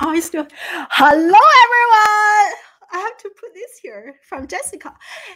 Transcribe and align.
Oh, 0.00 0.12
it's 0.12 0.26
still. 0.26 0.46
Hello, 0.62 1.16
everyone. 1.16 2.54
I 2.90 2.98
have 2.98 3.16
to 3.18 3.30
put 3.30 3.52
this 3.52 3.78
here 3.82 4.14
from 4.28 4.46
Jessica. 4.46 4.94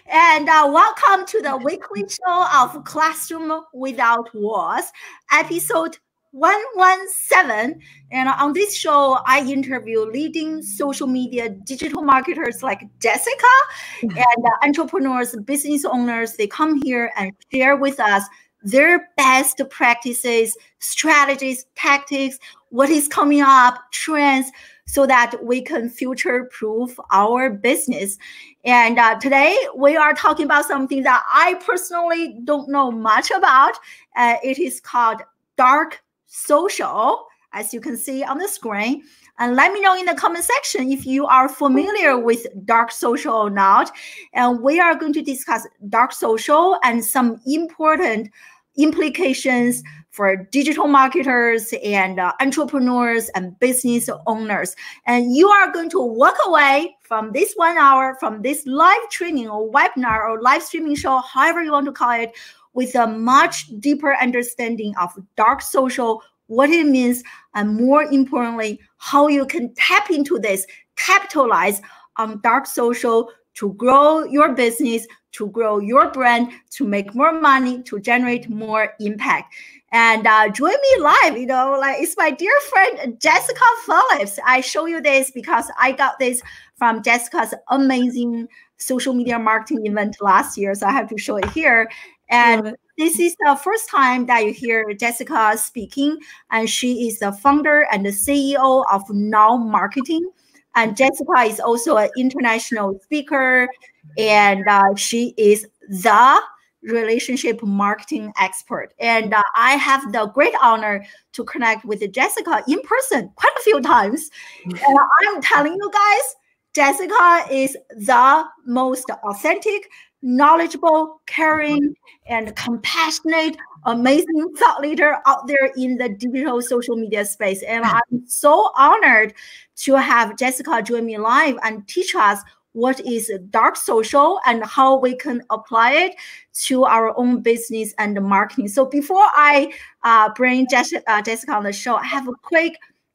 And 0.09 0.49
uh, 0.49 0.71
welcome 0.73 1.27
to 1.27 1.43
the 1.43 1.57
weekly 1.57 2.05
show 2.09 2.47
of 2.55 2.85
Classroom 2.85 3.65
Without 3.75 4.33
Walls, 4.33 4.85
episode 5.33 5.99
117. 6.31 7.81
And 8.13 8.29
on 8.29 8.53
this 8.53 8.73
show, 8.77 9.19
I 9.27 9.41
interview 9.41 10.01
leading 10.03 10.63
social 10.63 11.09
media 11.09 11.49
digital 11.49 12.03
marketers 12.03 12.63
like 12.63 12.83
Jessica 13.01 13.55
and 14.03 14.15
uh, 14.15 14.65
entrepreneurs, 14.65 15.35
business 15.45 15.85
owners. 15.85 16.37
They 16.37 16.47
come 16.47 16.81
here 16.85 17.11
and 17.17 17.33
share 17.53 17.77
with 17.77 17.99
us 17.99 18.23
their 18.65 19.09
best 19.17 19.61
practices, 19.71 20.57
strategies, 20.79 21.67
tactics, 21.75 22.39
what 22.71 22.91
is 22.91 23.09
coming 23.09 23.43
up, 23.43 23.79
trends, 23.93 24.51
so 24.87 25.07
that 25.07 25.43
we 25.43 25.63
can 25.63 25.89
future 25.89 26.51
proof 26.53 26.99
our 27.11 27.51
business. 27.51 28.19
And 28.65 28.99
uh, 28.99 29.19
today 29.19 29.57
we 29.77 29.97
are 29.97 30.15
talking 30.15 30.45
about 30.45 30.67
something 30.67 31.03
that 31.03 31.23
I 31.29 31.55
personally 31.65 32.39
don't 32.45 32.69
know 32.69 32.91
much 32.91 33.31
about. 33.31 33.75
Uh, 34.17 34.37
it 34.43 34.59
is 34.59 34.81
called 34.81 35.23
dark 35.57 36.03
social, 36.27 37.27
as 37.53 37.73
you 37.73 37.81
can 37.81 37.97
see 37.97 38.25
on 38.25 38.39
the 38.39 38.49
screen. 38.49 39.03
And 39.39 39.57
let 39.57 39.73
me 39.73 39.81
know 39.81 39.97
in 39.97 40.07
the 40.07 40.15
comment 40.15 40.45
section 40.45 40.93
if 40.93 41.07
you 41.07 41.27
are 41.27 41.49
familiar 41.49 42.19
with 42.19 42.47
dark 42.65 42.93
social 42.93 43.35
or 43.35 43.51
not. 43.51 43.91
And 44.35 44.61
we 44.61 44.79
are 44.79 44.95
going 44.95 45.15
to 45.15 45.23
discuss 45.23 45.67
dark 45.89 46.13
social 46.13 46.79
and 46.83 47.05
some 47.05 47.41
important 47.47 48.31
implications 48.77 49.83
for 50.11 50.37
digital 50.37 50.87
marketers 50.87 51.73
and 51.83 52.21
uh, 52.21 52.33
entrepreneurs 52.41 53.31
and 53.31 53.59
business 53.61 54.11
owners. 54.27 54.77
And 55.07 55.35
you 55.35 55.49
are 55.49 55.73
going 55.73 55.89
to 55.91 56.01
walk 56.01 56.37
away 56.47 56.95
from 57.01 57.33
this 57.33 57.55
one 57.55 57.79
hour, 57.79 58.17
from 58.21 58.43
this 58.43 58.67
live 58.67 59.09
training 59.11 59.49
or 59.49 59.71
webinar 59.71 60.29
or 60.29 60.41
live 60.41 60.63
streaming 60.63 60.97
show, 60.97 61.19
however 61.19 61.63
you 61.63 61.73
want 61.73 61.87
to 61.87 61.93
call 61.93 62.13
it, 62.13 62.33
with 62.75 62.95
a 62.95 63.07
much 63.07 63.69
deeper 63.81 64.15
understanding 64.21 64.95
of 65.01 65.11
dark 65.37 65.63
social, 65.63 66.23
what 66.47 66.69
it 66.71 66.87
means, 66.87 67.23
and 67.55 67.77
more 67.77 68.03
importantly, 68.05 68.81
how 68.99 69.29
you 69.29 69.47
can 69.47 69.75
tap 69.75 70.11
into 70.11 70.39
this, 70.39 70.67
capitalize 70.97 71.81
on 72.17 72.41
dark 72.43 72.67
social 72.67 73.31
to 73.55 73.73
grow 73.75 74.25
your 74.25 74.55
business, 74.55 75.07
to 75.33 75.49
grow 75.49 75.79
your 75.79 76.11
brand, 76.11 76.53
to 76.71 76.87
make 76.87 77.15
more 77.15 77.33
money, 77.33 77.83
to 77.85 77.99
generate 78.01 78.49
more 78.49 78.95
impact. 79.01 79.55
And 79.93 80.27
uh, 80.27 80.49
join 80.49 80.73
me 80.73 81.03
live, 81.03 81.37
you 81.37 81.47
know, 81.47 81.77
like 81.79 82.01
it's 82.01 82.17
my 82.17 82.31
dear 82.31 82.59
friend 82.71 83.21
Jessica 83.21 83.65
Phillips. 83.85 84.39
I 84.47 84.63
show 84.63 84.87
you 84.87 85.03
this 85.03 85.31
because 85.31 85.71
I 85.79 85.93
got 85.93 86.19
this 86.19 86.43
from 86.77 87.03
Jessica's 87.03 87.55
amazing 87.69 88.49
social 88.79 89.13
media 89.15 89.39
marketing 89.39 89.87
event 89.87 90.17
last 90.21 90.57
year. 90.57 90.75
So 90.75 90.87
I 90.87 90.93
have 90.93 91.09
to 91.09 91.19
show 91.19 91.37
it 91.37 91.49
here. 91.51 91.91
And 92.31 92.75
this 92.97 93.19
is 93.19 93.37
the 93.41 93.55
first 93.63 93.91
time 93.91 94.27
that 94.27 94.45
you 94.45 94.53
hear 94.53 94.93
Jessica 94.95 95.57
speaking. 95.59 96.19
And 96.51 96.69
she 96.69 97.07
is 97.07 97.19
the 97.19 97.33
founder 97.33 97.87
and 97.93 98.07
the 98.07 98.11
CEO 98.11 98.85
of 98.91 99.03
Now 99.11 99.57
Marketing. 99.57 100.27
And 100.75 100.97
Jessica 100.97 101.41
is 101.41 101.61
also 101.61 101.97
an 101.97 102.11
international 102.17 102.99
speaker, 103.03 103.69
and 104.17 104.67
uh, 104.69 104.95
she 104.97 105.35
is 105.37 105.67
the 105.89 106.41
relationship 106.83 107.63
marketing 107.63 108.33
expert. 108.39 108.93
And 108.99 109.35
uh, 109.35 109.43
I 109.55 109.73
have 109.77 110.13
the 110.13 110.27
great 110.27 110.55
honor 110.61 111.05
to 111.33 111.45
connect 111.45 111.85
with 111.85 112.11
Jessica 112.13 112.63
in 112.67 112.81
person 112.83 113.31
quite 113.37 113.53
a 113.57 113.63
few 113.63 113.81
times. 113.81 114.31
And 114.65 114.99
I'm 115.27 115.43
telling 115.43 115.75
you 115.75 115.91
guys, 115.93 116.37
Jessica 116.75 117.47
is 117.51 117.77
the 117.91 118.45
most 118.67 119.11
authentic, 119.11 119.91
knowledgeable, 120.23 121.21
caring, 121.27 121.95
and 122.27 122.55
compassionate, 122.57 123.57
amazing 123.85 124.55
thought 124.57 124.81
leader 124.81 125.19
out 125.27 125.47
there 125.47 125.71
in 125.77 125.97
the 125.97 126.09
digital 126.09 126.63
social 126.63 126.97
media 126.97 127.25
space. 127.25 127.63
And 127.63 127.85
I'm 127.85 128.27
so 128.27 128.71
honored 128.77 129.35
to 129.77 129.95
have 129.95 130.37
Jessica 130.37 130.83
join 130.83 131.07
me 131.07 131.19
live 131.19 131.59
and 131.63 131.87
teach 131.89 132.15
us 132.15 132.41
what 132.73 133.01
is 133.01 133.31
dark 133.51 133.77
social 133.77 134.41
and 134.47 134.65
how 134.65 134.97
we 134.97 135.15
can 135.15 135.43
apply 135.51 135.93
it 135.93 136.15
to 136.55 136.85
our 136.85 137.17
own 137.19 137.43
business 137.43 137.93
and 137.99 138.21
marketing. 138.23 138.69
So 138.69 138.87
before 138.87 139.25
I 139.35 139.73
uh, 140.05 140.31
bring 140.35 140.67
uh, 141.07 141.23
Jessica 141.23 141.53
on 141.53 141.65
the 141.65 141.73
show, 141.73 141.97
I 141.97 142.05
have 142.05 142.29
a 142.29 142.33
quick 142.43 142.75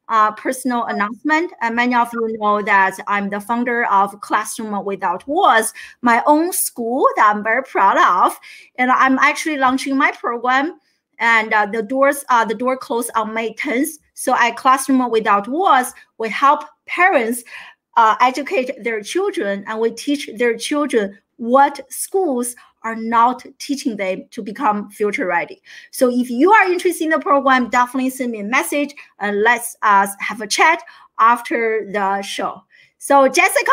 uh, 0.09 0.31
personal 0.31 0.85
announcement. 0.85 1.51
And 1.61 1.75
many 1.75 1.95
of 1.95 2.09
you 2.13 2.37
know 2.39 2.61
that 2.61 2.97
I'm 3.07 3.29
the 3.29 3.39
founder 3.39 3.85
of 3.85 4.19
Classroom 4.21 4.83
Without 4.85 5.27
Walls, 5.27 5.73
my 6.01 6.23
own 6.25 6.51
school 6.53 7.07
that 7.15 7.33
I'm 7.33 7.43
very 7.43 7.63
proud 7.63 7.97
of. 7.97 8.37
And 8.77 8.91
I'm 8.91 9.17
actually 9.19 9.57
launching 9.57 9.97
my 9.97 10.11
program. 10.11 10.79
And 11.19 11.53
uh, 11.53 11.65
the 11.65 11.81
doors, 11.81 12.23
uh, 12.29 12.45
the 12.45 12.55
door 12.55 12.77
closed 12.77 13.11
on 13.15 13.33
May 13.33 13.53
10th. 13.53 13.97
So 14.13 14.35
at 14.35 14.55
Classroom 14.55 15.09
Without 15.09 15.47
Walls, 15.47 15.93
we 16.17 16.29
help 16.29 16.63
parents 16.85 17.43
uh, 17.95 18.15
educate 18.21 18.83
their 18.83 19.01
children 19.01 19.63
and 19.67 19.79
we 19.79 19.91
teach 19.91 20.29
their 20.37 20.55
children 20.55 21.17
what 21.37 21.79
schools 21.91 22.55
are 22.87 22.95
not 22.95 23.45
teaching 23.59 23.97
them 23.97 24.23
to 24.31 24.41
become 24.41 24.89
future 24.89 25.27
ready. 25.27 25.61
So 25.91 26.09
if 26.09 26.29
you 26.29 26.53
are 26.53 26.71
interested 26.71 27.03
in 27.03 27.09
the 27.09 27.19
program, 27.19 27.69
definitely 27.69 28.11
send 28.11 28.31
me 28.31 28.39
a 28.39 28.45
message 28.45 28.95
and 29.19 29.41
let's 29.41 29.75
us 29.81 30.11
have 30.19 30.39
a 30.39 30.47
chat 30.47 30.81
after 31.19 31.85
the 31.91 32.21
show. 32.21 32.63
So 32.97 33.27
Jessica, 33.27 33.71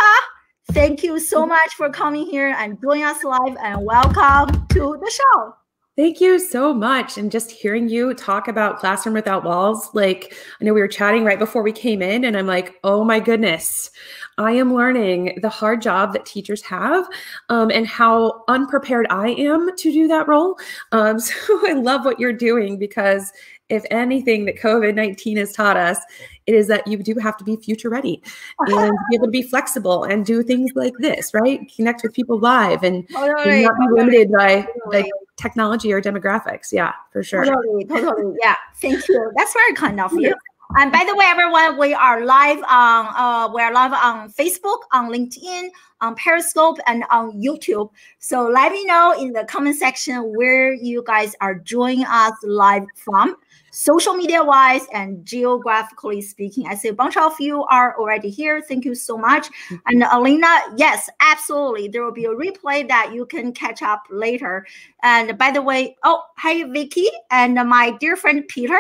thank 0.72 1.04
you 1.04 1.20
so 1.20 1.46
much 1.46 1.74
for 1.76 1.90
coming 1.90 2.26
here 2.26 2.56
and 2.58 2.76
joining 2.82 3.04
us 3.04 3.22
live 3.22 3.56
and 3.62 3.84
welcome 3.84 4.66
to 4.70 4.98
the 5.00 5.10
show. 5.10 5.54
Thank 5.96 6.20
you 6.20 6.40
so 6.40 6.74
much. 6.74 7.18
And 7.18 7.30
just 7.30 7.52
hearing 7.52 7.88
you 7.88 8.14
talk 8.14 8.48
about 8.48 8.80
Classroom 8.80 9.14
Without 9.14 9.44
Walls, 9.44 9.90
like 9.94 10.34
I 10.60 10.64
know 10.64 10.74
we 10.74 10.80
were 10.80 10.88
chatting 10.88 11.24
right 11.24 11.38
before 11.38 11.62
we 11.62 11.70
came 11.70 12.02
in, 12.02 12.24
and 12.24 12.36
I'm 12.36 12.48
like, 12.48 12.74
oh 12.82 13.04
my 13.04 13.20
goodness, 13.20 13.92
I 14.38 14.52
am 14.52 14.74
learning 14.74 15.38
the 15.42 15.48
hard 15.48 15.82
job 15.82 16.12
that 16.12 16.26
teachers 16.26 16.62
have 16.62 17.06
um, 17.48 17.70
and 17.70 17.86
how 17.86 18.44
unprepared 18.48 19.06
I 19.10 19.30
am 19.30 19.74
to 19.76 19.92
do 19.92 20.08
that 20.08 20.28
role. 20.28 20.58
Um, 20.92 21.18
so 21.20 21.60
I 21.68 21.72
love 21.72 22.04
what 22.04 22.18
you're 22.18 22.32
doing 22.32 22.78
because 22.78 23.32
if 23.70 23.84
anything 23.90 24.44
that 24.44 24.56
COVID 24.56 24.94
19 24.94 25.38
has 25.38 25.52
taught 25.52 25.76
us, 25.76 25.98
it 26.46 26.54
is 26.54 26.66
that 26.68 26.86
you 26.86 26.98
do 26.98 27.14
have 27.16 27.36
to 27.38 27.44
be 27.44 27.56
future 27.56 27.88
ready 27.88 28.22
and 28.58 28.98
be 29.10 29.16
able 29.16 29.26
to 29.26 29.30
be 29.30 29.42
flexible 29.42 30.04
and 30.04 30.26
do 30.26 30.42
things 30.42 30.72
like 30.74 30.92
this, 30.98 31.32
right? 31.32 31.60
Connect 31.74 32.02
with 32.02 32.12
people 32.12 32.38
live 32.38 32.82
and, 32.82 33.06
and 33.16 33.62
not 33.62 33.78
be 33.78 33.86
limited 33.90 34.30
by 34.30 34.66
like 34.86 35.06
technology 35.36 35.92
or 35.92 36.02
demographics. 36.02 36.72
Yeah, 36.72 36.92
for 37.10 37.22
sure. 37.22 37.44
Totally, 37.44 37.84
totally. 37.84 38.36
Yeah. 38.42 38.56
Thank 38.76 39.08
you. 39.08 39.32
That's 39.36 39.52
very 39.54 39.74
kind 39.74 40.00
of 40.00 40.12
you. 40.12 40.34
And 40.76 40.90
by 40.90 41.04
the 41.06 41.14
way, 41.14 41.24
everyone, 41.26 41.78
we 41.78 41.94
are 41.94 42.24
live 42.24 42.58
on 42.68 43.06
uh, 43.14 43.48
we 43.54 43.62
are 43.62 43.72
live 43.72 43.92
on 43.92 44.28
Facebook, 44.32 44.78
on 44.92 45.08
LinkedIn, 45.08 45.68
on 46.00 46.14
Periscope, 46.16 46.78
and 46.86 47.04
on 47.10 47.32
YouTube. 47.40 47.90
So 48.18 48.48
let 48.48 48.72
me 48.72 48.84
know 48.84 49.14
in 49.18 49.32
the 49.32 49.44
comment 49.44 49.76
section 49.76 50.34
where 50.36 50.72
you 50.72 51.02
guys 51.06 51.34
are 51.40 51.54
joining 51.54 52.04
us 52.04 52.32
live 52.42 52.84
from 52.96 53.36
social 53.74 54.14
media 54.14 54.42
wise 54.42 54.86
and 54.92 55.26
geographically 55.26 56.22
speaking. 56.22 56.64
I 56.68 56.76
see 56.76 56.88
a 56.88 56.92
bunch 56.92 57.16
of 57.16 57.38
you 57.40 57.64
are 57.64 57.98
already 57.98 58.30
here. 58.30 58.62
Thank 58.62 58.84
you 58.84 58.94
so 58.94 59.18
much. 59.18 59.48
And 59.86 60.04
Alina, 60.12 60.46
yes, 60.76 61.10
absolutely. 61.18 61.88
There 61.88 62.04
will 62.04 62.12
be 62.12 62.24
a 62.24 62.28
replay 62.28 62.86
that 62.86 63.12
you 63.12 63.26
can 63.26 63.52
catch 63.52 63.82
up 63.82 64.04
later. 64.10 64.64
And 65.02 65.36
by 65.36 65.50
the 65.50 65.60
way, 65.60 65.96
oh, 66.04 66.22
hi, 66.36 66.62
Vicky. 66.70 67.08
And 67.32 67.54
my 67.68 67.90
dear 67.98 68.14
friend 68.14 68.46
Peter 68.46 68.78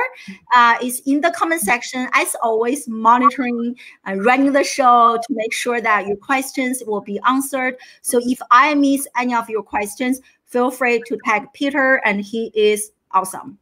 uh, 0.54 0.76
is 0.80 1.02
in 1.06 1.20
the 1.20 1.32
comment 1.32 1.62
section, 1.62 2.08
as 2.12 2.36
always, 2.40 2.86
monitoring 2.86 3.74
and 4.04 4.24
running 4.24 4.52
the 4.52 4.62
show 4.62 5.18
to 5.20 5.34
make 5.34 5.52
sure 5.52 5.80
that 5.80 6.06
your 6.06 6.16
questions 6.18 6.84
will 6.86 7.00
be 7.04 7.20
answered. 7.26 7.76
So 8.02 8.20
if 8.22 8.40
I 8.50 8.74
miss 8.74 9.06
any 9.16 9.34
of 9.34 9.48
your 9.48 9.62
questions, 9.62 10.20
feel 10.46 10.70
free 10.70 11.02
to 11.06 11.18
tag 11.24 11.46
Peter, 11.52 11.96
and 12.04 12.20
he 12.20 12.50
is 12.54 12.92
awesome. 13.12 13.58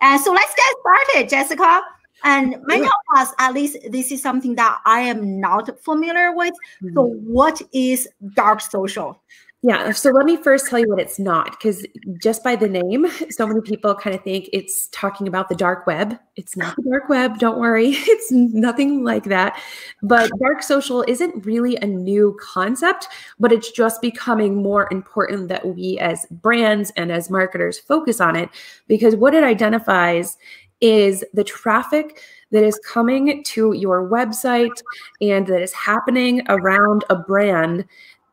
And 0.00 0.20
so 0.20 0.32
let's 0.32 0.54
get 0.54 0.74
started, 0.80 1.28
Jessica. 1.28 1.82
And 2.24 2.56
many 2.64 2.86
of 2.86 2.92
us, 3.16 3.32
at 3.38 3.52
least 3.52 3.76
this 3.90 4.10
is 4.10 4.22
something 4.22 4.54
that 4.56 4.80
I 4.84 5.00
am 5.00 5.38
not 5.38 5.80
familiar 5.82 6.34
with. 6.34 6.54
Mm-hmm. 6.82 6.94
So, 6.94 7.02
what 7.04 7.60
is 7.72 8.08
dark 8.34 8.60
social? 8.62 9.20
Yeah. 9.62 9.90
So 9.92 10.10
let 10.10 10.26
me 10.26 10.36
first 10.36 10.68
tell 10.68 10.78
you 10.78 10.88
what 10.88 11.00
it's 11.00 11.18
not, 11.18 11.52
because 11.52 11.84
just 12.22 12.44
by 12.44 12.56
the 12.56 12.68
name, 12.68 13.06
so 13.30 13.46
many 13.46 13.60
people 13.62 13.94
kind 13.94 14.14
of 14.14 14.22
think 14.22 14.48
it's 14.52 14.88
talking 14.88 15.26
about 15.26 15.48
the 15.48 15.54
dark 15.54 15.86
web. 15.86 16.18
It's 16.36 16.56
not 16.56 16.76
the 16.76 16.82
dark 16.82 17.08
web. 17.08 17.38
Don't 17.38 17.58
worry. 17.58 17.96
It's 18.06 18.30
nothing 18.30 19.02
like 19.02 19.24
that. 19.24 19.60
But 20.02 20.30
dark 20.40 20.62
social 20.62 21.04
isn't 21.08 21.44
really 21.44 21.76
a 21.76 21.86
new 21.86 22.38
concept, 22.40 23.08
but 23.38 23.50
it's 23.50 23.70
just 23.72 24.00
becoming 24.00 24.62
more 24.62 24.88
important 24.92 25.48
that 25.48 25.66
we 25.66 25.98
as 25.98 26.26
brands 26.30 26.92
and 26.96 27.10
as 27.10 27.30
marketers 27.30 27.78
focus 27.78 28.20
on 28.20 28.36
it 28.36 28.50
because 28.88 29.16
what 29.16 29.34
it 29.34 29.42
identifies 29.42 30.36
is 30.80 31.24
the 31.32 31.44
traffic 31.44 32.20
that 32.50 32.62
is 32.62 32.78
coming 32.86 33.42
to 33.44 33.72
your 33.72 34.08
website 34.08 34.82
and 35.20 35.46
that 35.46 35.62
is 35.62 35.72
happening 35.72 36.42
around 36.48 37.04
a 37.10 37.16
brand 37.16 37.84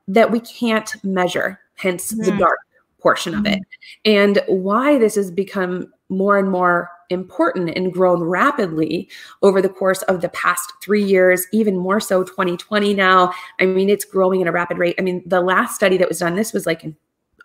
that 0.08 0.32
we 0.32 0.40
can't 0.40 0.94
measure, 1.04 1.60
hence 1.76 2.12
mm-hmm. 2.12 2.24
the 2.24 2.38
dark 2.38 2.60
portion 3.00 3.36
of 3.36 3.46
it. 3.46 3.60
Mm-hmm. 3.60 4.12
And 4.12 4.44
why 4.48 4.98
this 4.98 5.16
has 5.16 5.30
become 5.30 5.92
more 6.10 6.38
and 6.38 6.50
more 6.50 6.90
important 7.10 7.70
and 7.76 7.94
grown 7.94 8.24
rapidly 8.24 9.10
over 9.42 9.62
the 9.62 9.70
course 9.70 10.02
of 10.04 10.22
the 10.22 10.30
past 10.30 10.72
three 10.82 11.04
years, 11.04 11.46
even 11.52 11.78
more 11.78 12.00
so 12.00 12.24
2020 12.24 12.94
now. 12.94 13.32
I 13.60 13.66
mean, 13.66 13.90
it's 13.90 14.06
growing 14.06 14.42
at 14.42 14.48
a 14.48 14.52
rapid 14.52 14.78
rate. 14.78 14.96
I 14.98 15.02
mean, 15.02 15.22
the 15.26 15.42
last 15.42 15.76
study 15.76 15.98
that 15.98 16.10
was 16.10 16.20
done, 16.20 16.36
this 16.36 16.54
was 16.54 16.66
like 16.66 16.84
in 16.84 16.96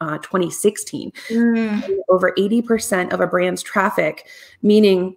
uh, 0.00 0.18
2016. 0.18 1.12
Mm. 1.28 1.98
Over 2.08 2.32
80% 2.38 3.12
of 3.12 3.20
a 3.20 3.26
brand's 3.26 3.62
traffic, 3.62 4.26
meaning 4.62 5.16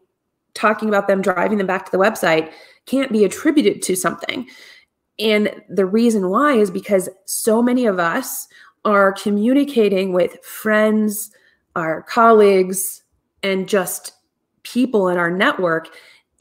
talking 0.54 0.90
about 0.90 1.08
them 1.08 1.22
driving 1.22 1.58
them 1.58 1.68
back 1.68 1.86
to 1.86 1.92
the 1.92 1.98
website, 1.98 2.52
can't 2.86 3.12
be 3.12 3.24
attributed 3.24 3.82
to 3.84 3.96
something. 3.96 4.48
And 5.22 5.54
the 5.70 5.86
reason 5.86 6.30
why 6.30 6.54
is 6.54 6.72
because 6.72 7.08
so 7.26 7.62
many 7.62 7.86
of 7.86 8.00
us 8.00 8.48
are 8.84 9.14
communicating 9.14 10.14
with 10.14 10.44
friends, 10.44 11.32
our 11.76 12.02
colleagues, 12.02 13.04
and 13.44 13.70
just 13.70 14.14
people 14.64 15.08
in 15.08 15.18
our 15.18 15.30
network 15.30 15.90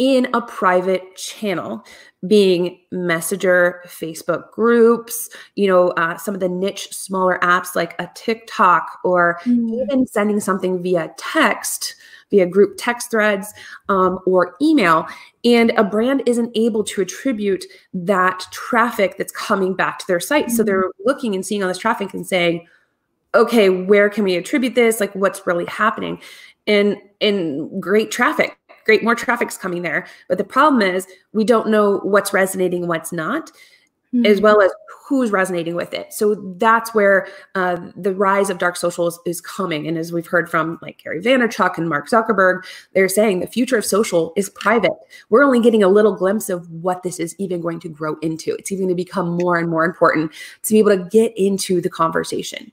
in 0.01 0.27
a 0.33 0.41
private 0.41 1.15
channel 1.15 1.85
being 2.27 2.81
messenger 2.91 3.83
facebook 3.87 4.51
groups 4.51 5.29
you 5.57 5.67
know 5.67 5.89
uh, 5.91 6.17
some 6.17 6.35
of 6.35 6.41
the 6.41 6.49
niche 6.49 6.89
smaller 6.91 7.39
apps 7.43 7.77
like 7.77 7.95
a 8.01 8.11
tiktok 8.15 8.99
or 9.05 9.39
mm. 9.45 9.83
even 9.83 10.07
sending 10.07 10.41
something 10.41 10.83
via 10.83 11.13
text 11.17 11.95
via 12.31 12.47
group 12.47 12.77
text 12.79 13.11
threads 13.11 13.53
um, 13.89 14.19
or 14.25 14.57
email. 14.63 15.07
And 15.45 15.73
a 15.77 15.85
brand 15.85 16.23
isn't 16.27 16.57
able 16.57 16.85
to 16.85 17.01
attribute 17.01 17.65
that 17.93 18.47
traffic 18.53 19.19
that's 19.19 19.33
coming 19.33 19.75
back 19.75 19.99
to 19.99 20.07
their 20.07 20.21
site. 20.21 20.47
Mm. 20.47 20.51
so 20.53 20.63
they're 20.63 20.91
looking 21.05 21.35
and 21.35 21.45
seeing 21.45 21.63
all 21.63 21.69
this 21.69 21.79
traffic 21.79 22.15
and 22.15 22.27
saying 22.27 22.67
okay 23.35 23.69
where 23.69 24.09
can 24.09 24.25
we 24.25 24.37
attribute 24.37 24.75
this? 24.75 25.01
Like 25.01 25.15
what's 25.15 25.47
really 25.47 25.67
happening? 25.67 26.21
And 26.67 26.97
and 27.21 27.83
great 27.83 28.11
traffic 28.11 28.57
great 28.85 29.03
more 29.03 29.15
traffic's 29.15 29.57
coming 29.57 29.83
there. 29.83 30.07
But 30.29 30.39
the 30.39 30.45
problem 30.45 30.83
is 30.83 31.07
we 31.33 31.45
don't 31.45 31.69
know 31.69 31.99
what's 31.99 32.33
resonating 32.33 32.87
what's 32.87 33.13
not 33.13 33.51
mm-hmm. 34.15 34.27
as 34.27 34.41
well 34.41 34.61
as 34.61 34.73
who's 35.09 35.31
resonating 35.33 35.75
with 35.75 35.93
it. 35.93 36.13
So 36.13 36.37
that's 36.57 36.95
where 36.95 37.27
uh, 37.55 37.77
the 37.97 38.15
rise 38.15 38.49
of 38.49 38.59
dark 38.59 38.77
socials 38.77 39.19
is 39.27 39.41
coming. 39.41 39.89
And 39.89 39.99
as 39.99 40.13
we've 40.13 40.27
heard 40.27 40.49
from 40.49 40.79
like 40.83 41.03
gary 41.03 41.21
vaynerchuk 41.21 41.79
and 41.79 41.89
mark 41.89 42.09
zuckerberg 42.09 42.63
they're 42.95 43.09
saying 43.09 43.41
the 43.41 43.47
future 43.47 43.77
of 43.79 43.85
social 43.85 44.33
is 44.37 44.51
private. 44.51 44.93
We're 45.29 45.43
only 45.43 45.61
getting 45.61 45.83
a 45.83 45.89
little 45.89 46.15
glimpse 46.15 46.49
of 46.49 46.71
what 46.71 47.03
this 47.03 47.19
is 47.19 47.35
even 47.39 47.61
going 47.61 47.81
to 47.81 47.89
grow 47.89 48.17
into. 48.21 48.55
It's 48.55 48.71
even 48.71 48.87
going 48.87 48.97
to 48.97 49.03
become 49.05 49.31
more 49.31 49.57
and 49.57 49.69
more 49.69 49.85
important 49.85 50.33
to 50.63 50.73
be 50.73 50.79
able 50.79 50.97
to 50.97 51.09
get 51.11 51.33
into 51.37 51.81
the 51.81 51.91
conversation 51.91 52.73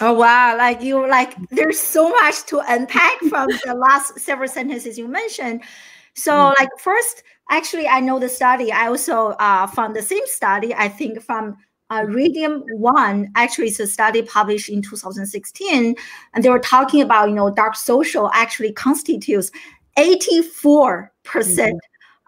Oh 0.00 0.12
wow, 0.12 0.56
like 0.56 0.82
you 0.82 1.06
like 1.08 1.34
there's 1.50 1.80
so 1.80 2.10
much 2.10 2.44
to 2.46 2.62
unpack 2.68 3.18
from 3.30 3.48
the 3.64 3.74
last 3.74 4.18
several 4.18 4.48
sentences 4.48 4.98
you 4.98 5.08
mentioned. 5.08 5.62
So 6.14 6.32
mm. 6.32 6.54
like 6.58 6.68
first, 6.78 7.22
actually 7.50 7.88
I 7.88 8.00
know 8.00 8.18
the 8.18 8.28
study. 8.28 8.72
I 8.72 8.88
also 8.88 9.28
uh, 9.38 9.66
found 9.66 9.96
the 9.96 10.02
same 10.02 10.26
study, 10.26 10.74
I 10.74 10.88
think 10.88 11.22
from 11.22 11.56
uh, 11.88 12.04
Radium 12.08 12.64
One, 12.72 13.30
actually 13.36 13.68
it's 13.68 13.80
a 13.80 13.86
study 13.86 14.22
published 14.22 14.68
in 14.68 14.82
2016, 14.82 15.94
and 16.34 16.44
they 16.44 16.48
were 16.48 16.58
talking 16.58 17.00
about, 17.00 17.28
you 17.28 17.34
know, 17.34 17.50
dark 17.50 17.76
social 17.76 18.30
actually 18.34 18.72
constitutes 18.72 19.50
84% 19.96 21.08
mm 21.08 21.08
-hmm. 21.24 21.78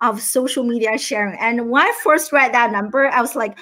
of 0.01 0.23
social 0.23 0.65
media 0.65 0.97
sharing. 0.99 1.39
And 1.39 1.71
when 1.71 1.83
I 1.87 1.93
first 2.03 2.33
read 2.33 2.53
that 2.53 2.71
number, 2.71 3.09
I 3.09 3.21
was 3.21 3.35
like, 3.35 3.59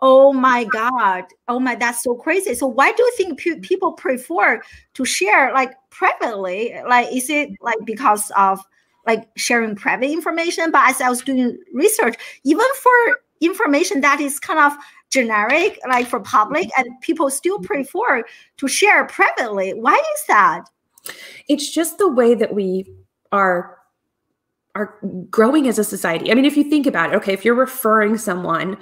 oh 0.00 0.32
my 0.32 0.64
god. 0.64 1.24
Oh 1.48 1.58
my 1.58 1.74
that's 1.74 2.02
so 2.02 2.14
crazy. 2.14 2.54
So 2.54 2.66
why 2.66 2.92
do 2.92 3.02
you 3.02 3.12
think 3.16 3.38
pe- 3.40 3.60
people 3.60 3.92
prefer 3.92 4.62
to 4.94 5.04
share 5.04 5.52
like 5.52 5.74
privately? 5.90 6.74
Like 6.88 7.12
is 7.12 7.28
it 7.30 7.50
like 7.60 7.78
because 7.84 8.30
of 8.36 8.60
like 9.06 9.28
sharing 9.36 9.74
private 9.74 10.10
information? 10.10 10.70
But 10.70 10.88
as 10.88 11.00
i 11.00 11.08
was 11.08 11.22
doing 11.22 11.58
research 11.72 12.16
even 12.44 12.66
for 12.80 13.20
information 13.40 14.00
that 14.00 14.20
is 14.20 14.40
kind 14.40 14.58
of 14.58 14.72
generic 15.10 15.78
like 15.88 16.06
for 16.06 16.20
public 16.20 16.64
mm-hmm. 16.64 16.82
and 16.82 17.00
people 17.00 17.30
still 17.30 17.60
prefer 17.60 18.22
to 18.56 18.68
share 18.68 19.04
privately 19.06 19.72
why 19.74 19.94
is 19.94 20.24
that? 20.28 20.64
It's 21.48 21.70
just 21.70 21.98
the 21.98 22.08
way 22.08 22.34
that 22.34 22.54
we 22.54 22.86
are 23.32 23.78
are 24.74 24.94
growing 25.30 25.66
as 25.66 25.78
a 25.78 25.84
society. 25.84 26.30
I 26.30 26.34
mean 26.34 26.44
if 26.44 26.56
you 26.56 26.64
think 26.64 26.86
about 26.86 27.12
it 27.12 27.16
okay 27.16 27.32
if 27.32 27.44
you're 27.44 27.54
referring 27.54 28.16
someone 28.16 28.76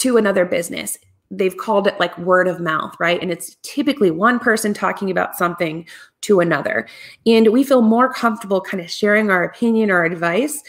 to 0.00 0.16
another 0.16 0.44
business. 0.44 0.98
They've 1.30 1.56
called 1.56 1.86
it 1.86 2.00
like 2.00 2.16
word 2.18 2.48
of 2.48 2.60
mouth, 2.60 2.94
right? 2.98 3.22
And 3.22 3.30
it's 3.30 3.56
typically 3.62 4.10
one 4.10 4.38
person 4.38 4.74
talking 4.74 5.10
about 5.10 5.36
something 5.36 5.86
to 6.22 6.40
another. 6.40 6.88
And 7.24 7.48
we 7.48 7.62
feel 7.62 7.82
more 7.82 8.12
comfortable 8.12 8.60
kind 8.60 8.82
of 8.82 8.90
sharing 8.90 9.30
our 9.30 9.44
opinion 9.44 9.90
or 9.90 10.04
advice 10.04 10.62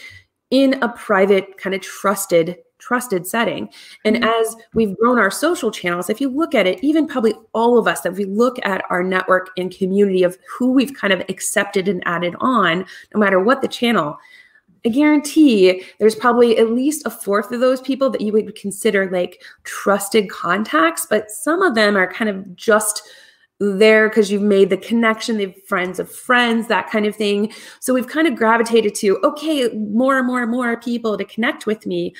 in 0.50 0.80
a 0.82 0.88
private, 0.90 1.58
kind 1.58 1.74
of 1.74 1.80
trusted 1.80 2.58
trusted 2.82 3.24
setting. 3.26 3.68
And 4.04 4.16
mm-hmm. 4.16 4.24
as 4.24 4.56
we've 4.74 4.96
grown 4.98 5.18
our 5.18 5.30
social 5.30 5.70
channels, 5.70 6.10
if 6.10 6.20
you 6.20 6.28
look 6.28 6.52
at 6.52 6.66
it, 6.66 6.82
even 6.82 7.06
probably 7.06 7.34
all 7.54 7.78
of 7.78 7.86
us, 7.86 8.00
that 8.00 8.14
we 8.14 8.24
look 8.24 8.58
at 8.64 8.84
our 8.90 9.04
network 9.04 9.50
and 9.56 9.74
community 9.74 10.24
of 10.24 10.36
who 10.48 10.72
we've 10.72 10.92
kind 10.92 11.12
of 11.12 11.20
accepted 11.28 11.86
and 11.86 12.02
added 12.06 12.34
on, 12.40 12.84
no 13.14 13.20
matter 13.20 13.38
what 13.38 13.62
the 13.62 13.68
channel, 13.68 14.18
I 14.84 14.88
guarantee 14.88 15.84
there's 15.98 16.14
probably 16.14 16.58
at 16.58 16.70
least 16.70 17.06
a 17.06 17.10
fourth 17.10 17.52
of 17.52 17.60
those 17.60 17.80
people 17.80 18.10
that 18.10 18.20
you 18.20 18.32
would 18.32 18.54
consider 18.56 19.08
like 19.10 19.42
trusted 19.62 20.28
contacts, 20.28 21.06
but 21.08 21.30
some 21.30 21.62
of 21.62 21.74
them 21.74 21.96
are 21.96 22.12
kind 22.12 22.28
of 22.28 22.56
just 22.56 23.02
there 23.60 24.08
because 24.08 24.32
you've 24.32 24.42
made 24.42 24.70
the 24.70 24.76
connection, 24.76 25.38
they've 25.38 25.62
friends 25.68 26.00
of 26.00 26.10
friends, 26.10 26.66
that 26.66 26.90
kind 26.90 27.06
of 27.06 27.14
thing. 27.14 27.52
So 27.78 27.94
we've 27.94 28.08
kind 28.08 28.26
of 28.26 28.34
gravitated 28.34 28.94
to, 28.96 29.18
okay, 29.22 29.68
more 29.68 30.18
and 30.18 30.26
more 30.26 30.42
and 30.42 30.50
more 30.50 30.76
people 30.76 31.16
to 31.16 31.24
connect 31.24 31.64
with 31.64 31.86
me 31.86 32.12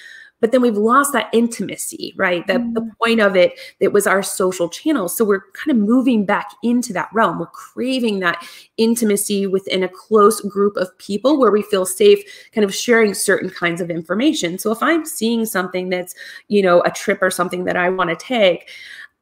but 0.42 0.52
then 0.52 0.60
we've 0.60 0.76
lost 0.76 1.14
that 1.14 1.30
intimacy 1.32 2.12
right 2.16 2.46
the, 2.46 2.54
mm. 2.54 2.74
the 2.74 2.90
point 3.02 3.20
of 3.20 3.34
it 3.34 3.58
it 3.80 3.92
was 3.92 4.06
our 4.06 4.22
social 4.22 4.68
channel. 4.68 5.08
so 5.08 5.24
we're 5.24 5.44
kind 5.52 5.70
of 5.70 5.76
moving 5.82 6.26
back 6.26 6.50
into 6.62 6.92
that 6.92 7.08
realm 7.14 7.38
we're 7.38 7.46
craving 7.46 8.18
that 8.18 8.46
intimacy 8.76 9.46
within 9.46 9.82
a 9.82 9.88
close 9.88 10.42
group 10.42 10.76
of 10.76 10.96
people 10.98 11.38
where 11.38 11.50
we 11.50 11.62
feel 11.62 11.86
safe 11.86 12.22
kind 12.52 12.64
of 12.64 12.74
sharing 12.74 13.14
certain 13.14 13.48
kinds 13.48 13.80
of 13.80 13.88
information 13.88 14.58
so 14.58 14.70
if 14.70 14.82
i'm 14.82 15.06
seeing 15.06 15.46
something 15.46 15.88
that's 15.88 16.14
you 16.48 16.60
know 16.60 16.82
a 16.82 16.90
trip 16.90 17.22
or 17.22 17.30
something 17.30 17.64
that 17.64 17.76
i 17.76 17.88
want 17.88 18.10
to 18.10 18.16
take 18.16 18.68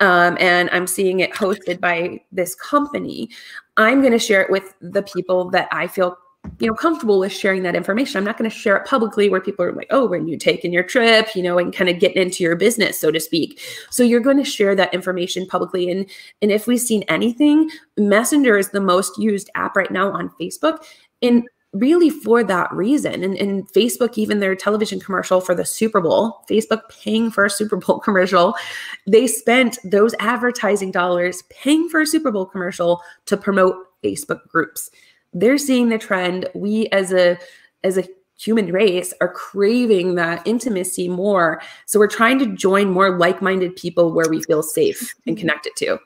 um, 0.01 0.39
and 0.41 0.71
I'm 0.71 0.87
seeing 0.87 1.21
it 1.21 1.33
hosted 1.33 1.79
by 1.79 2.23
this 2.33 2.55
company, 2.55 3.29
I'm 3.77 4.01
going 4.01 4.13
to 4.13 4.19
share 4.19 4.41
it 4.41 4.51
with 4.51 4.75
the 4.81 5.03
people 5.03 5.51
that 5.51 5.69
I 5.71 5.87
feel 5.87 6.17
you 6.59 6.67
know 6.67 6.75
comfortable 6.75 7.19
with 7.19 7.33
sharing 7.33 7.63
that 7.63 7.77
information. 7.77 8.19
I'm 8.19 8.25
not 8.25 8.39
going 8.39 8.51
to 8.51 8.57
share 8.57 8.77
it 8.77 8.87
publicly 8.87 9.29
where 9.29 9.41
people 9.41 9.65
are 9.65 9.73
like 9.73 9.89
oh 9.91 10.07
when 10.07 10.29
you 10.29 10.37
taking 10.37 10.73
your 10.73 10.83
trip 10.83 11.35
you 11.35 11.43
know 11.43 11.59
and 11.59 11.75
kind 11.75 11.91
of 11.91 11.99
getting 11.99 12.23
into 12.23 12.43
your 12.43 12.57
business 12.57 12.99
so 12.99 13.11
to 13.11 13.21
speak. 13.21 13.61
So 13.91 14.03
you're 14.03 14.21
going 14.21 14.39
to 14.39 14.45
share 14.45 14.75
that 14.77 14.95
information 14.95 15.47
publicly 15.47 15.91
and 15.91 16.09
and 16.43 16.51
if 16.51 16.67
we've 16.67 16.81
seen 16.81 17.03
anything 17.09 17.71
messenger 17.97 18.57
is 18.57 18.71
the 18.71 18.81
most 18.81 19.19
used 19.19 19.51
app 19.55 19.77
right 19.77 19.91
now 19.91 20.11
on 20.11 20.31
facebook 20.41 20.85
and 21.23 21.45
really 21.73 22.11
for 22.11 22.43
that 22.43 22.73
reason 22.73 23.23
and, 23.23 23.37
and 23.37 23.71
facebook 23.73 24.19
even 24.19 24.41
their 24.41 24.57
television 24.57 24.99
commercial 24.99 25.41
for 25.41 25.55
the 25.55 25.65
super 25.65 26.01
bowl 26.01 26.45
facebook 26.51 26.83
paying 26.89 27.31
for 27.31 27.45
a 27.45 27.51
super 27.51 27.77
bowl 27.77 27.99
commercial 28.05 28.55
they 29.07 29.27
spent 29.27 29.79
those 29.85 30.15
advertising 30.19 30.91
dollars 30.91 31.43
paying 31.49 31.89
for 31.89 32.01
a 32.01 32.07
super 32.07 32.33
bowl 32.33 32.47
commercial 32.47 33.01
to 33.27 33.37
promote 33.37 33.77
facebook 34.03 34.47
groups 34.49 34.91
they're 35.33 35.59
seeing 35.59 35.89
the 35.89 35.99
trend. 35.99 36.49
We 36.55 36.89
as 36.89 37.13
a 37.13 37.39
as 37.85 37.99
a 37.99 38.05
human 38.39 38.73
race 38.73 39.13
are 39.21 39.33
craving 39.33 40.15
that 40.15 40.47
intimacy 40.47 41.09
more. 41.09 41.61
So 41.87 41.99
we're 41.99 42.09
trying 42.09 42.39
to 42.39 42.47
join 42.47 42.91
more 42.91 43.19
like-minded 43.19 43.77
people 43.77 44.13
where 44.13 44.29
we 44.31 44.43
feel 44.43 44.63
safe 44.63 45.15
and 45.27 45.37
mm-hmm. 45.37 45.41
connected 45.41 45.77
to. 45.77 45.99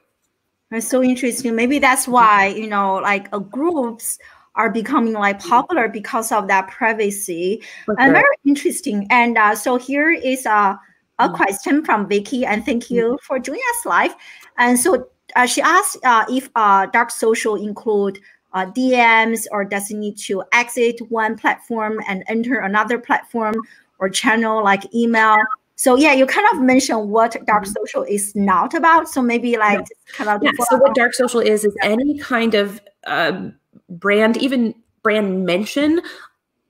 That's 0.70 0.88
so 0.88 1.02
interesting. 1.02 1.54
Maybe 1.54 1.78
that's 1.78 2.08
why 2.08 2.48
you 2.48 2.66
know 2.66 2.96
like 2.96 3.28
uh, 3.32 3.38
groups 3.38 4.18
are 4.56 4.70
becoming 4.70 5.14
like 5.14 5.40
popular 5.40 5.88
because 5.88 6.30
of 6.30 6.46
that 6.48 6.68
privacy. 6.68 7.62
And 7.98 8.12
very 8.12 8.24
interesting. 8.46 9.06
And 9.10 9.36
uh, 9.36 9.54
so 9.54 9.76
here 9.76 10.12
is 10.12 10.46
a, 10.46 10.78
a 11.18 11.28
mm. 11.28 11.34
question 11.34 11.84
from 11.84 12.08
vicky 12.08 12.46
and 12.46 12.64
thank 12.64 12.90
you 12.90 13.18
for 13.22 13.38
joining 13.38 13.62
us 13.78 13.86
live. 13.86 14.14
And 14.56 14.78
so 14.78 15.08
uh, 15.34 15.46
she 15.46 15.60
asked 15.60 15.98
uh, 16.04 16.24
if 16.28 16.50
uh, 16.54 16.86
dark 16.86 17.10
social 17.10 17.56
include 17.56 18.20
uh, 18.54 18.66
DMs 18.66 19.46
or 19.50 19.64
does 19.64 19.90
it 19.90 19.96
need 19.96 20.16
to 20.16 20.42
exit 20.52 21.00
one 21.10 21.36
platform 21.36 22.00
and 22.08 22.24
enter 22.28 22.60
another 22.60 22.98
platform 22.98 23.54
or 23.98 24.08
channel 24.08 24.62
like 24.64 24.82
email? 24.94 25.36
So 25.76 25.96
yeah, 25.96 26.12
you 26.12 26.24
kind 26.24 26.46
of 26.52 26.62
mentioned 26.62 27.10
what 27.10 27.36
dark 27.46 27.66
social 27.66 28.04
is 28.04 28.34
not 28.34 28.74
about. 28.74 29.08
So 29.08 29.20
maybe 29.20 29.56
like 29.56 29.80
yeah. 29.80 29.84
kind 30.12 30.30
of 30.30 30.42
yeah. 30.42 30.52
So 30.70 30.76
what 30.76 30.94
dark 30.94 31.14
social 31.14 31.40
is 31.40 31.64
is 31.64 31.76
any 31.82 32.18
kind 32.18 32.54
of 32.54 32.80
uh, 33.06 33.50
brand, 33.88 34.36
even 34.36 34.74
brand 35.02 35.44
mention 35.44 36.00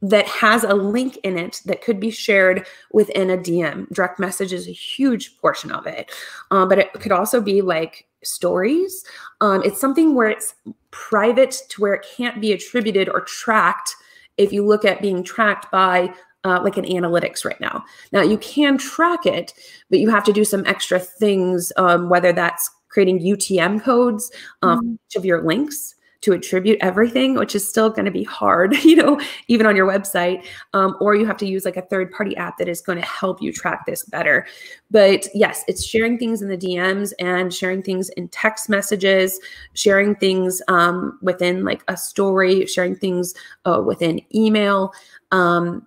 that 0.01 0.27
has 0.27 0.65
a 0.65 0.75
link 0.75 1.17
in 1.19 1.39
it 1.39 1.63
that 1.65 1.83
could 1.83 1.99
be 1.99 2.11
shared 2.11 2.67
within 2.93 3.31
a 3.31 3.39
DM. 3.39 3.89
Direct 3.91 4.19
message 4.19 4.53
is 4.53 4.69
a 4.69 4.73
huge 4.73 5.37
portion 5.39 5.71
of 5.71 5.87
it, 5.87 6.11
um, 6.51 6.69
but 6.69 6.79
it 6.79 6.93
could 6.95 7.13
also 7.13 7.41
be 7.41 7.63
like 7.63 8.07
stories. 8.23 9.05
Um, 9.41 9.63
it's 9.65 9.81
something 9.81 10.15
where 10.15 10.29
it's 10.29 10.55
private 10.95 11.57
to 11.71 11.83
where 11.83 11.93
it 11.93 12.07
can't 12.17 12.41
be 12.41 12.53
attributed 12.53 13.09
or 13.09 13.21
tracked. 13.23 13.97
If 14.37 14.53
you 14.53 14.65
look 14.65 14.85
at 14.85 15.03
being 15.03 15.25
tracked 15.25 15.71
by 15.71 16.15
uh, 16.45 16.61
like 16.63 16.77
an 16.77 16.85
analytics 16.85 17.45
right 17.45 17.61
now. 17.61 17.83
Now 18.13 18.21
you 18.21 18.37
can 18.37 18.77
track 18.77 19.25
it, 19.25 19.55
but 19.89 19.99
you 19.99 20.11
have 20.11 20.25
to 20.25 20.33
do 20.33 20.45
some 20.45 20.67
extra 20.67 20.99
things, 20.99 21.73
um, 21.79 22.11
whether 22.11 22.33
that's 22.33 22.71
creating 22.91 23.21
UTM 23.21 23.83
codes 23.83 24.31
um, 24.63 24.79
mm-hmm. 24.79 24.95
each 25.09 25.17
of 25.17 25.25
your 25.25 25.43
links 25.43 25.94
to 26.25 26.33
attribute 26.33 26.79
everything, 26.81 27.35
which 27.35 27.55
is 27.55 27.69
still 27.69 27.91
going 27.91 28.07
to 28.07 28.11
be 28.11 28.25
hard, 28.25 28.75
you 28.85 28.97
know, 28.97 29.21
even 29.49 29.67
on 29.67 29.77
your 29.77 29.87
website. 29.87 30.45
Um, 30.73 30.97
or 31.01 31.15
you 31.15 31.27
have 31.27 31.37
to 31.39 31.47
use 31.47 31.65
like 31.65 31.77
a 31.77 31.83
third 31.83 32.11
party 32.11 32.35
app 32.37 32.57
that 32.59 32.69
is 32.69 32.81
going 32.81 32.99
to 32.99 33.07
help 33.07 33.43
you 33.43 33.53
track 33.53 33.85
this 33.87 34.03
better. 34.05 34.47
But 34.91 35.29
yes, 35.35 35.65
it's 35.69 35.85
sharing 35.85 36.19
things 36.19 36.41
in 36.41 36.49
the 36.49 36.57
DMs 36.57 37.13
and 37.19 37.53
sharing 37.53 37.83
things 37.83 38.09
in 38.11 38.29
text 38.29 38.69
messages, 38.71 39.39
sharing 39.75 40.15
things 40.17 40.63
um, 40.69 41.19
within 41.21 41.63
like 41.65 41.85
a 41.89 41.97
story, 41.97 42.65
sharing 42.67 42.97
things 42.97 43.35
uh, 43.67 43.83
within 43.85 44.21
email. 44.35 44.93
Um, 45.31 45.87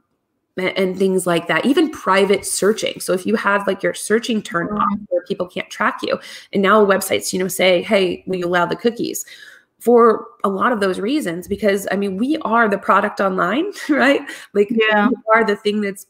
and 0.60 0.98
things 0.98 1.28
like 1.28 1.48
that 1.48 1.68
even 1.68 1.92
private 1.92 2.44
searching 2.44 3.00
so 3.00 3.14
if 3.14 3.28
you 3.28 3.36
have 3.36 3.68
like 3.68 3.84
your 3.84 3.94
searching 3.94 4.42
turned 4.42 4.72
off 4.72 4.90
mm-hmm. 4.92 5.04
where 5.10 5.24
people 5.26 5.46
can't 5.46 5.70
track 5.70 6.00
you 6.02 6.20
and 6.52 6.64
now 6.64 6.84
websites 6.84 7.32
you 7.32 7.38
know 7.38 7.48
say 7.48 7.84
hey 7.84 8.24
we 8.26 8.42
allow 8.42 8.66
the 8.66 8.76
cookies 8.76 9.24
for 9.80 10.26
a 10.44 10.50
lot 10.50 10.72
of 10.72 10.80
those 10.80 11.00
reasons 11.00 11.48
because 11.48 11.88
i 11.92 11.96
mean 11.96 12.18
we 12.18 12.38
are 12.38 12.68
the 12.68 12.78
product 12.78 13.20
online 13.20 13.72
right? 13.90 14.22
Like 14.54 14.70
yeah. 14.72 15.10
we 15.10 15.16
are 15.34 15.46
the 15.46 15.56
thing 15.56 15.82
that's 15.82 16.06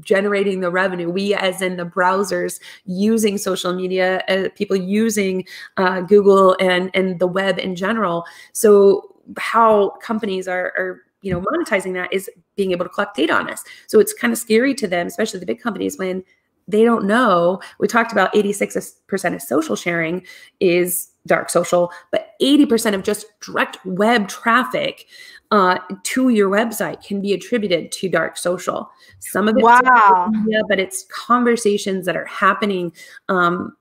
generating 0.00 0.60
the 0.60 0.70
revenue. 0.70 1.08
We 1.08 1.34
as 1.34 1.62
in 1.62 1.76
the 1.76 1.84
browsers 1.84 2.58
using 2.84 3.38
social 3.38 3.74
media 3.74 4.24
uh, 4.28 4.48
people 4.56 4.76
using 4.76 5.46
uh, 5.76 6.00
google 6.00 6.56
and 6.60 6.90
and 6.94 7.18
the 7.18 7.26
web 7.26 7.58
in 7.58 7.76
general. 7.76 8.24
So 8.52 9.14
how 9.36 9.90
companies 10.02 10.48
are, 10.48 10.72
are 10.76 11.02
you 11.22 11.32
know 11.32 11.40
monetizing 11.40 11.94
that 11.94 12.12
is 12.12 12.30
being 12.56 12.72
able 12.72 12.84
to 12.84 12.90
collect 12.90 13.16
data 13.16 13.34
on 13.34 13.50
us. 13.50 13.62
So 13.86 14.00
it's 14.00 14.12
kind 14.12 14.32
of 14.32 14.38
scary 14.38 14.74
to 14.74 14.88
them 14.88 15.06
especially 15.06 15.40
the 15.40 15.46
big 15.46 15.60
companies 15.60 15.98
when 15.98 16.24
they 16.68 16.84
don't 16.84 17.06
know 17.06 17.60
we 17.80 17.88
talked 17.88 18.12
about 18.12 18.32
86% 18.34 19.34
of 19.34 19.42
social 19.42 19.74
sharing 19.74 20.24
is 20.60 21.08
dark 21.26 21.50
social 21.50 21.90
but 22.12 22.34
80% 22.40 22.94
of 22.94 23.02
just 23.02 23.26
direct 23.40 23.84
web 23.84 24.28
traffic 24.28 25.06
uh, 25.50 25.78
to 26.04 26.28
your 26.28 26.50
website 26.50 27.02
can 27.02 27.20
be 27.22 27.32
attributed 27.32 27.90
to 27.92 28.08
dark 28.08 28.36
social 28.36 28.90
some 29.18 29.48
of 29.48 29.56
it 29.56 29.62
wow 29.62 30.30
media, 30.30 30.62
but 30.68 30.78
it's 30.78 31.04
conversations 31.10 32.06
that 32.06 32.16
are 32.16 32.26
happening 32.26 32.92
um, 33.28 33.74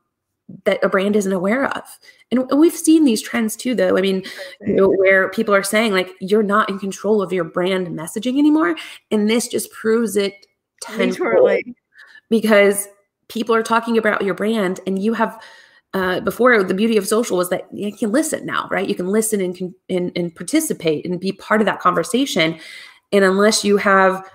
that 0.63 0.83
a 0.83 0.89
brand 0.89 1.15
isn't 1.15 1.31
aware 1.31 1.65
of. 1.65 1.83
And 2.31 2.49
we've 2.51 2.73
seen 2.73 3.03
these 3.03 3.21
trends 3.21 3.55
too, 3.55 3.75
though. 3.75 3.97
I 3.97 4.01
mean, 4.01 4.23
you 4.61 4.75
know, 4.75 4.89
where 4.89 5.29
people 5.29 5.53
are 5.53 5.63
saying, 5.63 5.91
like, 5.91 6.11
you're 6.19 6.43
not 6.43 6.69
in 6.69 6.79
control 6.79 7.21
of 7.21 7.33
your 7.33 7.43
brand 7.43 7.87
messaging 7.87 8.37
anymore. 8.37 8.75
And 9.11 9.29
this 9.29 9.47
just 9.47 9.71
proves 9.71 10.15
it 10.15 10.33
tenfold 10.81 11.61
because 12.29 12.87
people 13.29 13.53
are 13.55 13.63
talking 13.63 13.97
about 13.97 14.23
your 14.23 14.33
brand 14.33 14.79
and 14.85 15.01
you 15.01 15.13
have 15.13 15.41
uh, 15.93 16.19
before 16.19 16.63
the 16.63 16.73
beauty 16.73 16.97
of 16.97 17.07
social 17.07 17.37
was 17.37 17.49
that 17.49 17.67
you 17.73 17.95
can 17.95 18.11
listen 18.11 18.45
now 18.45 18.67
right 18.69 18.89
you 18.89 18.95
can 18.95 19.07
listen 19.07 19.39
and, 19.41 19.55
can, 19.55 19.73
and 19.89 20.11
and 20.15 20.35
participate 20.35 21.05
and 21.05 21.19
be 21.19 21.31
part 21.31 21.61
of 21.61 21.65
that 21.65 21.79
conversation 21.79 22.59
and 23.11 23.23
unless 23.23 23.63
you 23.63 23.77
have 23.77 24.29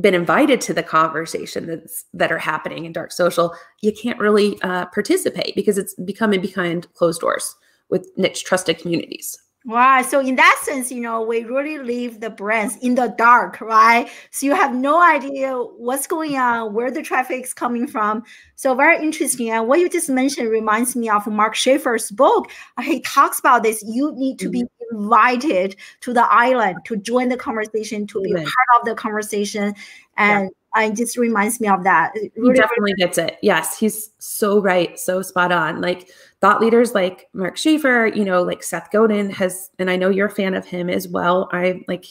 been 0.00 0.14
invited 0.14 0.60
to 0.60 0.74
the 0.74 0.82
conversation 0.82 1.66
that's 1.66 2.04
that 2.12 2.30
are 2.30 2.38
happening 2.38 2.84
in 2.84 2.92
dark 2.92 3.12
social, 3.12 3.54
you 3.80 3.92
can't 3.92 4.18
really 4.18 4.60
uh, 4.62 4.86
participate 4.86 5.54
because 5.54 5.78
it's 5.78 5.94
becoming 6.04 6.40
behind 6.40 6.92
closed 6.94 7.20
doors 7.20 7.54
with 7.88 8.10
niche 8.16 8.44
trusted 8.44 8.78
communities. 8.78 9.38
Wow. 9.66 10.02
So 10.02 10.20
in 10.20 10.36
that 10.36 10.60
sense, 10.62 10.92
you 10.92 11.00
know, 11.00 11.22
we 11.22 11.42
really 11.42 11.78
leave 11.78 12.20
the 12.20 12.30
brands 12.30 12.76
in 12.82 12.94
the 12.94 13.12
dark, 13.18 13.60
right? 13.60 14.08
So 14.30 14.46
you 14.46 14.54
have 14.54 14.72
no 14.72 15.02
idea 15.02 15.56
what's 15.56 16.06
going 16.06 16.36
on, 16.36 16.72
where 16.72 16.92
the 16.92 17.02
traffic 17.02 17.42
is 17.42 17.52
coming 17.52 17.88
from. 17.88 18.22
So 18.54 18.76
very 18.76 19.02
interesting. 19.02 19.50
And 19.50 19.66
what 19.66 19.80
you 19.80 19.88
just 19.88 20.08
mentioned 20.08 20.50
reminds 20.50 20.94
me 20.94 21.08
of 21.10 21.26
Mark 21.26 21.56
Schaefer's 21.56 22.12
book. 22.12 22.48
He 22.80 23.00
talks 23.00 23.40
about 23.40 23.64
this. 23.64 23.82
You 23.84 24.12
need 24.12 24.38
to 24.38 24.44
mm-hmm. 24.44 24.52
be 24.52 24.64
invited 24.92 25.74
to 26.02 26.12
the 26.12 26.26
island 26.32 26.78
to 26.84 26.96
join 26.96 27.28
the 27.28 27.36
conversation, 27.36 28.06
to 28.06 28.20
be 28.20 28.34
part 28.34 28.46
of 28.78 28.86
the 28.86 28.94
conversation. 28.94 29.74
And 30.16 30.44
yeah 30.44 30.48
it 30.78 30.94
just 30.94 31.16
reminds 31.16 31.60
me 31.60 31.68
of 31.68 31.84
that. 31.84 32.12
He 32.14 32.52
definitely 32.52 32.94
gets 32.94 33.18
it. 33.18 33.38
Yes, 33.42 33.78
he's 33.78 34.10
so 34.18 34.60
right, 34.60 34.98
so 34.98 35.22
spot 35.22 35.52
on. 35.52 35.80
Like 35.80 36.10
thought 36.46 36.60
leaders 36.60 36.94
like 36.94 37.28
Mark 37.32 37.56
Schaefer, 37.56 38.06
you 38.14 38.24
know, 38.24 38.40
like 38.40 38.62
Seth 38.62 38.92
Godin 38.92 39.30
has, 39.30 39.68
and 39.80 39.90
I 39.90 39.96
know 39.96 40.10
you're 40.10 40.28
a 40.28 40.30
fan 40.30 40.54
of 40.54 40.64
him 40.64 40.88
as 40.88 41.08
well. 41.08 41.48
I 41.50 41.84
like, 41.88 42.06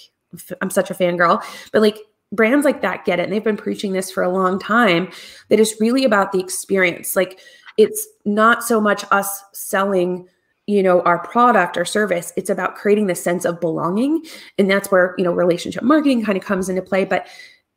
I'm 0.61 0.69
such 0.69 0.91
a 0.91 0.93
fangirl, 0.93 1.41
but 1.71 1.81
like 1.81 1.97
brands 2.33 2.65
like 2.65 2.81
that 2.81 3.05
get 3.05 3.17
it. 3.17 3.23
And 3.23 3.31
they've 3.31 3.41
been 3.41 3.55
preaching 3.55 3.93
this 3.93 4.11
for 4.11 4.23
a 4.23 4.29
long 4.29 4.59
time 4.59 5.09
that 5.47 5.61
is 5.61 5.77
really 5.79 6.03
about 6.03 6.33
the 6.33 6.41
experience. 6.41 7.15
Like 7.15 7.39
it's 7.77 8.05
not 8.25 8.61
so 8.61 8.81
much 8.81 9.05
us 9.09 9.41
selling 9.53 10.27
you 10.67 10.83
know 10.83 11.01
our 11.03 11.19
product 11.19 11.77
or 11.77 11.85
service 11.85 12.33
it's 12.35 12.49
about 12.49 12.73
creating 12.73 13.05
the 13.05 13.13
sense 13.13 13.45
of 13.45 13.61
belonging 13.61 14.25
and 14.57 14.67
that's 14.67 14.89
where 14.89 15.13
you 15.15 15.23
know 15.23 15.31
relationship 15.31 15.83
marketing 15.83 16.25
kind 16.25 16.39
of 16.39 16.43
comes 16.43 16.69
into 16.69 16.81
play 16.81 17.05
but 17.05 17.27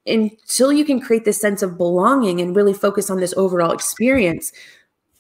until 0.07 0.73
you 0.73 0.87
can 0.87 0.99
create 0.99 1.27
this 1.27 1.39
sense 1.39 1.61
of 1.63 1.77
belonging 1.77 2.41
and 2.41 2.57
really 2.57 2.73
focus 2.73 3.11
on 3.11 3.21
this 3.21 3.35
overall 3.37 3.73
experience 3.73 4.53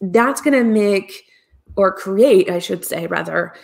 that's 0.01 0.41
going 0.41 0.55
to 0.55 0.65
make 0.65 1.28
or 1.77 1.93
create, 1.93 2.51
I 2.51 2.59
should 2.59 2.85
say, 2.85 3.07
rather, 3.07 3.55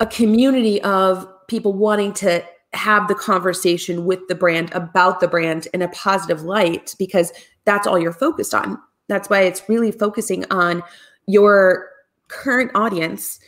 a 0.00 0.06
community 0.06 0.82
of 0.82 1.26
people 1.48 1.72
wanting 1.72 2.12
to 2.14 2.44
have 2.72 3.08
the 3.08 3.14
conversation 3.14 4.04
with 4.04 4.20
the 4.28 4.34
brand 4.34 4.72
about 4.72 5.20
the 5.20 5.28
brand 5.28 5.68
in 5.72 5.82
a 5.82 5.88
positive 5.88 6.42
light 6.42 6.94
because 6.98 7.32
that's 7.64 7.86
all 7.86 7.98
you're 7.98 8.12
focused 8.12 8.54
on. 8.54 8.78
That's 9.08 9.30
why 9.30 9.42
it's 9.42 9.62
really 9.68 9.92
focusing 9.92 10.44
on 10.50 10.82
your 11.26 11.88
current 12.28 12.70
audience 12.74 13.38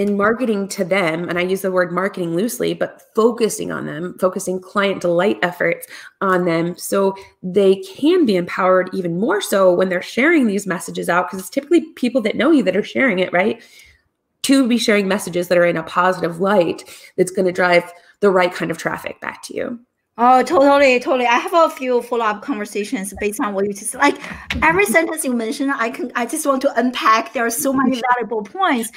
in 0.00 0.16
marketing 0.16 0.66
to 0.66 0.82
them, 0.82 1.28
and 1.28 1.38
I 1.38 1.42
use 1.42 1.60
the 1.60 1.70
word 1.70 1.92
marketing 1.92 2.34
loosely, 2.34 2.72
but 2.72 3.02
focusing 3.14 3.70
on 3.70 3.84
them, 3.84 4.16
focusing 4.18 4.58
client 4.58 5.02
delight 5.02 5.38
efforts 5.42 5.86
on 6.22 6.46
them 6.46 6.74
so 6.78 7.14
they 7.42 7.76
can 7.76 8.24
be 8.24 8.34
empowered 8.36 8.88
even 8.94 9.20
more 9.20 9.42
so 9.42 9.70
when 9.70 9.90
they're 9.90 10.00
sharing 10.00 10.46
these 10.46 10.66
messages 10.66 11.10
out, 11.10 11.26
because 11.26 11.40
it's 11.40 11.50
typically 11.50 11.82
people 11.96 12.22
that 12.22 12.34
know 12.34 12.50
you 12.50 12.62
that 12.62 12.78
are 12.78 12.82
sharing 12.82 13.18
it, 13.18 13.30
right? 13.30 13.62
To 14.44 14.66
be 14.66 14.78
sharing 14.78 15.06
messages 15.06 15.48
that 15.48 15.58
are 15.58 15.66
in 15.66 15.76
a 15.76 15.82
positive 15.82 16.40
light 16.40 16.82
that's 17.18 17.30
going 17.30 17.44
to 17.44 17.52
drive 17.52 17.92
the 18.20 18.30
right 18.30 18.54
kind 18.54 18.70
of 18.70 18.78
traffic 18.78 19.20
back 19.20 19.42
to 19.42 19.54
you. 19.54 19.78
Oh, 20.22 20.42
totally, 20.42 21.00
totally. 21.00 21.24
I 21.24 21.38
have 21.38 21.54
a 21.54 21.70
few 21.70 22.02
follow-up 22.02 22.42
conversations 22.42 23.14
based 23.20 23.40
on 23.40 23.54
what 23.54 23.66
you 23.66 23.72
just 23.72 23.94
like. 23.94 24.20
Every 24.62 24.84
sentence 24.84 25.24
you 25.24 25.32
mentioned, 25.32 25.72
I 25.74 25.88
can. 25.88 26.12
I 26.14 26.26
just 26.26 26.44
want 26.44 26.60
to 26.60 26.78
unpack. 26.78 27.32
There 27.32 27.46
are 27.46 27.48
so 27.48 27.72
many 27.72 28.02
valuable 28.12 28.42
points. 28.42 28.90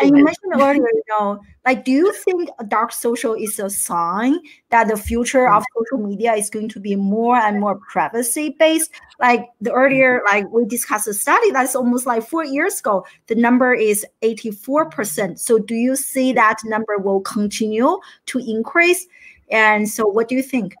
And 0.00 0.16
you 0.16 0.22
mentioned 0.22 0.52
earlier, 0.54 0.86
you 0.86 1.02
know, 1.08 1.40
like, 1.66 1.84
do 1.84 1.90
you 1.90 2.12
think 2.12 2.50
dark 2.68 2.92
social 2.92 3.34
is 3.34 3.58
a 3.58 3.68
sign 3.68 4.38
that 4.70 4.86
the 4.86 4.96
future 4.96 5.52
of 5.52 5.64
social 5.76 6.06
media 6.06 6.34
is 6.34 6.48
going 6.48 6.68
to 6.68 6.78
be 6.78 6.94
more 6.94 7.34
and 7.34 7.58
more 7.58 7.80
privacy-based? 7.90 8.92
Like 9.18 9.46
the 9.60 9.72
earlier, 9.72 10.20
mm-hmm. 10.20 10.36
like 10.36 10.52
we 10.52 10.64
discussed 10.64 11.08
a 11.08 11.12
study 11.12 11.50
that's 11.50 11.74
almost 11.74 12.06
like 12.06 12.22
four 12.22 12.44
years 12.44 12.78
ago. 12.78 13.04
The 13.26 13.34
number 13.34 13.74
is 13.74 14.06
eighty-four 14.22 14.90
percent. 14.90 15.40
So, 15.40 15.58
do 15.58 15.74
you 15.74 15.96
see 15.96 16.32
that 16.34 16.58
number 16.64 16.98
will 16.98 17.22
continue 17.22 17.98
to 18.26 18.38
increase? 18.38 19.08
And 19.50 19.88
so, 19.88 20.06
what 20.06 20.28
do 20.28 20.34
you 20.34 20.42
think? 20.42 20.74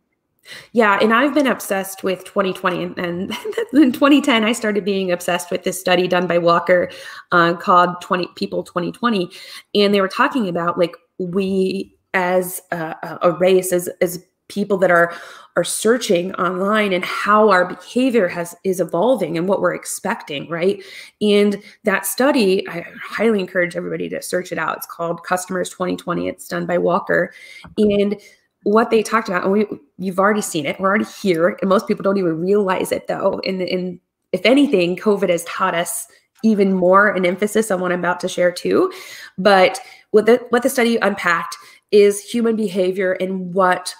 Yeah, 0.72 0.98
and 1.00 1.12
I've 1.12 1.34
been 1.34 1.46
obsessed 1.46 2.02
with 2.02 2.24
2020, 2.24 2.82
and, 2.82 2.98
and 2.98 3.30
in 3.72 3.92
2010, 3.92 4.44
I 4.44 4.52
started 4.52 4.84
being 4.84 5.10
obsessed 5.12 5.50
with 5.50 5.64
this 5.64 5.78
study 5.78 6.08
done 6.08 6.26
by 6.26 6.38
Walker 6.38 6.90
uh, 7.32 7.54
called 7.54 8.00
20 8.00 8.28
People 8.34 8.62
2020, 8.62 9.30
and 9.74 9.92
they 9.94 10.00
were 10.00 10.08
talking 10.08 10.48
about 10.48 10.78
like 10.78 10.96
we 11.18 11.94
as 12.14 12.62
a, 12.70 13.18
a 13.22 13.32
race, 13.32 13.72
as 13.72 13.88
as 14.00 14.24
people 14.48 14.78
that 14.78 14.90
are 14.90 15.12
are 15.56 15.64
searching 15.64 16.34
online 16.36 16.92
and 16.92 17.04
how 17.04 17.50
our 17.50 17.66
behavior 17.66 18.28
has 18.28 18.54
is 18.64 18.80
evolving 18.80 19.36
and 19.36 19.46
what 19.48 19.60
we're 19.60 19.74
expecting 19.74 20.48
right? 20.48 20.82
And 21.20 21.62
that 21.84 22.06
study 22.06 22.66
i 22.68 22.86
highly 23.02 23.40
encourage 23.40 23.76
everybody 23.76 24.08
to 24.08 24.22
search 24.22 24.52
it 24.52 24.58
out. 24.58 24.78
It's 24.78 24.86
called 24.86 25.22
customers 25.22 25.68
2020 25.70 26.28
it's 26.28 26.48
done 26.48 26.64
by 26.66 26.78
walker. 26.78 27.32
And 27.76 28.18
what 28.64 28.90
they 28.90 29.02
talked 29.02 29.28
about, 29.28 29.44
and 29.44 29.52
we 29.52 29.66
you've 29.98 30.18
already 30.18 30.42
seen 30.42 30.66
it, 30.66 30.78
we're 30.78 30.88
already 30.88 31.04
here, 31.04 31.56
and 31.60 31.68
most 31.68 31.86
people 31.86 32.02
don't 32.02 32.18
even 32.18 32.40
realize 32.40 32.92
it 32.92 33.06
though. 33.06 33.40
In 33.44 33.60
in 33.60 34.00
if 34.32 34.40
anything, 34.44 34.96
COVID 34.96 35.30
has 35.30 35.44
taught 35.44 35.74
us 35.74 36.06
even 36.44 36.72
more 36.72 37.08
an 37.08 37.26
emphasis 37.26 37.70
on 37.70 37.80
what 37.80 37.92
I'm 37.92 37.98
about 37.98 38.20
to 38.20 38.28
share 38.28 38.52
too. 38.52 38.92
But 39.36 39.80
what 40.10 40.26
the 40.26 40.44
what 40.50 40.62
the 40.62 40.70
study 40.70 40.96
unpacked 40.96 41.56
is 41.90 42.22
human 42.22 42.56
behavior 42.56 43.12
and 43.12 43.54
what 43.54 43.94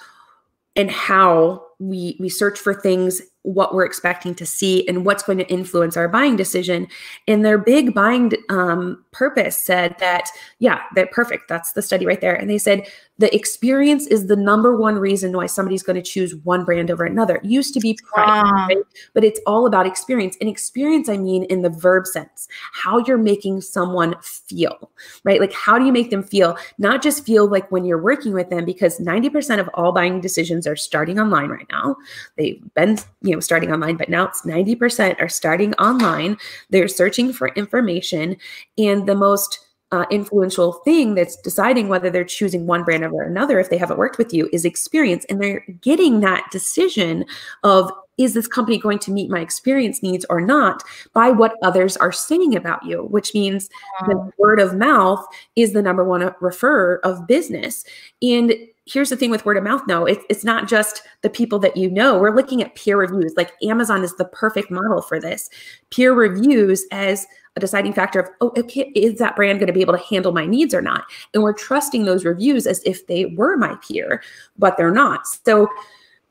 and 0.77 0.91
how 0.91 1.65
we 1.79 2.17
we 2.19 2.29
search 2.29 2.59
for 2.59 2.75
things 2.75 3.23
what 3.43 3.75
we're 3.75 3.85
expecting 3.85 4.35
to 4.35 4.45
see 4.45 4.87
and 4.89 5.07
what's 5.07 5.23
going 5.23 5.39
to 5.39 5.49
influence 5.49 5.97
our 5.97 6.09
buying 6.09 6.37
decision 6.37 6.87
and 7.27 7.45
their 7.45 7.57
big 7.57 7.95
buying 7.95 8.33
um, 8.51 9.03
purpose 9.13 9.57
said 9.57 9.95
that 9.99 10.29
yeah 10.59 10.83
that 10.95 11.11
perfect 11.13 11.49
that's 11.49 11.73
the 11.73 11.83
study 11.83 12.05
right 12.05 12.21
there 12.21 12.35
and 12.35 12.51
they 12.51 12.59
said 12.59 12.87
the 13.19 13.35
experience 13.35 14.07
is 14.07 14.27
the 14.27 14.37
number 14.37 14.77
one 14.77 14.97
reason 14.97 15.33
why 15.33 15.47
somebody's 15.47 15.83
going 15.83 15.97
to 15.97 16.03
choose 16.03 16.35
one 16.37 16.65
brand 16.65 16.91
over 16.91 17.05
another. 17.05 17.37
It 17.37 17.45
used 17.45 17.75
to 17.75 17.81
be 17.81 17.99
price 18.13 18.27
Wow. 18.29 18.67
right? 18.69 18.77
but 19.15 19.25
it's 19.25 19.41
all 19.47 19.67
about 19.67 19.87
experience. 19.87 20.37
And 20.41 20.49
experience 20.49 21.09
i 21.09 21.17
mean 21.17 21.45
in 21.45 21.63
the 21.63 21.71
verb 21.71 22.07
sense 22.07 22.49
how 22.73 22.99
you're 22.99 23.19
making 23.19 23.61
someone 23.61 24.15
feel 24.23 24.91
right? 25.25 25.41
Like 25.41 25.53
how 25.53 25.79
do 25.79 25.85
you 25.85 25.93
make 25.93 26.11
them 26.11 26.23
feel? 26.23 26.57
Not 26.79 27.03
just 27.03 27.25
feel 27.25 27.49
like 27.49 27.71
when 27.71 27.85
you're 27.85 28.03
working 28.03 28.33
with 28.33 28.51
them 28.51 28.65
because 28.65 28.99
90% 28.99 29.59
of 29.61 29.69
all 29.75 29.93
buying 29.93 30.21
decisions 30.21 30.67
are 30.67 30.77
starting 30.77 31.19
online 31.19 31.49
right 31.49 31.67
now. 31.71 31.97
They've 32.37 32.63
been 32.75 32.99
you 33.23 33.33
know 33.35 33.41
starting 33.41 33.73
online 33.73 33.97
but 33.97 34.09
now 34.09 34.27
it's 34.29 34.43
90% 34.43 35.21
are 35.21 35.29
starting 35.29 35.75
online. 35.75 36.37
They're 36.71 36.89
searching 36.89 37.33
for 37.33 37.49
information. 37.49 38.37
And 38.77 39.07
the 39.07 39.15
most 39.15 39.67
uh, 39.91 40.05
influential 40.11 40.75
thing 40.85 41.15
that's 41.15 41.37
deciding 41.37 41.89
whether 41.89 42.11
they're 42.11 42.25
choosing 42.25 42.67
one 42.67 42.85
brand 42.85 43.05
over 43.05 43.23
another 43.23 43.59
if 43.59 43.71
they 43.71 43.79
haven't 43.79 43.99
worked 43.99 44.19
with 44.19 44.35
you 44.35 44.49
is 44.53 44.65
experience. 44.65 45.25
And 45.29 45.43
they're 45.43 45.65
getting 45.81 46.21
that 46.21 46.45
decision 46.51 47.25
of 47.63 47.91
is 48.19 48.35
this 48.35 48.49
company 48.49 48.79
going 48.79 48.99
to 48.99 49.13
meet 49.13 49.31
my 49.31 49.39
experience 49.41 50.03
needs 50.03 50.27
or 50.29 50.41
not 50.41 50.83
by 51.15 51.31
what 51.31 51.55
others 51.63 51.97
are 51.97 52.13
saying 52.13 52.57
about 52.57 52.85
you? 52.85 53.05
Which 53.05 53.33
means 53.33 53.71
the 54.07 54.31
word 54.39 54.61
of 54.61 54.75
mouth 54.75 55.25
is 55.55 55.73
the 55.73 55.83
number 55.83 56.05
one 56.05 56.23
referrer 56.43 56.99
of 57.05 57.29
business. 57.29 57.85
And 58.21 58.55
here's 58.87 59.11
the 59.11 59.17
thing 59.17 59.31
with 59.31 59.45
word 59.45 59.57
of 59.59 59.63
mouth 59.63 59.83
no 59.87 60.07
it, 60.07 60.19
it's 60.31 60.45
not 60.45 60.67
just 60.67 61.03
the 61.23 61.31
people 61.31 61.59
that 61.61 61.77
you 61.77 61.91
know. 61.91 62.19
We're 62.19 62.35
looking 62.35 62.63
at 62.63 62.75
peer 62.75 62.99
reviews. 62.99 63.35
Like 63.37 63.53
amazon 63.63 64.03
is 64.03 64.17
the 64.17 64.25
perfect 64.25 64.71
model 64.71 65.01
for 65.01 65.21
this. 65.21 65.49
Peer 65.91 66.13
reviews 66.13 66.85
as 66.91 67.27
a 67.59 67.61
deciding 67.61 67.93
factor 67.93 68.21
of 68.21 68.29
oh 68.41 68.53
okay 68.57 68.93
is 68.95 69.19
that 69.19 69.37
brand 69.37 69.59
going 69.59 69.67
to 69.67 69.73
be 69.73 69.81
able 69.81 69.97
to 69.97 70.05
handle 70.05 70.33
my 70.33 70.47
needs 70.47 70.73
or 70.73 70.81
not 70.81 71.05
and 71.35 71.43
we're 71.43 71.53
trusting 71.53 72.05
those 72.05 72.25
reviews 72.25 72.67
as 72.67 72.81
if 72.85 73.07
they 73.09 73.27
were 73.27 73.57
my 73.57 73.77
peer 73.87 74.23
but 74.57 74.77
they're 74.77 74.93
not 74.93 75.27
so 75.27 75.69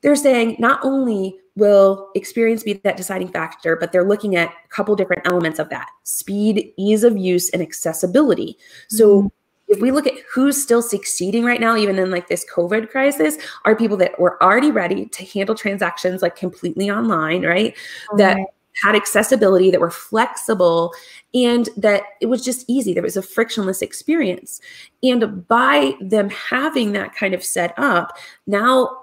they're 0.00 0.16
saying 0.16 0.56
not 0.58 0.80
only 0.82 1.36
will 1.54 2.08
experience 2.14 2.62
be 2.62 2.72
that 2.72 2.96
deciding 2.96 3.28
factor 3.28 3.76
but 3.76 3.92
they're 3.92 4.08
looking 4.08 4.36
at 4.36 4.48
a 4.48 4.68
couple 4.68 4.96
different 4.96 5.26
elements 5.26 5.58
of 5.58 5.68
that 5.68 5.88
speed 6.02 6.72
ease 6.78 7.04
of 7.04 7.16
use 7.16 7.50
and 7.50 7.60
accessibility 7.60 8.56
so 8.88 9.18
mm-hmm. 9.18 9.26
if 9.68 9.80
we 9.82 9.90
look 9.90 10.06
at 10.06 10.14
who's 10.32 10.60
still 10.60 10.80
succeeding 10.80 11.44
right 11.44 11.60
now, 11.60 11.76
even 11.76 11.98
in 11.98 12.10
like 12.10 12.28
this 12.28 12.46
COVID 12.50 12.88
crisis, 12.88 13.36
are 13.66 13.76
people 13.76 13.98
that 13.98 14.18
were 14.18 14.42
already 14.42 14.70
ready 14.70 15.04
to 15.04 15.26
handle 15.26 15.54
transactions 15.54 16.22
like 16.22 16.36
completely 16.36 16.90
online, 16.90 17.44
right? 17.44 17.76
That 18.16 18.36
Right. 18.36 18.46
Had 18.82 18.94
accessibility, 18.94 19.70
that 19.70 19.80
were 19.80 19.90
flexible, 19.90 20.92
and 21.34 21.68
that 21.76 22.02
it 22.20 22.26
was 22.26 22.44
just 22.44 22.64
easy. 22.68 22.94
There 22.94 23.02
was 23.02 23.16
a 23.16 23.22
frictionless 23.22 23.82
experience. 23.82 24.60
And 25.02 25.46
by 25.48 25.94
them 26.00 26.30
having 26.30 26.92
that 26.92 27.14
kind 27.14 27.34
of 27.34 27.44
set 27.44 27.74
up, 27.76 28.16
now 28.46 28.96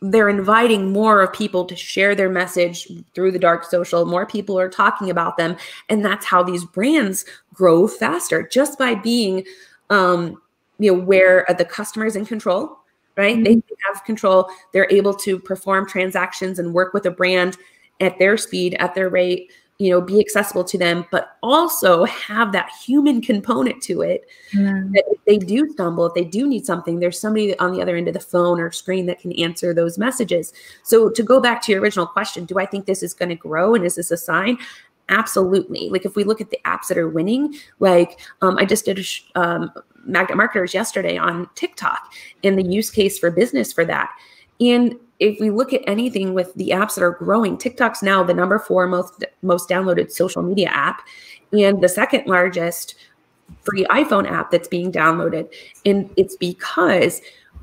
they're 0.00 0.28
inviting 0.28 0.92
more 0.92 1.22
of 1.22 1.32
people 1.32 1.64
to 1.64 1.74
share 1.74 2.14
their 2.14 2.28
message 2.28 2.86
through 3.14 3.32
the 3.32 3.38
dark 3.38 3.64
social. 3.64 4.04
More 4.04 4.26
people 4.26 4.58
are 4.58 4.68
talking 4.68 5.10
about 5.10 5.36
them. 5.36 5.56
And 5.88 6.04
that's 6.04 6.26
how 6.26 6.42
these 6.42 6.64
brands 6.64 7.24
grow 7.54 7.88
faster 7.88 8.46
just 8.46 8.78
by 8.78 8.94
being 8.94 9.44
um, 9.90 10.40
you 10.78 10.92
know, 10.92 11.00
where 11.00 11.46
the 11.56 11.64
customer 11.64 12.06
is 12.06 12.16
in 12.16 12.26
control, 12.26 12.78
right? 13.16 13.42
They 13.42 13.62
have 13.90 14.04
control. 14.04 14.50
They're 14.72 14.90
able 14.90 15.14
to 15.14 15.38
perform 15.38 15.88
transactions 15.88 16.58
and 16.58 16.74
work 16.74 16.92
with 16.92 17.06
a 17.06 17.10
brand 17.10 17.56
at 18.00 18.18
their 18.18 18.36
speed, 18.36 18.74
at 18.78 18.94
their 18.94 19.08
rate, 19.08 19.50
you 19.78 19.90
know, 19.90 20.00
be 20.00 20.18
accessible 20.20 20.64
to 20.64 20.78
them, 20.78 21.04
but 21.10 21.36
also 21.42 22.04
have 22.04 22.50
that 22.52 22.70
human 22.82 23.20
component 23.20 23.82
to 23.82 24.00
it 24.00 24.26
Mm. 24.54 24.92
that 24.94 25.04
if 25.10 25.18
they 25.26 25.36
do 25.36 25.68
stumble, 25.70 26.06
if 26.06 26.14
they 26.14 26.24
do 26.24 26.46
need 26.46 26.64
something, 26.64 26.98
there's 26.98 27.20
somebody 27.20 27.58
on 27.58 27.72
the 27.72 27.82
other 27.82 27.96
end 27.96 28.08
of 28.08 28.14
the 28.14 28.20
phone 28.20 28.58
or 28.58 28.70
screen 28.70 29.04
that 29.06 29.18
can 29.20 29.32
answer 29.32 29.74
those 29.74 29.98
messages. 29.98 30.54
So 30.82 31.10
to 31.10 31.22
go 31.22 31.40
back 31.40 31.60
to 31.62 31.72
your 31.72 31.82
original 31.82 32.06
question, 32.06 32.46
do 32.46 32.58
I 32.58 32.64
think 32.64 32.86
this 32.86 33.02
is 33.02 33.12
going 33.12 33.28
to 33.28 33.34
grow 33.34 33.74
and 33.74 33.84
is 33.84 33.96
this 33.96 34.10
a 34.10 34.16
sign? 34.16 34.56
Absolutely. 35.10 35.88
Like 35.90 36.06
if 36.06 36.16
we 36.16 36.24
look 36.24 36.40
at 36.40 36.50
the 36.50 36.58
apps 36.64 36.88
that 36.88 36.98
are 36.98 37.08
winning, 37.08 37.54
like 37.78 38.18
um, 38.40 38.56
I 38.58 38.64
just 38.64 38.86
did 38.86 38.98
a 38.98 39.02
sh- 39.02 39.24
um, 39.34 39.70
Magnet 40.04 40.36
Marketers 40.36 40.72
yesterday 40.72 41.18
on 41.18 41.48
TikTok 41.54 42.12
and 42.42 42.58
the 42.58 42.62
use 42.62 42.90
case 42.90 43.18
for 43.18 43.30
business 43.30 43.72
for 43.72 43.84
that. 43.84 44.10
And 44.60 44.96
if 45.18 45.40
we 45.40 45.50
look 45.50 45.72
at 45.72 45.82
anything 45.86 46.34
with 46.34 46.52
the 46.54 46.70
apps 46.70 46.94
that 46.94 47.04
are 47.04 47.12
growing, 47.12 47.56
TikTok's 47.56 48.02
now 48.02 48.22
the 48.22 48.34
number 48.34 48.58
four 48.58 48.86
most 48.86 49.24
most 49.42 49.68
downloaded 49.68 50.10
social 50.10 50.42
media 50.42 50.68
app, 50.68 51.02
and 51.52 51.80
the 51.80 51.88
second 51.88 52.26
largest 52.26 52.94
free 53.62 53.84
iPhone 53.86 54.30
app 54.30 54.50
that's 54.50 54.68
being 54.68 54.92
downloaded. 54.92 55.52
And 55.84 56.10
it's 56.16 56.36
because 56.36 57.20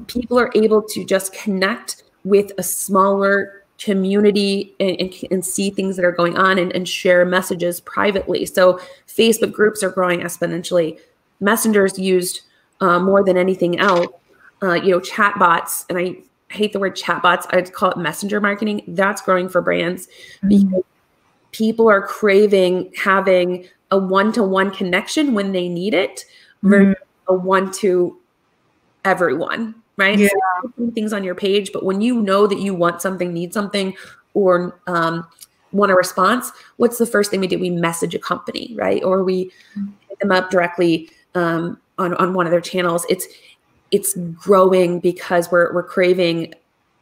people 0.07 0.39
are 0.39 0.51
able 0.55 0.81
to 0.81 1.05
just 1.05 1.33
connect 1.33 2.03
with 2.23 2.51
a 2.57 2.63
smaller 2.63 3.63
community 3.77 4.73
and, 4.79 4.95
and, 4.99 5.13
and 5.29 5.45
see 5.45 5.69
things 5.69 5.95
that 5.97 6.05
are 6.05 6.11
going 6.11 6.37
on 6.37 6.57
and, 6.57 6.71
and 6.73 6.87
share 6.87 7.25
messages 7.25 7.81
privately. 7.81 8.45
So 8.45 8.79
Facebook 9.07 9.51
groups 9.51 9.83
are 9.83 9.89
growing 9.89 10.21
exponentially. 10.21 10.99
Messengers 11.41 11.99
used 11.99 12.41
uh, 12.79 12.99
more 12.99 13.23
than 13.23 13.37
anything 13.37 13.79
else. 13.79 14.07
Uh, 14.61 14.75
you 14.75 14.91
know, 14.91 14.99
chatbots, 15.01 15.85
and 15.89 15.97
I 15.97 16.15
hate 16.53 16.73
the 16.73 16.79
word 16.79 16.95
chatbots. 16.95 17.45
I'd 17.51 17.73
call 17.73 17.91
it 17.91 17.97
messenger 17.97 18.39
marketing. 18.39 18.83
That's 18.87 19.21
growing 19.21 19.49
for 19.49 19.61
brands 19.61 20.07
because 20.47 20.83
people 21.51 21.89
are 21.89 22.01
craving 22.01 22.91
having 22.95 23.67
a 23.91 23.97
one-to-one 23.97 24.71
connection 24.71 25.33
when 25.33 25.51
they 25.51 25.69
need 25.69 25.93
it 25.93 26.25
versus 26.63 26.95
a 27.27 27.33
one 27.33 27.71
to 27.71 28.17
everyone 29.05 29.75
right 29.97 30.17
Yeah. 30.17 30.29
So 30.77 30.91
things 30.91 31.13
on 31.13 31.23
your 31.23 31.35
page 31.35 31.71
but 31.71 31.85
when 31.85 32.01
you 32.01 32.21
know 32.21 32.47
that 32.47 32.59
you 32.59 32.73
want 32.73 33.01
something 33.01 33.31
need 33.31 33.53
something 33.53 33.95
or 34.33 34.79
um, 34.87 35.27
want 35.71 35.91
a 35.91 35.95
response 35.95 36.51
what's 36.77 36.97
the 36.97 37.05
first 37.05 37.29
thing 37.29 37.39
we 37.39 37.47
do? 37.47 37.59
We 37.59 37.69
message 37.69 38.15
a 38.15 38.19
company 38.19 38.73
right? 38.75 39.03
Or 39.03 39.23
we 39.23 39.51
hit 40.09 40.19
them 40.19 40.31
up 40.31 40.49
directly 40.49 41.09
um, 41.35 41.79
on, 41.97 42.13
on 42.15 42.33
one 42.33 42.47
of 42.47 42.51
their 42.51 42.61
channels. 42.61 43.05
It's 43.09 43.27
it's 43.93 44.13
growing 44.33 44.99
because 44.99 45.49
we're 45.49 45.71
we're 45.73 45.83
craving 45.83 46.53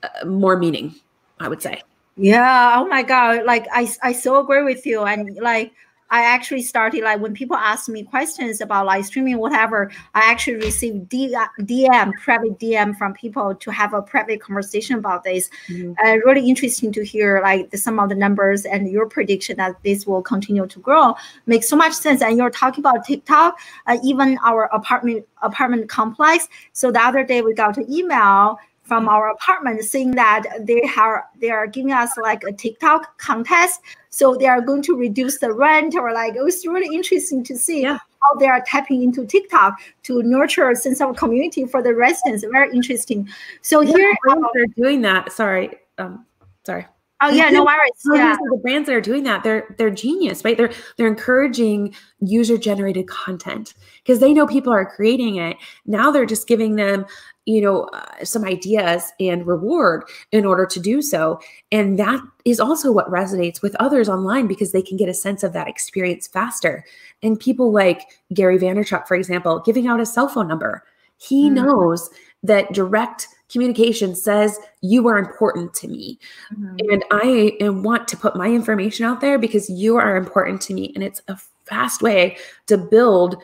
uh, 0.04 0.26
more 0.26 0.58
meaning 0.58 0.94
i 1.40 1.48
would 1.48 1.62
say 1.62 1.82
Yeah. 2.18 2.76
Oh 2.78 2.88
my 2.88 3.04
God. 3.04 3.46
Like 3.46 3.66
I, 3.72 3.90
I 4.04 4.12
so 4.12 4.40
agree 4.40 4.64
with 4.64 4.86
you. 4.86 5.04
And 5.06 5.38
like 5.38 5.72
I 6.12 6.24
actually 6.24 6.62
started 6.62 7.04
like 7.04 7.22
when 7.22 7.34
people 7.34 7.56
ask 7.56 7.88
me 7.88 8.04
questions 8.04 8.60
about 8.60 8.86
live 8.86 9.06
streaming, 9.06 9.38
whatever, 9.38 9.90
I 10.14 10.30
actually 10.30 10.58
receive 10.58 11.08
D- 11.08 11.34
DM, 11.62 12.14
private 12.22 12.60
DM 12.60 12.98
from 12.98 13.14
people 13.14 13.56
to 13.56 13.72
have 13.72 13.94
a 13.94 14.02
private 14.02 14.42
conversation 14.42 14.98
about 14.98 15.24
this. 15.24 15.50
Mhm. 15.70 15.96
Uh, 16.06 16.18
really 16.26 16.50
interesting 16.50 16.92
to 16.92 17.04
hear 17.04 17.40
like 17.42 17.72
the, 17.72 17.78
some 17.78 17.98
of 17.98 18.10
the 18.10 18.16
numbers 18.16 18.66
and 18.66 18.92
your 18.92 19.08
prediction 19.08 19.56
that 19.58 19.82
this 19.84 20.06
will 20.06 20.22
continue 20.22 20.68
to 20.68 20.80
grow 20.80 21.16
makes 21.46 21.70
so 21.70 21.78
much 21.78 21.94
sense. 21.94 22.22
And 22.22 22.38
you're 22.38 22.50
talking 22.50 22.82
about 22.82 23.06
TikTok, 23.06 23.58
uh, 23.88 23.98
even 24.04 24.38
our 24.46 24.66
apartment 24.74 25.26
apartment 25.42 25.90
complex. 25.90 26.48
So 26.74 26.92
the 26.92 27.02
other 27.02 27.24
day 27.24 27.42
we 27.42 27.54
got 27.54 27.78
an 27.78 27.92
email 27.92 28.60
from 28.92 29.08
our 29.08 29.30
apartment 29.30 29.82
saying 29.86 30.12
that 30.12 30.44
they 30.68 30.82
are 30.98 31.24
they 31.40 31.50
are 31.50 31.66
giving 31.66 31.94
us 31.94 32.12
like 32.18 32.44
a 32.44 32.52
TikTok 32.52 33.18
contest. 33.20 33.80
So 34.10 34.36
they 34.36 34.48
are 34.48 34.60
going 34.60 34.82
to 34.82 34.98
reduce 34.98 35.38
the 35.40 35.54
rent 35.54 35.96
or 35.96 36.12
like 36.12 36.36
it 36.36 36.42
was 36.44 36.68
really 36.68 36.94
interesting 36.94 37.42
to 37.46 37.58
see 37.58 37.84
Yeah. 37.84 38.00
how 38.22 38.38
they 38.38 38.48
are 38.48 38.62
tapping 38.68 39.02
into 39.02 39.26
TikTok 39.26 39.80
to 40.04 40.22
nurture 40.24 40.70
a 40.70 40.76
sense 40.76 41.00
of 41.00 41.16
community 41.16 41.64
for 41.64 41.82
the 41.82 41.96
residents. 41.96 42.44
Very 42.52 42.70
interesting. 42.76 43.30
So 43.62 43.80
Yeah, 43.80 43.96
here, 43.96 44.14
the 44.26 44.36
that 44.36 44.62
are 44.62 44.74
doing 44.84 45.00
that. 45.04 45.32
Sorry, 45.32 45.70
um, 45.98 46.26
sorry. 46.66 46.86
oh 47.22 47.30
yeah, 47.30 47.50
no 47.50 47.64
worries. 47.64 47.94
Yeah. 48.14 48.36
the 48.52 48.58
brands 48.58 48.88
that 48.88 48.96
are 48.98 49.08
doing 49.12 49.24
that, 49.24 49.42
they're 49.46 49.74
they're 49.78 49.90
genius, 50.06 50.44
right? 50.44 50.58
They're 50.58 50.74
they're 50.98 51.08
encouraging 51.08 51.96
user 52.20 52.58
generated 52.58 53.08
content 53.08 53.74
because 54.04 54.20
they 54.20 54.34
know 54.34 54.46
people 54.48 54.74
are 54.74 54.86
creating 54.86 55.38
it. 55.38 55.56
Now 55.86 56.12
they're 56.12 56.26
just 56.36 56.46
giving 56.46 56.76
them, 56.76 57.06
you 57.46 57.62
know, 57.62 57.84
uh, 57.86 58.24
some 58.24 58.44
ideas 58.46 59.12
and 59.20 59.48
reward 59.48 60.04
in 60.32 60.46
order 60.46 60.66
to 60.66 60.80
do 60.80 61.02
so, 61.02 61.40
and 61.72 61.98
that 61.98 62.22
is 62.46 62.60
also 62.60 62.92
what 62.92 63.10
resonates 63.10 63.62
with 63.62 63.76
others 63.80 64.08
online 64.08 64.48
because 64.48 64.72
they 64.72 64.82
can 64.82 64.98
get 64.98 65.10
a 65.10 65.14
sense 65.14 65.44
of 65.44 65.54
that 65.54 65.68
experience 65.68 66.28
faster. 66.28 66.84
And 67.24 67.40
people 67.40 67.72
like 67.72 68.04
Gary 68.34 68.60
Vaynerchuk, 68.60 69.08
for 69.08 69.16
example, 69.16 69.60
giving 69.66 69.88
out 69.88 70.00
a 70.00 70.06
cell 70.06 70.28
phone 70.28 70.48
number, 70.48 70.84
he 71.18 71.50
Mm. 71.50 71.54
knows 71.54 72.10
that 72.44 72.72
direct 72.74 73.28
communication 73.50 74.16
says 74.16 74.58
you 74.82 75.08
are 75.08 75.18
important 75.18 75.74
to 75.74 75.88
me 75.88 76.18
Mhm. 76.54 76.80
and 76.92 77.04
I 77.12 77.58
am, 77.60 77.84
want 77.84 78.08
to 78.08 78.18
put 78.18 78.36
my 78.36 78.48
information 78.48 79.06
out 79.06 79.20
there 79.20 79.38
because 79.38 79.70
you 79.70 79.98
are 79.98 80.16
important 80.16 80.62
to 80.62 80.74
me. 80.74 80.92
And 80.96 81.04
it's 81.04 81.22
a 81.28 81.38
fast 81.66 82.02
way 82.02 82.38
to 82.68 82.78
build, 82.78 83.36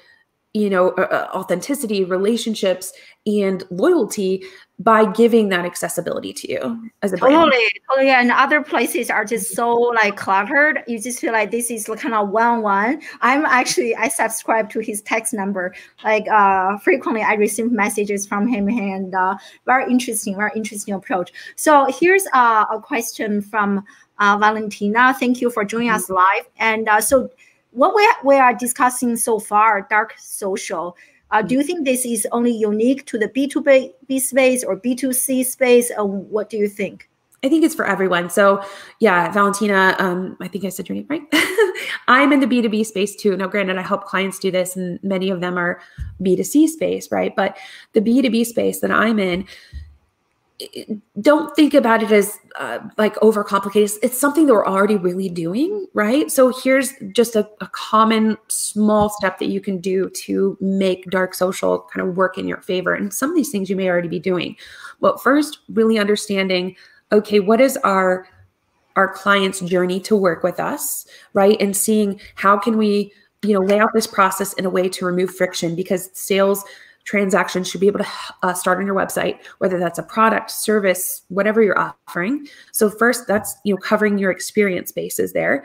you 0.58 0.70
know 0.70 0.90
uh, 0.92 1.30
authenticity 1.34 2.04
relationships 2.04 2.92
and 3.26 3.64
loyalty 3.70 4.44
by 4.80 5.10
giving 5.12 5.50
that 5.50 5.66
accessibility 5.66 6.32
to 6.32 6.52
you 6.52 6.90
as 7.02 7.12
a 7.12 7.18
totally 7.18 7.50
brand. 7.50 7.72
totally 7.90 8.10
and 8.10 8.32
other 8.32 8.62
places 8.62 9.10
are 9.10 9.26
just 9.26 9.56
so 9.56 9.74
like 9.74 10.16
cluttered. 10.16 10.84
You 10.88 11.00
just 11.00 11.20
feel 11.20 11.34
like 11.34 11.52
this 11.52 11.70
is 11.72 11.90
kind 11.98 12.14
of 12.14 12.30
one-on-one 12.30 13.02
i'm 13.22 13.46
actually 13.46 13.96
i 13.96 14.08
subscribe 14.08 14.70
to 14.72 14.80
his 14.80 15.02
text 15.02 15.34
number. 15.34 15.74
Like 16.04 16.28
uh 16.28 16.78
frequently 16.80 17.22
i 17.22 17.34
receive 17.34 17.72
messages 17.72 18.26
from 18.26 18.48
him 18.48 18.68
and 18.70 19.14
uh 19.14 19.38
very 19.66 19.92
interesting 19.92 20.36
very 20.36 20.52
interesting 20.56 20.94
approach. 20.94 21.32
So 21.56 21.88
here's 22.00 22.26
uh, 22.34 22.66
a 22.72 22.80
question 22.82 23.42
from 23.42 23.84
uh, 24.20 24.38
valentina. 24.38 25.14
Thank 25.20 25.42
you 25.42 25.50
for 25.50 25.64
joining 25.64 25.90
mm-hmm. 25.90 25.98
us 25.98 26.10
live. 26.10 26.46
And 26.58 26.90
uh, 26.90 27.02
so 27.02 27.30
what 27.78 27.94
we, 27.96 28.08
we 28.24 28.36
are 28.36 28.56
discussing 28.56 29.16
so 29.16 29.40
far, 29.40 29.88
dark 29.88 30.16
social, 30.18 30.98
uh, 31.30 31.44
do 31.44 31.54
you 31.54 31.62
think 31.62 31.86
this 31.86 32.06
is 32.06 32.28
only 32.32 32.52
unique 32.52 33.06
to 33.06 33.20
the 33.20 33.30
B2B 33.30 34.20
space 34.20 34.64
or 34.64 34.80
B2C 34.80 35.46
space? 35.46 35.92
What 35.96 36.50
do 36.50 36.58
you 36.58 36.68
think? 36.68 37.08
I 37.44 37.50
think 37.50 37.64
it's 37.64 37.76
for 37.76 37.86
everyone. 37.86 38.32
So, 38.32 38.64
yeah, 39.00 39.32
Valentina, 39.32 39.96
um, 40.00 40.38
I 40.42 40.48
think 40.48 40.66
I 40.66 40.70
said 40.70 40.90
your 40.90 40.96
name 40.96 41.06
right. 41.08 41.22
I'm 42.08 42.34
in 42.34 42.40
the 42.40 42.48
B2B 42.48 42.84
space 42.84 43.16
too. 43.16 43.38
Now, 43.38 43.46
granted, 43.48 43.78
I 43.78 43.84
help 43.84 44.06
clients 44.06 44.40
do 44.40 44.50
this, 44.50 44.76
and 44.76 45.00
many 45.04 45.30
of 45.30 45.42
them 45.42 45.56
are 45.56 45.80
B2C 46.22 46.70
space, 46.70 47.12
right? 47.12 47.36
But 47.36 47.58
the 47.94 48.02
B2B 48.02 48.44
space 48.48 48.80
that 48.80 48.90
I'm 48.90 49.20
in, 49.20 49.46
don't 51.22 51.56
think 51.56 51.74
about 51.74 52.02
it 52.02 52.12
as 52.12 52.40
uh, 52.56 52.80
like 52.98 53.16
overcomplicated. 53.18 53.96
It's 54.02 54.20
something 54.20 54.48
that 54.48 54.54
we're 54.54 54.66
already 54.66 54.98
really 54.98 55.30
doing, 55.30 55.86
right? 55.94 56.32
So 56.32 56.52
here's 56.64 56.94
just 57.12 57.36
a, 57.36 57.48
a, 57.62 57.68
common 57.68 58.38
small 58.48 59.10
step 59.10 59.38
that 59.38 59.48
you 59.48 59.62
can 59.62 59.80
do 59.80 60.10
to 60.10 60.58
make 60.60 61.06
dark 61.12 61.36
social 61.36 61.88
kind 61.94 62.08
of 62.08 62.18
work 62.18 62.40
in 62.40 62.48
your 62.48 62.62
favor. 62.62 62.96
And 62.96 63.14
some 63.14 63.30
of 63.30 63.36
these 63.36 63.52
things 63.52 63.70
you 63.70 63.76
may 63.76 63.88
already 63.88 64.08
be 64.08 64.20
doing. 64.20 64.56
But 65.00 65.22
first, 65.22 65.60
really 65.70 66.00
understanding, 66.00 66.76
okay, 67.12 67.40
what 67.40 67.62
is 67.62 67.78
our 67.78 68.28
our 68.96 69.14
client's 69.14 69.60
journey 69.60 70.00
to 70.00 70.16
work 70.16 70.42
with 70.42 70.60
us, 70.60 71.06
right? 71.34 71.56
And 71.62 71.78
seeing 71.78 72.20
how 72.34 72.58
can 72.58 72.78
we, 72.78 73.14
you 73.44 73.54
know, 73.54 73.64
lay 73.64 73.80
out 73.80 73.92
this 73.94 74.08
process 74.08 74.54
in 74.54 74.66
a 74.66 74.72
way 74.72 74.90
to 74.90 75.06
remove 75.06 75.36
friction 75.36 75.76
because 75.76 76.10
sales 76.14 76.66
transactions 77.08 77.70
should 77.70 77.80
be 77.80 77.88
able 77.88 78.00
to 78.00 78.08
uh, 78.44 78.54
start 78.54 78.80
on 78.80 78.86
your 78.86 78.96
website 78.96 79.40
whether 79.60 79.80
that's 79.80 79.98
a 79.98 80.04
product 80.04 80.52
service 80.52 81.22
whatever 81.30 81.62
you're 81.62 81.80
offering. 81.80 82.46
So 82.74 82.90
first 82.90 83.28
that's 83.28 83.56
you 83.64 83.74
know 83.74 83.80
covering 83.80 84.18
your 84.18 84.30
experience 84.30 84.92
bases 84.92 85.32
there. 85.32 85.64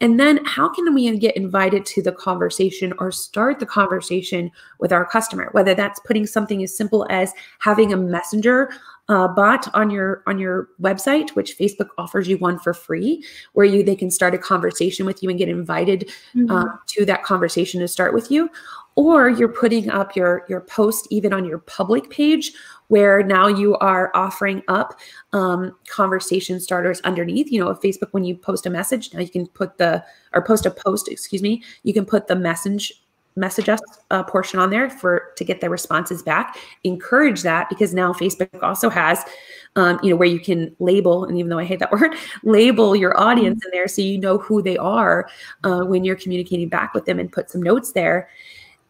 And 0.00 0.20
then 0.20 0.44
how 0.44 0.68
can 0.68 0.94
we 0.94 1.18
get 1.18 1.36
invited 1.36 1.84
to 1.86 2.02
the 2.02 2.12
conversation 2.12 2.92
or 2.98 3.10
start 3.10 3.58
the 3.58 3.66
conversation 3.66 4.50
with 4.78 4.92
our 4.92 5.04
customer? 5.04 5.48
Whether 5.52 5.74
that's 5.74 6.00
putting 6.00 6.26
something 6.26 6.62
as 6.62 6.76
simple 6.76 7.06
as 7.10 7.32
having 7.58 7.92
a 7.92 7.96
messenger 7.96 8.70
uh, 9.08 9.28
bot 9.28 9.72
on 9.74 9.90
your 9.90 10.22
on 10.26 10.38
your 10.38 10.68
website 10.80 11.30
which 11.30 11.58
facebook 11.58 11.88
offers 11.98 12.26
you 12.26 12.38
one 12.38 12.58
for 12.58 12.72
free 12.72 13.22
where 13.52 13.66
you 13.66 13.82
they 13.82 13.96
can 13.96 14.10
start 14.10 14.34
a 14.34 14.38
conversation 14.38 15.04
with 15.04 15.22
you 15.22 15.28
and 15.28 15.38
get 15.38 15.48
invited 15.48 16.10
mm-hmm. 16.34 16.50
uh, 16.50 16.64
to 16.86 17.04
that 17.04 17.22
conversation 17.22 17.80
to 17.80 17.88
start 17.88 18.14
with 18.14 18.30
you 18.30 18.48
or 18.96 19.28
you're 19.28 19.48
putting 19.48 19.90
up 19.90 20.16
your 20.16 20.44
your 20.48 20.60
post 20.60 21.06
even 21.10 21.32
on 21.32 21.44
your 21.44 21.58
public 21.58 22.08
page 22.10 22.52
where 22.88 23.22
now 23.22 23.46
you 23.46 23.76
are 23.76 24.10
offering 24.14 24.62
up 24.68 24.98
um, 25.32 25.76
conversation 25.88 26.58
starters 26.58 27.00
underneath 27.02 27.50
you 27.52 27.62
know 27.62 27.70
if 27.70 27.80
facebook 27.80 28.08
when 28.12 28.24
you 28.24 28.34
post 28.34 28.64
a 28.64 28.70
message 28.70 29.12
now 29.12 29.20
you 29.20 29.28
can 29.28 29.46
put 29.48 29.76
the 29.76 30.02
or 30.32 30.42
post 30.42 30.64
a 30.64 30.70
post 30.70 31.08
excuse 31.08 31.42
me 31.42 31.62
you 31.82 31.92
can 31.92 32.06
put 32.06 32.26
the 32.26 32.36
message 32.36 33.03
message 33.36 33.68
us 33.68 33.80
a 34.10 34.22
portion 34.22 34.58
on 34.60 34.70
there 34.70 34.88
for 34.88 35.32
to 35.36 35.44
get 35.44 35.60
the 35.60 35.68
responses 35.68 36.22
back. 36.22 36.56
Encourage 36.84 37.42
that 37.42 37.68
because 37.68 37.92
now 37.94 38.12
facebook 38.12 38.62
also 38.62 38.88
has 38.88 39.24
um, 39.76 39.98
you 40.02 40.10
know 40.10 40.16
where 40.16 40.28
you 40.28 40.38
can 40.38 40.74
label 40.78 41.24
and 41.24 41.36
even 41.36 41.50
though 41.50 41.58
i 41.58 41.64
hate 41.64 41.80
that 41.80 41.90
word 42.00 42.14
label 42.44 42.94
your 42.94 43.18
audience 43.18 43.64
in 43.64 43.70
there 43.72 43.88
so 43.88 44.02
you 44.02 44.18
know 44.18 44.38
who 44.38 44.62
they 44.62 44.76
are 44.76 45.28
uh, 45.64 45.80
when 45.80 46.04
you're 46.04 46.16
communicating 46.16 46.68
back 46.68 46.94
with 46.94 47.06
them 47.06 47.18
and 47.18 47.32
put 47.32 47.50
some 47.50 47.62
notes 47.62 47.92
there. 47.92 48.28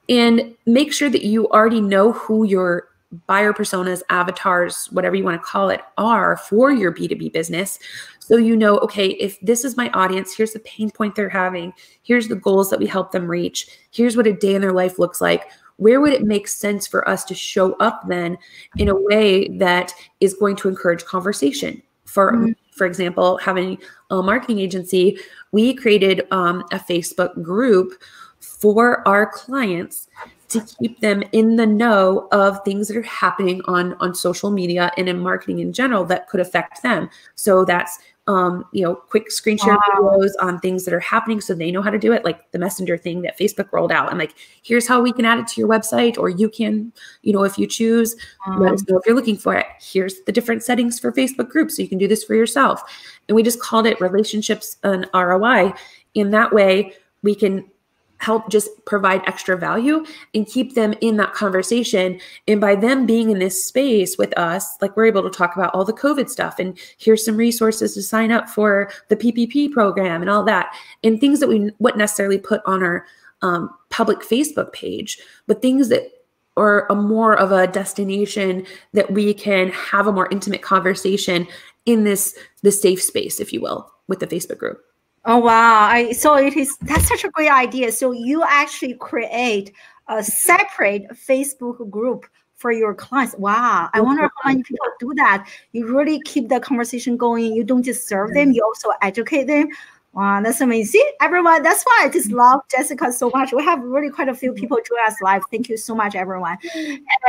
And 0.08 0.54
make 0.66 0.92
sure 0.92 1.08
that 1.08 1.24
you 1.24 1.48
already 1.48 1.80
know 1.80 2.12
who 2.12 2.44
your 2.44 2.88
buyer 3.26 3.52
personas, 3.52 4.02
avatars, 4.10 4.86
whatever 4.92 5.16
you 5.16 5.24
want 5.24 5.40
to 5.40 5.46
call 5.46 5.70
it, 5.70 5.80
are 5.98 6.36
for 6.36 6.72
your 6.72 6.92
B2B 6.92 7.32
business. 7.32 7.78
So 8.18 8.36
you 8.36 8.56
know, 8.56 8.78
okay, 8.78 9.08
if 9.08 9.38
this 9.40 9.64
is 9.64 9.76
my 9.76 9.90
audience, 9.90 10.34
here's 10.34 10.52
the 10.52 10.60
pain 10.60 10.90
point 10.90 11.14
they're 11.14 11.28
having, 11.28 11.72
here's 12.02 12.28
the 12.28 12.36
goals 12.36 12.70
that 12.70 12.78
we 12.78 12.86
help 12.86 13.12
them 13.12 13.30
reach, 13.30 13.68
here's 13.90 14.16
what 14.16 14.26
a 14.26 14.32
day 14.32 14.54
in 14.54 14.62
their 14.62 14.72
life 14.72 14.98
looks 14.98 15.20
like. 15.20 15.50
Where 15.76 16.00
would 16.00 16.12
it 16.12 16.22
make 16.22 16.46
sense 16.46 16.86
for 16.86 17.06
us 17.08 17.24
to 17.24 17.34
show 17.34 17.74
up 17.74 18.02
then 18.06 18.38
in 18.76 18.88
a 18.88 18.94
way 18.94 19.48
that 19.58 19.92
is 20.20 20.34
going 20.34 20.56
to 20.56 20.68
encourage 20.68 21.04
conversation? 21.04 21.82
For 22.04 22.32
mm-hmm. 22.32 22.52
for 22.70 22.86
example, 22.86 23.38
having 23.38 23.78
a 24.10 24.22
marketing 24.22 24.60
agency, 24.60 25.18
we 25.52 25.74
created 25.74 26.26
um, 26.30 26.64
a 26.70 26.78
Facebook 26.78 27.42
group 27.42 28.00
for 28.38 29.06
our 29.08 29.26
clients 29.26 30.08
to 30.54 30.76
keep 30.76 31.00
them 31.00 31.22
in 31.32 31.56
the 31.56 31.66
know 31.66 32.28
of 32.32 32.62
things 32.64 32.88
that 32.88 32.96
are 32.96 33.02
happening 33.02 33.60
on 33.66 33.94
on 33.94 34.14
social 34.14 34.50
media 34.50 34.90
and 34.96 35.08
in 35.08 35.18
marketing 35.18 35.58
in 35.58 35.72
general 35.72 36.04
that 36.04 36.28
could 36.28 36.40
affect 36.40 36.82
them 36.82 37.08
so 37.34 37.64
that's 37.64 37.98
um, 38.26 38.64
you 38.72 38.82
know, 38.82 38.94
quick 38.94 39.30
screen 39.30 39.58
share 39.58 39.74
wow. 39.74 40.16
videos 40.18 40.30
on 40.40 40.58
things 40.58 40.84
that 40.84 40.94
are 40.94 41.00
happening 41.00 41.40
so 41.40 41.54
they 41.54 41.70
know 41.70 41.82
how 41.82 41.90
to 41.90 41.98
do 41.98 42.12
it, 42.12 42.24
like 42.24 42.50
the 42.52 42.58
messenger 42.58 42.96
thing 42.96 43.20
that 43.22 43.38
Facebook 43.38 43.70
rolled 43.70 43.92
out. 43.92 44.08
And 44.08 44.18
like, 44.18 44.34
here's 44.62 44.88
how 44.88 45.02
we 45.02 45.12
can 45.12 45.26
add 45.26 45.38
it 45.38 45.46
to 45.48 45.60
your 45.60 45.68
website, 45.68 46.16
or 46.16 46.30
you 46.30 46.48
can, 46.48 46.92
you 47.22 47.34
know, 47.34 47.44
if 47.44 47.58
you 47.58 47.66
choose, 47.66 48.16
um, 48.46 48.60
let 48.60 48.72
us 48.72 48.88
know 48.88 48.96
if 48.96 49.04
you're 49.06 49.14
looking 49.14 49.36
for 49.36 49.54
it. 49.54 49.66
Here's 49.78 50.22
the 50.22 50.32
different 50.32 50.62
settings 50.62 50.98
for 50.98 51.12
Facebook 51.12 51.50
groups. 51.50 51.76
So 51.76 51.82
you 51.82 51.88
can 51.88 51.98
do 51.98 52.08
this 52.08 52.24
for 52.24 52.34
yourself. 52.34 52.82
And 53.28 53.36
we 53.36 53.42
just 53.42 53.60
called 53.60 53.86
it 53.86 54.00
relationships 54.00 54.78
and 54.82 55.06
ROI. 55.12 55.74
In 56.14 56.30
that 56.30 56.52
way, 56.52 56.94
we 57.22 57.34
can 57.34 57.70
help 58.18 58.48
just 58.48 58.70
provide 58.86 59.22
extra 59.26 59.56
value 59.56 60.04
and 60.34 60.46
keep 60.46 60.74
them 60.74 60.94
in 61.00 61.16
that 61.16 61.34
conversation. 61.34 62.20
And 62.48 62.60
by 62.60 62.74
them 62.74 63.06
being 63.06 63.30
in 63.30 63.38
this 63.38 63.64
space 63.64 64.16
with 64.16 64.36
us, 64.38 64.76
like 64.80 64.96
we're 64.96 65.06
able 65.06 65.22
to 65.22 65.30
talk 65.30 65.56
about 65.56 65.74
all 65.74 65.84
the 65.84 65.92
COVID 65.92 66.28
stuff 66.28 66.58
and 66.58 66.78
here's 66.98 67.24
some 67.24 67.36
resources 67.36 67.94
to 67.94 68.02
sign 68.02 68.30
up 68.30 68.48
for 68.48 68.90
the 69.08 69.16
PPP 69.16 69.72
program 69.72 70.20
and 70.22 70.30
all 70.30 70.44
that, 70.44 70.74
and 71.02 71.20
things 71.20 71.40
that 71.40 71.48
we 71.48 71.70
wouldn't 71.78 71.98
necessarily 71.98 72.38
put 72.38 72.62
on 72.66 72.82
our 72.82 73.04
um, 73.42 73.70
public 73.90 74.20
Facebook 74.20 74.72
page, 74.72 75.18
but 75.46 75.60
things 75.60 75.88
that 75.88 76.10
are 76.56 76.86
a 76.90 76.94
more 76.94 77.36
of 77.36 77.52
a 77.52 77.66
destination 77.66 78.64
that 78.92 79.10
we 79.10 79.34
can 79.34 79.68
have 79.70 80.06
a 80.06 80.12
more 80.12 80.28
intimate 80.30 80.62
conversation 80.62 81.46
in 81.84 82.04
this 82.04 82.36
the 82.62 82.72
safe 82.72 83.02
space, 83.02 83.40
if 83.40 83.52
you 83.52 83.60
will, 83.60 83.90
with 84.08 84.20
the 84.20 84.26
Facebook 84.26 84.58
group. 84.58 84.80
Oh 85.26 85.38
wow! 85.38 85.88
I 85.88 86.12
so 86.12 86.34
it 86.36 86.54
is 86.54 86.76
that's 86.82 87.08
such 87.08 87.24
a 87.24 87.30
great 87.30 87.50
idea. 87.50 87.92
So 87.92 88.12
you 88.12 88.44
actually 88.46 88.94
create 88.94 89.72
a 90.08 90.22
separate 90.22 91.08
Facebook 91.12 91.88
group 91.90 92.26
for 92.56 92.72
your 92.72 92.94
clients. 92.94 93.34
Wow! 93.38 93.88
I 93.94 94.00
wonder 94.02 94.22
how 94.22 94.50
many 94.50 94.62
people 94.62 94.86
do 95.00 95.14
that. 95.16 95.48
You 95.72 95.86
really 95.96 96.20
keep 96.26 96.48
the 96.50 96.60
conversation 96.60 97.16
going. 97.16 97.54
You 97.54 97.64
don't 97.64 97.82
just 97.82 98.06
serve 98.06 98.34
them; 98.34 98.52
you 98.52 98.62
also 98.62 98.90
educate 99.00 99.44
them. 99.44 99.68
Wow, 100.12 100.42
that's 100.42 100.60
amazing. 100.60 101.10
Everyone, 101.20 101.62
that's 101.62 101.82
why 101.84 102.02
I 102.02 102.08
just 102.08 102.30
love 102.30 102.60
Jessica 102.70 103.10
so 103.10 103.30
much. 103.34 103.52
We 103.52 103.64
have 103.64 103.80
really 103.82 104.10
quite 104.10 104.28
a 104.28 104.34
few 104.34 104.52
people 104.52 104.76
join 104.76 104.98
us 105.06 105.16
live. 105.22 105.42
Thank 105.50 105.68
you 105.68 105.76
so 105.76 105.94
much, 105.94 106.14
everyone. 106.14 106.58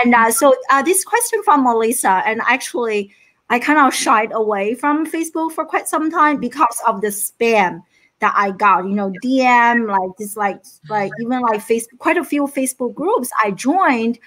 And 0.03 0.13
uh, 0.13 0.31
so 0.31 0.53
uh, 0.69 0.83
this 0.83 1.03
question 1.03 1.41
from 1.43 1.63
Melissa, 1.63 2.21
and 2.25 2.41
actually 2.45 3.11
I 3.49 3.59
kind 3.59 3.79
of 3.79 3.93
shied 3.93 4.31
away 4.31 4.75
from 4.75 5.05
Facebook 5.05 5.51
for 5.51 5.65
quite 5.65 5.87
some 5.87 6.09
time 6.09 6.35
mm-hmm. 6.35 6.41
because 6.41 6.81
of 6.87 7.01
the 7.01 7.07
spam 7.07 7.81
that 8.19 8.33
I 8.35 8.51
got, 8.51 8.85
you 8.85 8.95
know, 8.95 9.13
DM, 9.23 9.87
like 9.87 10.17
this, 10.17 10.35
like, 10.37 10.63
mm-hmm. 10.63 10.91
like 10.91 11.11
even 11.21 11.41
like 11.41 11.61
Facebook, 11.61 11.99
quite 11.99 12.17
a 12.17 12.23
few 12.23 12.47
Facebook 12.47 12.95
groups 12.95 13.29
I 13.43 13.51
joined. 13.51 14.19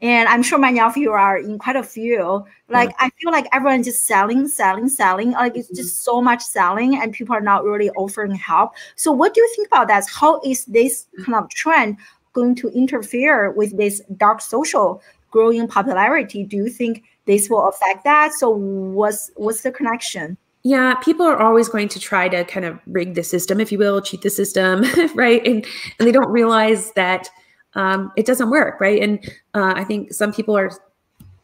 And 0.00 0.28
I'm 0.28 0.42
sure 0.42 0.58
many 0.58 0.80
of 0.80 0.96
you 0.96 1.12
are 1.12 1.38
in 1.38 1.58
quite 1.58 1.76
a 1.76 1.82
few. 1.82 2.44
Like, 2.68 2.90
yeah. 2.90 2.96
I 2.98 3.10
feel 3.20 3.30
like 3.30 3.46
everyone's 3.52 3.86
just 3.86 4.04
selling, 4.04 4.48
selling, 4.48 4.88
selling. 4.88 5.30
Like, 5.30 5.56
it's 5.56 5.68
mm-hmm. 5.68 5.76
just 5.76 6.02
so 6.02 6.20
much 6.20 6.42
selling, 6.42 7.00
and 7.00 7.12
people 7.12 7.36
are 7.36 7.40
not 7.40 7.62
really 7.62 7.88
offering 7.90 8.34
help. 8.34 8.72
So, 8.96 9.12
what 9.12 9.32
do 9.32 9.40
you 9.40 9.52
think 9.54 9.68
about 9.68 9.86
that? 9.88 10.04
How 10.08 10.40
is 10.40 10.64
this 10.64 11.06
kind 11.24 11.36
of 11.36 11.48
trend 11.50 11.98
going 12.32 12.56
to 12.56 12.68
interfere 12.70 13.52
with 13.52 13.76
this 13.76 14.02
dark 14.16 14.40
social 14.40 15.00
growing 15.30 15.68
popularity? 15.68 16.42
Do 16.42 16.56
you 16.56 16.68
think 16.68 17.04
this 17.26 17.48
will 17.48 17.68
affect 17.68 18.04
that. 18.04 18.32
So 18.34 18.50
what's 18.50 19.30
what's 19.36 19.62
the 19.62 19.72
connection? 19.72 20.36
Yeah, 20.64 20.94
people 20.94 21.26
are 21.26 21.38
always 21.38 21.68
going 21.68 21.88
to 21.88 21.98
try 21.98 22.28
to 22.28 22.44
kind 22.44 22.64
of 22.64 22.78
rig 22.86 23.14
the 23.14 23.24
system, 23.24 23.60
if 23.60 23.72
you 23.72 23.78
will, 23.78 24.00
cheat 24.00 24.22
the 24.22 24.30
system, 24.30 24.84
right? 25.14 25.44
And 25.46 25.66
and 25.98 26.08
they 26.08 26.12
don't 26.12 26.30
realize 26.30 26.92
that 26.92 27.28
um, 27.74 28.12
it 28.16 28.26
doesn't 28.26 28.50
work, 28.50 28.80
right? 28.80 29.02
And 29.02 29.18
uh, 29.54 29.72
I 29.74 29.84
think 29.84 30.12
some 30.12 30.32
people 30.32 30.56
are 30.56 30.70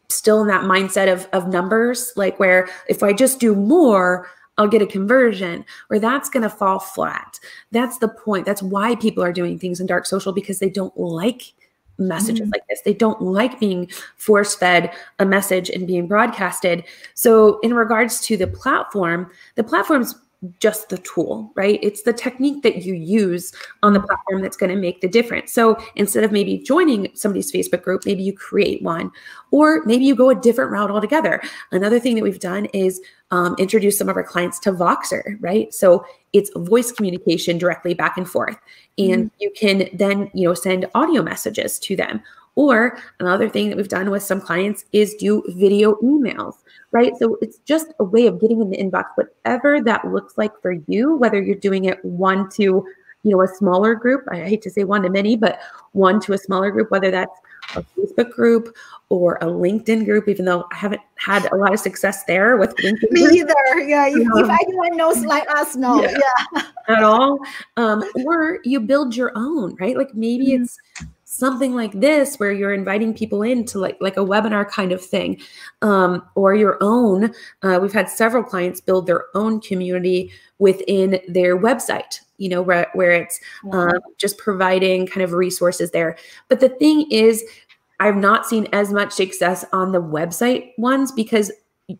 still 0.09 0.41
in 0.41 0.49
that 0.49 0.65
mindset 0.65 1.13
of 1.13 1.29
of 1.33 1.49
numbers, 1.49 2.13
like 2.17 2.39
where 2.39 2.69
if 2.89 3.03
I 3.03 3.13
just 3.13 3.41
do 3.41 3.55
more, 3.55 4.29
I'll 4.57 4.69
get 4.69 4.83
a 4.83 4.87
conversion, 4.87 5.65
or 5.91 5.99
that's 5.99 6.29
going 6.29 6.43
to 6.45 6.51
fall 6.51 6.79
flat. 6.79 7.39
That's 7.73 7.99
the 7.99 8.09
point. 8.09 8.47
That's 8.47 8.63
why 8.63 8.97
people 8.97 9.23
are 9.23 9.33
doing 9.33 9.59
things 9.59 9.81
in 9.81 9.87
dark 9.87 10.07
social 10.07 10.33
because 10.33 10.59
they 10.59 10.71
don't 10.71 10.97
like 10.97 11.55
messages 11.99 12.43
mm-hmm. 12.43 12.53
like 12.53 12.67
this. 12.69 12.81
They 12.83 12.95
don't 12.95 13.21
like 13.21 13.61
being 13.61 13.91
force 14.17 14.55
fed 14.55 14.93
a 15.19 15.25
message 15.25 15.69
and 15.71 15.87
being 15.87 16.07
broadcasted. 16.07 16.85
So, 17.15 17.59
in 17.61 17.75
regards 17.75 18.21
to 18.23 18.37
the 18.37 18.47
platform, 18.47 19.31
the 19.57 19.65
platform's 19.65 20.15
just 20.61 20.89
the 20.89 20.99
tool, 20.99 21.51
right? 21.57 21.81
It's 21.83 22.03
the 22.03 22.13
technique 22.13 22.63
that 22.63 22.85
you 22.85 22.95
use 22.95 23.53
on 23.83 23.93
the 23.93 24.01
platform 24.01 24.41
that's 24.41 24.57
going 24.57 24.71
to 24.71 24.81
make 24.81 25.01
the 25.01 25.09
difference. 25.09 25.53
So 25.53 25.77
instead 25.97 26.23
of 26.23 26.31
maybe 26.31 26.59
joining 26.59 27.11
somebody's 27.15 27.51
Facebook 27.51 27.83
group, 27.83 28.07
maybe 28.07 28.23
you 28.23 28.33
create 28.33 28.81
one, 28.83 29.11
or 29.51 29.85
maybe 29.85 30.05
you 30.05 30.15
go 30.15 30.31
a 30.31 30.37
different 30.37 30.71
route 30.71 30.91
altogether. 30.91 31.43
Another 31.73 31.99
thing 31.99 32.15
that 32.15 32.23
we've 32.23 32.39
done 32.39 32.67
is 32.67 33.01
um, 33.31 33.55
introduce 33.59 33.99
some 33.99 34.09
of 34.09 34.17
our 34.17 34.25
clients 34.25 34.59
to 34.61 34.73
Voxer, 34.73 35.37
right? 35.41 35.73
So 35.75 36.05
it's 36.33 36.51
voice 36.57 36.93
communication 36.93 37.59
directly 37.59 37.95
back 37.95 38.17
and 38.17 38.29
forth, 38.29 38.57
and 38.97 39.27
mm-hmm. 39.27 39.37
you 39.39 39.53
can 39.57 39.89
then 39.93 40.31
you 40.35 40.49
know 40.49 40.55
send 40.55 40.87
audio 40.95 41.23
messages 41.23 41.79
to 41.81 41.97
them. 41.97 42.23
Or 42.55 42.99
another 43.21 43.49
thing 43.49 43.69
that 43.69 43.77
we've 43.77 43.87
done 43.87 44.11
with 44.11 44.25
some 44.25 44.41
clients 44.41 44.85
is 44.93 45.15
do 45.15 45.45
video 45.49 45.95
emails 46.03 46.55
right? 46.93 47.17
So 47.19 47.37
it's 47.41 47.59
just 47.59 47.93
a 47.99 48.05
way 48.05 48.27
of 48.27 48.41
getting 48.41 48.61
in 48.61 48.71
the 48.71 48.77
inbox, 48.77 49.07
whatever 49.15 49.81
that 49.83 50.07
looks 50.07 50.39
like 50.39 50.53
for 50.61 50.73
you, 50.87 51.17
whether 51.17 51.43
you're 51.43 51.57
doing 51.57 51.85
it 51.85 52.03
one 52.05 52.49
to, 52.51 52.63
you 52.63 52.87
know, 53.25 53.43
a 53.43 53.49
smaller 53.49 53.95
group. 53.95 54.25
I 54.31 54.39
hate 54.41 54.63
to 54.63 54.71
say 54.71 54.85
one 54.85 55.03
to 55.03 55.11
many, 55.11 55.37
but 55.37 55.61
one 55.93 56.21
to 56.21 56.33
a 56.33 56.39
smaller 56.39 56.71
group, 56.71 56.91
whether 56.91 57.11
that's 57.11 57.39
a 57.77 57.85
Facebook 57.97 58.31
group 58.31 58.75
or 59.11 59.37
a 59.37 59.47
LinkedIn 59.47 60.05
group, 60.05 60.29
even 60.29 60.45
though 60.45 60.67
I 60.73 60.77
haven't 60.77 61.01
had 61.17 61.51
a 61.53 61.57
lot 61.57 61.73
of 61.73 61.81
success 61.81 62.25
there 62.25 62.57
with 62.57 62.75
LinkedIn. 62.77 63.11
Me 63.11 63.23
either. 63.23 63.81
Yeah. 63.87 64.09
If, 64.09 64.27
um, 64.33 64.45
if 64.45 64.51
anyone 64.51 64.97
knows 64.97 65.25
like 65.25 65.49
us, 65.51 65.77
no. 65.77 66.03
Yeah. 66.03 66.19
yeah. 66.55 66.63
At 66.89 67.03
all. 67.03 67.39
Um, 67.77 68.05
or 68.27 68.61
you 68.65 68.81
build 68.81 69.17
your 69.17 69.33
own, 69.35 69.77
right? 69.77 69.97
Like 69.97 70.15
maybe 70.15 70.49
mm-hmm. 70.49 70.65
it's 70.65 70.79
something 71.25 71.75
like 71.75 71.93
this 71.93 72.37
where 72.39 72.53
you're 72.53 72.73
inviting 72.73 73.13
people 73.13 73.43
in 73.43 73.63
to 73.63 73.79
like 73.79 73.99
like 74.01 74.17
a 74.17 74.25
webinar 74.25 74.69
kind 74.69 74.93
of 74.93 75.05
thing 75.05 75.39
um, 75.83 76.23
or 76.35 76.55
your 76.55 76.79
own 76.81 77.31
uh, 77.63 77.79
we've 77.81 77.93
had 77.93 78.09
several 78.09 78.43
clients 78.43 78.81
build 78.81 79.07
their 79.07 79.27
own 79.35 79.61
community 79.61 80.33
within 80.59 81.21
their 81.29 81.57
website 81.57 82.21
you 82.39 82.49
know 82.49 82.63
where, 82.63 82.89
where 82.95 83.13
it's 83.13 83.39
um, 83.73 83.99
just 84.17 84.39
providing 84.39 85.07
kind 85.07 85.23
of 85.23 85.33
resources 85.33 85.91
there. 85.91 86.17
But 86.49 86.61
the 86.61 86.71
thing 86.71 87.07
is 87.11 87.45
i've 88.01 88.17
not 88.17 88.47
seen 88.47 88.69
as 88.73 88.93
much 88.93 89.13
success 89.13 89.65
on 89.73 89.91
the 89.91 90.01
website 90.01 90.71
ones 90.79 91.11
because 91.11 91.51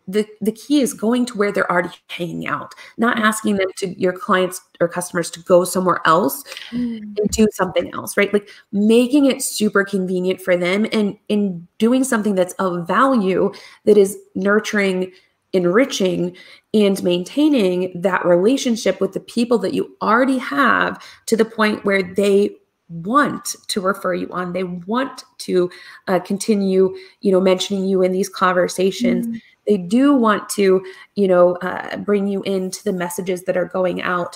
the 0.07 0.25
the 0.39 0.51
key 0.51 0.81
is 0.81 0.93
going 0.93 1.25
to 1.25 1.37
where 1.37 1.51
they're 1.51 1.69
already 1.71 1.89
hanging 2.09 2.45
out 2.45 2.75
not 2.97 3.17
asking 3.17 3.55
them 3.55 3.69
to 3.75 3.99
your 3.99 4.13
clients 4.13 4.61
or 4.79 4.87
customers 4.87 5.31
to 5.31 5.39
go 5.41 5.63
somewhere 5.63 5.99
else 6.05 6.43
mm. 6.71 6.99
and 6.99 7.29
do 7.31 7.47
something 7.51 7.91
else 7.93 8.15
right? 8.15 8.31
Like 8.31 8.49
making 8.71 9.25
it 9.25 9.41
super 9.41 9.83
convenient 9.83 10.41
for 10.41 10.55
them 10.55 10.85
and 10.93 11.17
in 11.27 11.67
doing 11.79 12.03
something 12.03 12.35
that's 12.35 12.53
of 12.53 12.87
value 12.87 13.51
that 13.85 13.97
is 13.97 14.15
nurturing 14.35 15.11
enriching 15.53 16.35
and 16.73 17.01
maintaining 17.03 17.91
that 17.99 18.25
relationship 18.25 19.01
with 19.01 19.13
the 19.13 19.19
people 19.19 19.57
that 19.59 19.73
you 19.73 19.95
already 20.01 20.37
have 20.37 21.03
to 21.25 21.35
the 21.35 21.45
point 21.45 21.83
where 21.85 22.03
they 22.03 22.51
want 22.89 23.55
to 23.67 23.81
refer 23.81 24.13
you 24.13 24.27
on. 24.31 24.53
They 24.53 24.63
want 24.63 25.23
to 25.39 25.69
uh, 26.07 26.19
continue 26.19 26.95
you 27.21 27.31
know 27.31 27.41
mentioning 27.41 27.85
you 27.85 28.01
in 28.01 28.11
these 28.11 28.29
conversations. 28.29 29.27
Mm 29.27 29.41
they 29.69 29.77
do 29.77 30.13
want 30.13 30.49
to 30.49 30.83
you 31.15 31.27
know 31.27 31.55
uh, 31.57 31.95
bring 31.97 32.27
you 32.27 32.41
into 32.41 32.83
the 32.83 32.91
messages 32.91 33.43
that 33.43 33.55
are 33.55 33.65
going 33.65 34.01
out. 34.01 34.35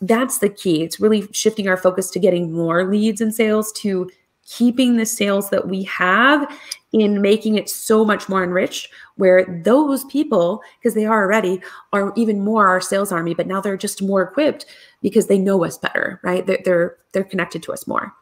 That's 0.00 0.38
the 0.38 0.48
key. 0.48 0.82
It's 0.82 0.98
really 0.98 1.28
shifting 1.32 1.68
our 1.68 1.76
focus 1.76 2.10
to 2.10 2.18
getting 2.18 2.52
more 2.52 2.84
leads 2.84 3.20
and 3.20 3.32
sales 3.32 3.70
to 3.74 4.10
keeping 4.44 4.96
the 4.96 5.06
sales 5.06 5.50
that 5.50 5.68
we 5.68 5.84
have 5.84 6.52
in 6.92 7.22
making 7.22 7.56
it 7.56 7.68
so 7.68 8.04
much 8.04 8.28
more 8.28 8.44
enriched 8.44 8.88
where 9.16 9.44
those 9.64 10.04
people 10.04 10.60
because 10.78 10.94
they 10.94 11.06
are 11.06 11.22
already 11.22 11.60
are 11.92 12.12
even 12.16 12.44
more 12.44 12.68
our 12.68 12.80
sales 12.80 13.10
army 13.10 13.34
but 13.34 13.46
now 13.46 13.60
they're 13.60 13.76
just 13.76 14.02
more 14.02 14.22
equipped 14.22 14.66
because 15.00 15.26
they 15.26 15.38
know 15.38 15.64
us 15.64 15.78
better 15.78 16.20
right? 16.22 16.46
They're 16.46 16.60
they're, 16.64 16.96
they're 17.12 17.24
connected 17.24 17.62
to 17.64 17.72
us 17.72 17.86
more. 17.86 18.12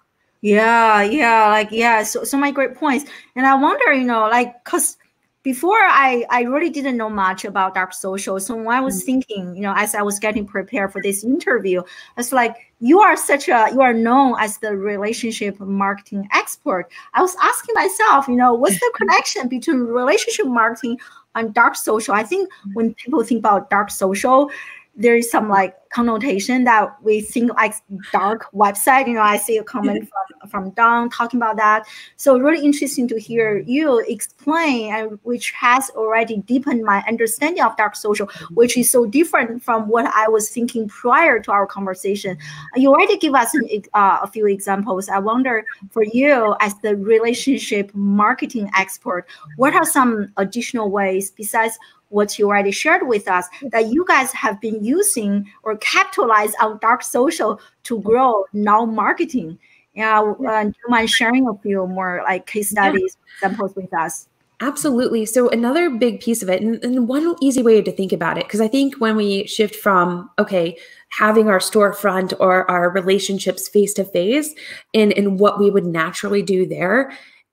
Yeah 0.40 1.02
yeah 1.02 1.48
like 1.48 1.68
yeah 1.70 2.02
so 2.02 2.24
so 2.24 2.38
my 2.38 2.50
great 2.50 2.74
points. 2.74 3.10
And 3.36 3.46
i 3.46 3.54
wonder 3.54 3.92
you 3.92 4.04
know 4.04 4.22
like 4.22 4.64
because 4.64 4.96
before 5.42 5.78
I, 5.78 6.26
I 6.28 6.42
really 6.42 6.68
didn't 6.68 6.98
know 6.98 7.08
much 7.08 7.44
about 7.44 7.74
dark 7.74 7.94
social. 7.94 8.38
So 8.40 8.56
when 8.56 8.76
I 8.76 8.80
was 8.80 9.02
mm. 9.02 9.06
thinking, 9.06 9.56
you 9.56 9.62
know, 9.62 9.72
as 9.74 9.94
I 9.94 10.02
was 10.02 10.18
getting 10.18 10.46
prepared 10.46 10.92
for 10.92 11.00
this 11.02 11.24
interview, 11.24 11.82
it's 12.18 12.30
like 12.30 12.56
you 12.80 13.00
are 13.00 13.16
such 13.16 13.48
a 13.48 13.68
you 13.72 13.80
are 13.80 13.94
known 13.94 14.36
as 14.38 14.58
the 14.58 14.76
relationship 14.76 15.58
marketing 15.58 16.28
expert. 16.32 16.90
I 17.14 17.22
was 17.22 17.36
asking 17.40 17.74
myself, 17.74 18.28
you 18.28 18.36
know, 18.36 18.52
what's 18.52 18.78
the 18.78 18.92
connection 18.96 19.48
between 19.48 19.80
relationship 19.80 20.46
marketing 20.46 20.98
and 21.34 21.54
dark 21.54 21.74
social? 21.74 22.14
I 22.14 22.22
think 22.22 22.50
when 22.74 22.92
people 22.94 23.24
think 23.24 23.38
about 23.38 23.70
dark 23.70 23.90
social, 23.90 24.50
there 24.94 25.16
is 25.16 25.30
some 25.30 25.48
like 25.48 25.74
connotation 25.90 26.64
that 26.64 27.02
we 27.02 27.20
think 27.20 27.52
like 27.54 27.74
dark 28.12 28.46
website. 28.52 29.06
You 29.08 29.14
know, 29.14 29.22
I 29.22 29.36
see 29.36 29.56
a 29.56 29.64
comment 29.64 30.02
mm-hmm. 30.02 30.48
from 30.48 30.50
from 30.50 30.70
Don 30.70 31.10
talking 31.10 31.38
about 31.38 31.56
that. 31.56 31.86
So 32.16 32.38
really 32.38 32.64
interesting 32.64 33.08
to 33.08 33.18
hear 33.18 33.60
mm-hmm. 33.60 33.68
you 33.68 33.98
explain, 34.00 34.92
and 34.92 35.18
which 35.22 35.50
has 35.52 35.90
already 35.90 36.38
deepened 36.38 36.84
my 36.84 37.02
understanding 37.08 37.62
of 37.62 37.76
dark 37.76 37.96
social, 37.96 38.26
mm-hmm. 38.26 38.54
which 38.54 38.76
is 38.76 38.90
so 38.90 39.06
different 39.06 39.62
from 39.62 39.88
what 39.88 40.06
I 40.06 40.28
was 40.28 40.50
thinking 40.50 40.88
prior 40.88 41.40
to 41.40 41.52
our 41.52 41.66
conversation. 41.66 42.36
You 42.76 42.90
already 42.90 43.16
give 43.18 43.34
us 43.34 43.54
an, 43.54 43.68
uh, 43.94 44.18
a 44.22 44.26
few 44.26 44.46
examples. 44.46 45.08
I 45.08 45.18
wonder 45.18 45.64
for 45.90 46.04
you 46.04 46.56
as 46.60 46.74
the 46.80 46.96
relationship 46.96 47.90
marketing 47.94 48.70
expert, 48.76 49.26
what 49.56 49.74
are 49.74 49.84
some 49.84 50.32
additional 50.36 50.90
ways 50.90 51.30
besides 51.30 51.78
what 52.10 52.38
you 52.38 52.46
already 52.46 52.70
shared 52.70 53.08
with 53.08 53.26
us 53.26 53.48
that 53.72 53.86
you 53.86 54.04
guys 54.06 54.30
have 54.32 54.60
been 54.60 54.84
using 54.84 55.50
or 55.62 55.76
capitalize 55.78 56.52
on 56.60 56.78
dark 56.80 57.02
social 57.02 57.60
to 57.84 57.98
grow 58.00 58.44
now 58.52 58.84
marketing. 58.84 59.58
Yeah, 59.94 60.20
uh, 60.20 60.64
do 60.64 60.68
you 60.68 60.88
mind 60.88 61.10
sharing 61.10 61.48
a 61.48 61.54
few 61.62 61.86
more 61.86 62.22
like 62.24 62.46
case 62.46 62.70
studies, 62.70 63.16
yeah. 63.42 63.48
examples 63.48 63.74
with 63.74 63.92
us? 63.92 64.28
Absolutely. 64.60 65.24
So 65.24 65.48
another 65.48 65.88
big 65.88 66.20
piece 66.20 66.42
of 66.42 66.50
it, 66.50 66.60
and, 66.60 66.84
and 66.84 67.08
one 67.08 67.34
easy 67.40 67.62
way 67.62 67.80
to 67.80 67.90
think 67.90 68.12
about 68.12 68.36
it, 68.36 68.44
because 68.44 68.60
I 68.60 68.68
think 68.68 69.00
when 69.00 69.16
we 69.16 69.46
shift 69.46 69.74
from 69.74 70.30
okay, 70.38 70.76
having 71.08 71.48
our 71.48 71.58
storefront 71.58 72.34
or 72.38 72.70
our 72.70 72.90
relationships 72.90 73.68
face 73.68 73.94
to 73.94 74.04
face, 74.04 74.54
and 74.94 75.12
and 75.14 75.40
what 75.40 75.58
we 75.58 75.70
would 75.70 75.86
naturally 75.86 76.42
do 76.42 76.66
there, 76.66 77.10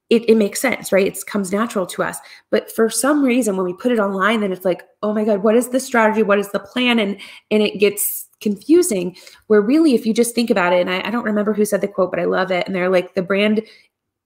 it, 0.10 0.30
it 0.30 0.36
makes 0.36 0.62
sense, 0.62 0.92
right? 0.92 1.06
It 1.06 1.26
comes 1.26 1.52
natural 1.52 1.86
to 1.88 2.04
us. 2.04 2.18
But 2.50 2.72
for 2.72 2.90
some 2.90 3.24
reason, 3.24 3.58
when 3.58 3.66
we 3.66 3.74
put 3.74 3.92
it 3.92 4.00
online, 4.00 4.42
then 4.42 4.52
it's 4.54 4.66
like, 4.66 4.84
oh 5.04 5.14
my 5.14 5.26
God, 5.26 5.44
what 5.44 5.56
is 5.56 5.70
the 5.70 5.80
strategy? 5.80 6.24
What 6.24 6.40
is 6.40 6.52
the 6.52 6.60
plan? 6.60 7.00
And 7.00 7.20
and 7.52 7.62
it 7.62 7.80
gets 7.80 8.28
confusing. 8.40 9.18
Where 9.48 9.62
really, 9.62 9.96
if 9.96 10.06
you 10.06 10.14
just 10.14 10.34
think 10.34 10.50
about 10.50 10.74
it, 10.74 10.82
and 10.82 10.90
I, 10.90 11.02
I 11.06 11.12
don't 11.12 11.26
remember 11.26 11.54
who 11.54 11.66
said 11.66 11.82
the 11.82 11.88
quote, 11.88 12.12
but 12.12 12.20
I 12.20 12.26
love 12.26 12.52
it. 12.52 12.66
And 12.66 12.76
they're 12.76 12.90
like, 12.90 13.16
the 13.16 13.22
brand 13.22 13.62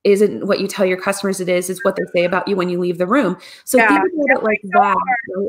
isn't 0.04 0.48
what 0.48 0.60
you 0.60 0.68
tell 0.68 0.86
your 0.86 1.00
customers 1.00 1.40
it 1.40 1.48
is, 1.48 1.70
it's 1.70 1.84
what 1.86 1.96
they 1.96 2.04
say 2.14 2.26
about 2.26 2.48
you 2.48 2.56
when 2.56 2.70
you 2.70 2.80
leave 2.80 2.98
the 2.98 3.06
room. 3.06 3.38
So 3.66 3.78
yeah. 3.78 3.88
think 3.88 4.14
about 4.14 4.38
it 4.38 4.44
like 4.44 4.62
that. 4.74 4.98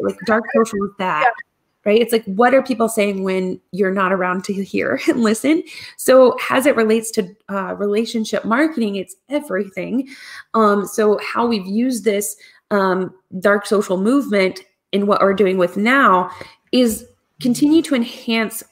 Like 0.03 0.19
dark 0.27 0.45
social 0.55 0.85
is 0.85 0.91
that. 0.99 1.25
Yeah 1.27 1.52
right? 1.85 2.01
It's 2.01 2.13
like, 2.13 2.25
what 2.25 2.55
are 2.55 2.63
people 2.63 2.89
saying 2.89 3.25
when 3.25 3.61
you're 3.73 3.93
not 3.93 4.13
around 4.13 4.45
to 4.45 4.53
hear 4.53 5.01
and 5.09 5.23
listen? 5.23 5.63
So, 5.97 6.37
as 6.51 6.67
it 6.67 6.77
relates 6.77 7.11
to 7.13 7.35
uh, 7.49 7.75
relationship 7.75 8.45
marketing, 8.45 8.97
it's 8.97 9.17
everything. 9.29 10.09
Um, 10.55 10.87
so, 10.87 11.19
how 11.23 11.47
we've 11.47 11.67
used 11.67 12.05
this 12.05 12.37
um, 12.71 13.15
dark 13.41 13.67
social 13.67 13.97
movement 13.97 14.61
in 14.93 15.07
what 15.07 15.21
we're 15.21 15.35
doing 15.35 15.59
with 15.59 15.77
now 15.77 16.31
is 16.71 17.07
continue 17.41 17.83
to 17.83 17.95
enhance 17.95 18.63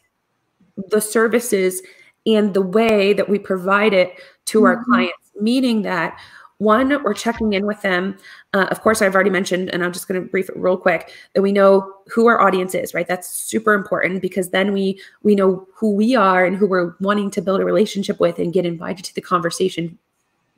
the 0.88 1.00
services 1.00 1.82
and 2.26 2.54
the 2.54 2.62
way 2.62 3.12
that 3.12 3.28
we 3.28 3.38
provide 3.38 3.92
it 3.92 4.18
to 4.46 4.58
mm-hmm. 4.58 4.66
our 4.66 4.84
clients, 4.84 5.32
meaning 5.40 5.82
that 5.82 6.18
one, 6.60 7.02
we're 7.02 7.14
checking 7.14 7.54
in 7.54 7.64
with 7.64 7.80
them. 7.80 8.18
Uh, 8.52 8.66
of 8.70 8.82
course, 8.82 9.00
I've 9.00 9.14
already 9.14 9.30
mentioned, 9.30 9.70
and 9.70 9.82
I'm 9.82 9.92
just 9.92 10.06
going 10.06 10.22
to 10.22 10.28
brief 10.28 10.50
it 10.50 10.56
real 10.58 10.76
quick 10.76 11.10
that 11.34 11.40
we 11.40 11.52
know 11.52 11.90
who 12.08 12.26
our 12.26 12.38
audience 12.38 12.74
is. 12.74 12.92
Right, 12.92 13.08
that's 13.08 13.28
super 13.28 13.72
important 13.72 14.20
because 14.20 14.50
then 14.50 14.74
we 14.74 15.00
we 15.22 15.34
know 15.34 15.66
who 15.74 15.94
we 15.94 16.14
are 16.14 16.44
and 16.44 16.54
who 16.54 16.68
we're 16.68 16.94
wanting 17.00 17.30
to 17.30 17.40
build 17.40 17.62
a 17.62 17.64
relationship 17.64 18.20
with 18.20 18.38
and 18.38 18.52
get 18.52 18.66
invited 18.66 19.06
to 19.06 19.14
the 19.14 19.22
conversation 19.22 19.98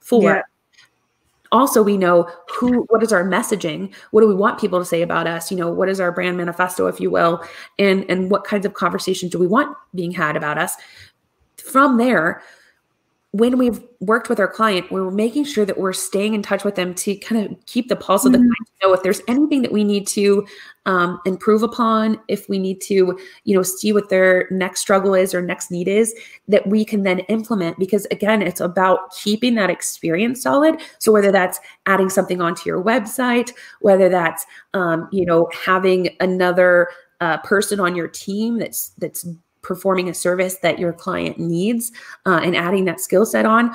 for. 0.00 0.22
Yeah. 0.22 0.42
Also, 1.52 1.82
we 1.82 1.96
know 1.96 2.28
who, 2.48 2.86
what 2.88 3.02
is 3.02 3.12
our 3.12 3.24
messaging? 3.24 3.94
What 4.10 4.22
do 4.22 4.26
we 4.26 4.34
want 4.34 4.58
people 4.58 4.78
to 4.78 4.86
say 4.86 5.02
about 5.02 5.26
us? 5.28 5.50
You 5.52 5.56
know, 5.58 5.70
what 5.70 5.88
is 5.88 6.00
our 6.00 6.10
brand 6.10 6.36
manifesto, 6.36 6.88
if 6.88 6.98
you 6.98 7.12
will, 7.12 7.44
and 7.78 8.04
and 8.10 8.28
what 8.28 8.42
kinds 8.42 8.66
of 8.66 8.74
conversations 8.74 9.30
do 9.30 9.38
we 9.38 9.46
want 9.46 9.76
being 9.94 10.10
had 10.10 10.36
about 10.36 10.58
us? 10.58 10.74
From 11.58 11.96
there, 11.96 12.42
when 13.32 13.56
we've 13.56 13.82
worked 14.00 14.28
with 14.28 14.38
our 14.38 14.46
client, 14.48 14.92
we're 14.92 15.10
making 15.10 15.44
sure 15.44 15.64
that 15.64 15.78
we're 15.78 15.94
staying 15.94 16.34
in 16.34 16.42
touch 16.42 16.64
with 16.64 16.74
them 16.74 16.94
to 16.94 17.16
kind 17.16 17.46
of 17.46 17.56
keep 17.64 17.88
the 17.88 17.96
pulse 17.96 18.26
of 18.26 18.32
the 18.32 18.38
mm-hmm. 18.38 18.46
client 18.46 18.68
to 18.68 18.86
know 18.86 18.92
if 18.92 19.02
there's 19.02 19.22
anything 19.26 19.62
that 19.62 19.72
we 19.72 19.84
need 19.84 20.06
to 20.08 20.46
um, 20.84 21.18
improve 21.24 21.62
upon, 21.62 22.20
if 22.28 22.46
we 22.50 22.58
need 22.58 22.82
to, 22.82 23.18
you 23.44 23.56
know, 23.56 23.62
see 23.62 23.90
what 23.90 24.10
their 24.10 24.48
next 24.50 24.80
struggle 24.80 25.14
is 25.14 25.32
or 25.32 25.40
next 25.40 25.70
need 25.70 25.88
is, 25.88 26.14
that 26.46 26.66
we 26.66 26.84
can 26.84 27.04
then 27.04 27.20
implement. 27.20 27.78
Because 27.78 28.06
again, 28.10 28.42
it's 28.42 28.60
about 28.60 29.14
keeping 29.14 29.54
that 29.54 29.70
experience 29.70 30.42
solid. 30.42 30.78
So 30.98 31.10
whether 31.10 31.32
that's 31.32 31.58
adding 31.86 32.10
something 32.10 32.42
onto 32.42 32.68
your 32.68 32.84
website, 32.84 33.52
whether 33.80 34.10
that's, 34.10 34.44
um, 34.74 35.08
you 35.10 35.24
know, 35.24 35.48
having 35.64 36.14
another 36.20 36.88
uh, 37.22 37.38
person 37.38 37.80
on 37.80 37.96
your 37.96 38.08
team 38.08 38.58
that's 38.58 38.90
that's 38.98 39.24
performing 39.62 40.08
a 40.08 40.14
service 40.14 40.56
that 40.56 40.78
your 40.78 40.92
client 40.92 41.38
needs 41.38 41.92
uh, 42.26 42.40
and 42.42 42.56
adding 42.56 42.84
that 42.84 43.00
skill 43.00 43.24
set 43.24 43.46
on. 43.46 43.74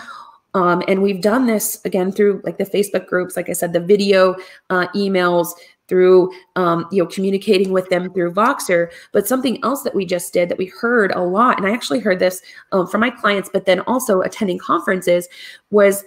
Um, 0.54 0.82
and 0.88 1.02
we've 1.02 1.22
done 1.22 1.46
this 1.46 1.80
again 1.86 2.12
through 2.12 2.42
like 2.44 2.58
the 2.58 2.66
Facebook 2.66 3.08
groups, 3.08 3.36
like 3.36 3.50
I 3.50 3.54
said, 3.54 3.74
the 3.74 3.80
video, 3.80 4.36
uh, 4.70 4.88
emails, 4.96 5.50
through 5.88 6.32
um, 6.56 6.86
you 6.92 7.02
know 7.02 7.08
communicating 7.08 7.72
with 7.72 7.90
them 7.90 8.12
through 8.14 8.34
Voxer. 8.34 8.92
But 9.12 9.28
something 9.28 9.64
else 9.64 9.84
that 9.84 9.96
we 9.96 10.06
just 10.06 10.34
did 10.34 10.50
that 10.50 10.58
we 10.58 10.66
heard 10.66 11.12
a 11.12 11.22
lot, 11.22 11.58
and 11.58 11.68
I 11.68 11.72
actually 11.72 12.00
heard 12.00 12.20
this 12.20 12.42
um, 12.72 12.88
from 12.88 13.02
my 13.02 13.10
clients, 13.10 13.50
but 13.52 13.66
then 13.66 13.82
also 13.82 14.22
attending 14.22 14.58
conferences 14.58 15.28
was 15.72 16.04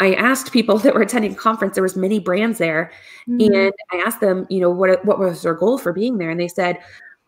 I 0.00 0.14
asked 0.14 0.52
people 0.52 0.78
that 0.80 0.94
were 0.94 1.02
attending 1.02 1.34
conference. 1.34 1.74
There 1.74 1.82
was 1.82 1.96
many 1.96 2.18
brands 2.18 2.58
there, 2.58 2.92
mm-hmm. 3.28 3.54
and 3.54 3.72
I 3.92 3.96
asked 4.04 4.20
them, 4.20 4.46
you 4.50 4.60
know, 4.60 4.70
what 4.70 5.04
what 5.04 5.18
was 5.18 5.42
their 5.42 5.54
goal 5.54 5.78
for 5.78 5.92
being 5.92 6.18
there, 6.18 6.30
and 6.30 6.40
they 6.40 6.48
said, 6.48 6.78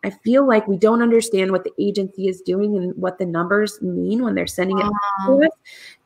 I 0.03 0.11
feel 0.11 0.47
like 0.47 0.67
we 0.67 0.77
don't 0.77 1.01
understand 1.01 1.51
what 1.51 1.63
the 1.63 1.73
agency 1.79 2.27
is 2.27 2.41
doing 2.41 2.75
and 2.77 2.95
what 2.95 3.17
the 3.17 3.25
numbers 3.25 3.81
mean 3.81 4.23
when 4.23 4.35
they're 4.35 4.47
sending 4.47 4.77
it 4.77 4.85
to 5.25 5.43
us. 5.43 5.51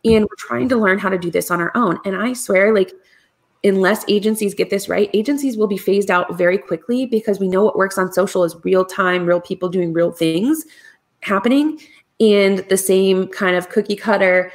And 0.06 0.24
we're 0.24 0.36
trying 0.38 0.70
to 0.70 0.78
learn 0.78 0.98
how 0.98 1.10
to 1.10 1.18
do 1.18 1.30
this 1.30 1.52
on 1.52 1.60
our 1.62 1.72
own. 1.76 2.00
And 2.06 2.16
I 2.16 2.34
swear, 2.34 2.74
like, 2.74 2.94
unless 3.64 4.04
agencies 4.08 4.56
get 4.56 4.70
this 4.70 4.90
right, 4.90 5.10
agencies 5.14 5.58
will 5.58 5.68
be 5.68 5.78
phased 5.78 6.10
out 6.10 6.36
very 6.38 6.58
quickly 6.58 7.06
because 7.06 7.40
we 7.40 7.48
know 7.48 7.64
what 7.64 7.78
works 7.78 7.98
on 7.98 8.12
social 8.12 8.44
is 8.44 8.56
real 8.64 8.86
time, 8.86 9.26
real 9.26 9.42
people 9.42 9.70
doing 9.70 9.94
real 9.94 10.12
things 10.12 10.66
happening. 11.20 11.80
And 12.20 12.60
the 12.70 12.78
same 12.78 13.28
kind 13.28 13.56
of 13.56 13.70
cookie 13.70 13.96
cutter, 13.96 14.52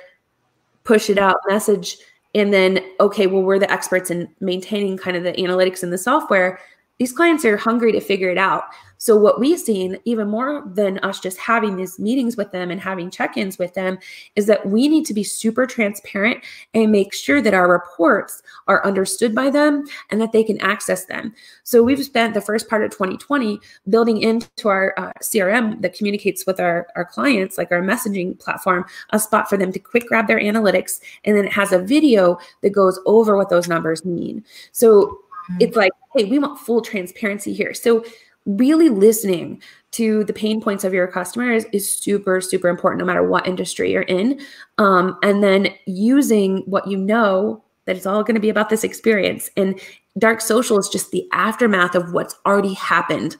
push 0.85 1.11
it 1.11 1.18
out 1.18 1.37
message. 1.46 1.99
And 2.35 2.53
then, 2.53 2.81
okay, 3.01 3.27
well, 3.27 3.42
we're 3.42 3.59
the 3.59 3.70
experts 3.70 4.11
in 4.11 4.29
maintaining 4.40 4.96
kind 4.96 5.16
of 5.16 5.25
the 5.25 5.33
analytics 5.33 5.83
and 5.83 5.92
the 5.92 5.99
software. 5.99 6.59
These 6.99 7.12
clients 7.12 7.44
are 7.44 7.57
hungry 7.57 7.92
to 7.92 8.01
figure 8.01 8.31
it 8.31 8.38
out. 8.38 8.64
So, 8.99 9.17
what 9.17 9.41
we've 9.41 9.59
seen, 9.59 9.99
even 10.05 10.29
more 10.29 10.63
than 10.67 10.99
us 10.99 11.21
just 11.21 11.39
having 11.39 11.77
these 11.77 11.99
meetings 11.99 12.37
with 12.37 12.53
them 12.53 12.71
and 12.71 12.81
having 12.81 13.11
check 13.11 13.37
ins 13.37 13.59
with 13.59 13.75
them, 13.75 13.99
is 14.37 14.47
that 14.47 14.67
we 14.67 14.89
need 14.89 15.05
to 15.07 15.15
be 15.15 15.25
super 15.25 15.67
transparent 15.67 16.43
and 16.75 16.93
make 16.93 17.15
sure 17.15 17.43
that 17.43 17.55
our 17.55 17.71
reports 17.71 18.43
are 18.69 18.85
understood 18.85 19.35
by 19.35 19.51
them 19.51 19.85
and 20.11 20.21
that 20.21 20.33
they 20.33 20.43
can 20.43 20.61
access 20.61 21.05
them. 21.07 21.35
So, 21.65 21.83
we've 21.83 22.05
spent 22.05 22.35
the 22.35 22.41
first 22.41 22.69
part 22.69 22.85
of 22.85 22.91
2020 22.91 23.59
building 23.89 24.23
into 24.23 24.69
our 24.69 24.95
uh, 24.97 25.13
CRM 25.23 25.83
that 25.83 25.95
communicates 25.95 26.47
with 26.47 26.61
our, 26.61 26.87
our 26.97 27.05
clients, 27.05 27.59
like 27.59 27.73
our 27.73 27.83
messaging 27.83 28.39
platform, 28.39 28.85
a 29.11 29.19
spot 29.19 29.49
for 29.49 29.57
them 29.57 29.73
to 29.73 29.79
quick 29.79 30.07
grab 30.09 30.27
their 30.27 30.41
analytics. 30.41 31.01
And 31.25 31.37
then 31.37 31.45
it 31.45 31.53
has 31.53 31.73
a 31.73 31.79
video 31.79 32.39
that 32.63 32.71
goes 32.71 32.99
over 33.07 33.37
what 33.37 33.51
those 33.51 33.69
numbers 33.69 34.05
mean. 34.05 34.45
So, 34.73 35.21
mm-hmm. 35.51 35.57
it's 35.61 35.77
like, 35.77 35.93
hey, 36.15 36.25
we 36.25 36.39
want 36.39 36.59
full 36.59 36.81
transparency 36.81 37.53
here. 37.53 37.75
So, 37.75 38.05
really 38.47 38.89
listening 38.89 39.61
to 39.93 40.25
the 40.25 40.33
pain 40.33 40.61
points 40.61 40.85
of 40.85 40.95
your 40.95 41.07
customers 41.07 41.65
is 41.73 41.91
super 41.91 42.41
super 42.41 42.69
important 42.69 43.01
no 43.01 43.05
matter 43.05 43.27
what 43.27 43.47
industry 43.47 43.93
you're 43.93 44.03
in. 44.03 44.41
Um, 44.79 45.19
and 45.23 45.43
then 45.43 45.75
using 45.87 46.59
what 46.67 46.87
you 46.87 46.97
know 46.97 47.63
that 47.87 47.97
it's 47.97 48.07
all 48.07 48.23
going 48.23 48.35
to 48.35 48.41
be 48.41 48.49
about 48.49 48.69
this 48.69 48.85
experience. 48.85 49.49
And 49.57 49.81
dark 50.19 50.41
social 50.41 50.79
is 50.79 50.89
just 50.89 51.11
the 51.11 51.27
aftermath 51.33 51.95
of 51.95 52.13
what's 52.13 52.35
already 52.45 52.75
happened. 52.75 53.37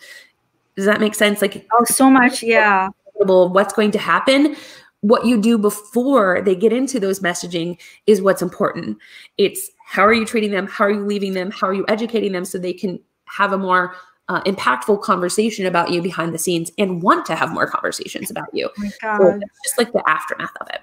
Does 0.77 0.87
that 0.87 1.01
make 1.01 1.15
sense? 1.15 1.43
Like 1.43 1.67
oh 1.73 1.85
so 1.85 2.11
much 2.11 2.43
yeah. 2.43 2.89
what's 3.15 3.73
going 3.73 3.91
to 3.93 3.99
happen. 3.99 4.57
What 5.01 5.27
you 5.27 5.41
do 5.41 5.59
before 5.59 6.41
they 6.43 6.55
get 6.55 6.73
into 6.73 6.99
those 6.99 7.21
messaging 7.21 7.79
is 8.07 8.23
what's 8.23 8.43
important. 8.43 8.99
It's 9.39 9.71
how 9.85 10.05
are 10.05 10.13
you 10.13 10.25
treating 10.25 10.51
them? 10.51 10.67
How 10.67 10.85
are 10.85 10.91
you 10.91 11.05
leaving 11.05 11.35
them? 11.35 11.51
How 11.51 11.69
are 11.69 11.75
you 11.75 11.85
educating 11.89 12.33
them 12.33 12.45
so 12.45 12.59
they 12.59 12.73
can 12.73 12.99
have 13.27 13.53
a 13.53 13.59
more 13.59 13.95
uh, 14.29 14.43
impactful 14.43 15.03
conversation 15.03 15.67
about 15.67 15.91
you 15.91 16.03
behind 16.03 16.35
the 16.35 16.39
scenes 16.39 16.71
and 16.79 17.03
want 17.03 17.25
to 17.27 17.35
have 17.35 17.53
more 17.53 17.67
conversations 17.67 18.31
about 18.31 18.49
you. 18.53 18.69
Oh 19.03 19.19
so 19.19 19.41
just 19.65 19.79
like 19.79 19.93
the 19.93 20.03
aftermath 20.09 20.57
of 20.61 20.69
it. 20.71 20.81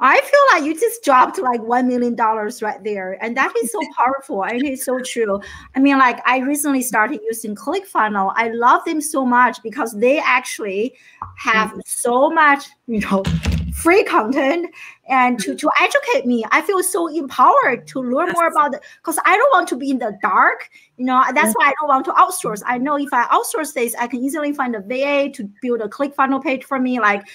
I 0.00 0.20
feel 0.20 0.40
like 0.52 0.64
you 0.64 0.78
just 0.78 1.02
dropped 1.02 1.38
like 1.38 1.62
one 1.62 1.88
million 1.88 2.14
dollars 2.14 2.62
right 2.62 2.82
there, 2.84 3.22
and 3.22 3.36
that 3.36 3.52
is 3.62 3.72
so 3.72 3.80
powerful. 3.96 4.44
and 4.44 4.62
it's 4.62 4.84
so 4.84 4.98
true. 5.00 5.40
I 5.74 5.80
mean, 5.80 5.98
like 5.98 6.20
I 6.26 6.38
recently 6.38 6.82
started 6.82 7.20
using 7.24 7.54
ClickFunnels. 7.54 8.32
I 8.36 8.48
love 8.48 8.84
them 8.84 9.00
so 9.00 9.24
much 9.24 9.62
because 9.62 9.92
they 9.92 10.18
actually 10.18 10.94
have 11.38 11.70
mm-hmm. 11.70 11.80
so 11.86 12.30
much, 12.30 12.66
you 12.86 13.00
know, 13.00 13.22
free 13.74 14.04
content 14.04 14.74
and 15.08 15.38
to, 15.40 15.54
to 15.56 15.70
educate 15.80 16.26
me. 16.26 16.44
I 16.50 16.62
feel 16.62 16.82
so 16.82 17.08
empowered 17.08 17.86
to 17.88 18.00
learn 18.00 18.32
more 18.32 18.46
about 18.46 18.74
it 18.74 18.80
because 18.96 19.18
I 19.24 19.36
don't 19.36 19.52
want 19.52 19.68
to 19.68 19.76
be 19.76 19.90
in 19.90 19.98
the 19.98 20.16
dark. 20.22 20.68
You 20.96 21.06
know, 21.06 21.22
that's 21.34 21.54
why 21.54 21.66
I 21.66 21.74
don't 21.80 21.88
want 21.88 22.04
to 22.06 22.12
outsource. 22.12 22.62
I 22.66 22.78
know 22.78 22.96
if 22.96 23.12
I 23.12 23.24
outsource 23.24 23.74
this, 23.74 23.94
I 23.96 24.06
can 24.06 24.20
easily 24.20 24.52
find 24.52 24.76
a 24.76 24.80
VA 24.80 25.30
to 25.34 25.50
build 25.60 25.80
a 25.80 25.88
click 25.88 26.14
funnel 26.14 26.40
page 26.40 26.64
for 26.64 26.78
me, 26.78 27.00
like 27.00 27.26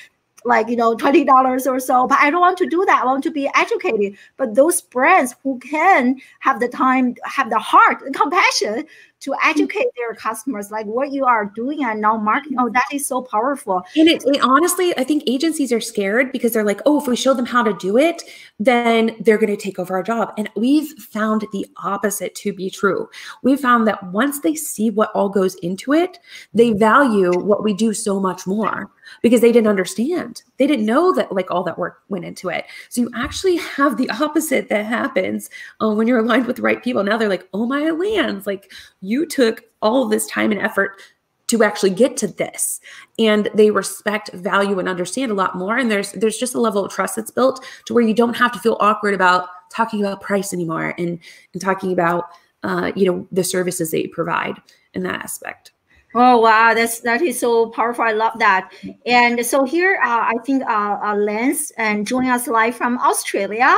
like 0.45 0.69
you 0.69 0.75
know 0.75 0.95
$20 0.95 1.67
or 1.67 1.79
so 1.79 2.07
but 2.07 2.19
i 2.19 2.29
don't 2.29 2.41
want 2.41 2.57
to 2.57 2.67
do 2.67 2.85
that. 2.85 3.01
I 3.01 3.05
want 3.05 3.23
to 3.23 3.31
be 3.31 3.49
educated. 3.55 4.17
But 4.37 4.55
those 4.55 4.81
brands 4.81 5.35
who 5.43 5.59
can 5.59 6.21
have 6.39 6.59
the 6.59 6.67
time 6.67 7.15
have 7.23 7.49
the 7.49 7.59
heart 7.59 7.99
the 8.05 8.11
compassion 8.19 8.85
to 9.21 9.31
mm. 9.31 9.35
educate 9.43 9.87
their 9.95 10.13
customers 10.13 10.71
like 10.71 10.85
what 10.85 11.11
you 11.11 11.25
are 11.25 11.45
doing 11.45 11.83
and 11.83 12.01
now 12.01 12.17
marketing 12.17 12.57
oh 12.59 12.69
that 12.69 12.85
is 12.93 13.07
so 13.07 13.21
powerful. 13.21 13.83
And 13.95 14.07
it, 14.07 14.23
it, 14.25 14.41
honestly 14.41 14.97
i 14.97 15.03
think 15.03 15.23
agencies 15.27 15.71
are 15.71 15.81
scared 15.81 16.31
because 16.31 16.53
they're 16.53 16.63
like 16.63 16.81
oh 16.85 16.99
if 16.99 17.07
we 17.07 17.15
show 17.15 17.33
them 17.33 17.45
how 17.45 17.63
to 17.63 17.73
do 17.73 17.97
it 17.97 18.23
then 18.59 19.15
they're 19.19 19.37
going 19.37 19.55
to 19.55 19.61
take 19.61 19.79
over 19.79 19.95
our 19.95 20.03
job. 20.03 20.33
And 20.37 20.49
we've 20.55 20.89
found 20.99 21.45
the 21.51 21.65
opposite 21.83 22.35
to 22.35 22.53
be 22.53 22.69
true. 22.69 23.09
We 23.43 23.57
found 23.57 23.85
that 23.87 24.01
once 24.11 24.39
they 24.39 24.55
see 24.55 24.89
what 24.89 25.11
all 25.11 25.29
goes 25.29 25.55
into 25.55 25.93
it 25.93 26.19
they 26.53 26.71
value 26.71 27.31
what 27.39 27.63
we 27.63 27.73
do 27.73 27.93
so 27.93 28.19
much 28.19 28.45
more 28.45 28.91
because 29.21 29.41
they 29.41 29.51
didn't 29.51 29.67
understand. 29.67 30.43
They 30.57 30.67
didn't 30.67 30.85
know 30.85 31.13
that 31.13 31.31
like 31.31 31.51
all 31.51 31.63
that 31.63 31.77
work 31.77 32.01
went 32.09 32.25
into 32.25 32.49
it. 32.49 32.65
So 32.89 33.01
you 33.01 33.11
actually 33.15 33.57
have 33.57 33.97
the 33.97 34.09
opposite 34.09 34.69
that 34.69 34.85
happens 34.85 35.49
uh, 35.81 35.89
when 35.89 36.07
you're 36.07 36.19
aligned 36.19 36.47
with 36.47 36.57
the 36.57 36.61
right 36.61 36.83
people. 36.83 37.03
Now 37.03 37.17
they're 37.17 37.29
like 37.29 37.47
oh 37.53 37.65
my 37.65 37.89
lands 37.89 38.47
like 38.47 38.71
you 39.01 39.25
took 39.25 39.63
all 39.81 40.07
this 40.07 40.25
time 40.27 40.51
and 40.51 40.61
effort 40.61 40.99
to 41.47 41.63
actually 41.63 41.91
get 41.91 42.17
to 42.17 42.27
this. 42.27 42.79
And 43.19 43.49
they 43.53 43.71
respect 43.71 44.31
value 44.33 44.79
and 44.79 44.89
understand 44.89 45.31
a 45.31 45.35
lot 45.35 45.55
more. 45.55 45.77
And 45.77 45.91
there's 45.91 46.11
there's 46.13 46.37
just 46.37 46.55
a 46.55 46.61
level 46.61 46.83
of 46.83 46.91
trust 46.91 47.15
that's 47.15 47.31
built 47.31 47.63
to 47.85 47.93
where 47.93 48.03
you 48.03 48.13
don't 48.13 48.35
have 48.35 48.51
to 48.53 48.59
feel 48.59 48.77
awkward 48.79 49.13
about 49.13 49.49
talking 49.71 50.01
about 50.01 50.21
price 50.21 50.53
anymore 50.53 50.93
and 50.97 51.19
and 51.53 51.61
talking 51.61 51.91
about 51.91 52.25
uh, 52.63 52.91
you 52.95 53.05
know 53.05 53.27
the 53.31 53.43
services 53.43 53.91
that 53.91 54.01
you 54.01 54.09
provide 54.09 54.55
in 54.93 55.03
that 55.03 55.21
aspect 55.21 55.71
Oh 56.17 56.39
wow, 56.39 56.73
that's 56.73 57.01
that 57.01 57.21
is 57.21 57.37
so 57.37 57.67
powerful. 57.71 58.05
I 58.05 58.13
love 58.13 58.39
that. 58.39 58.71
And 59.05 59.45
so 59.45 59.65
here, 59.65 59.99
uh, 60.01 60.31
I 60.31 60.35
think 60.45 60.63
uh, 60.63 60.97
uh, 61.03 61.13
Lance 61.15 61.71
and 61.71 62.07
joining 62.07 62.29
us 62.29 62.47
live 62.47 62.75
from 62.75 62.97
Australia. 62.99 63.77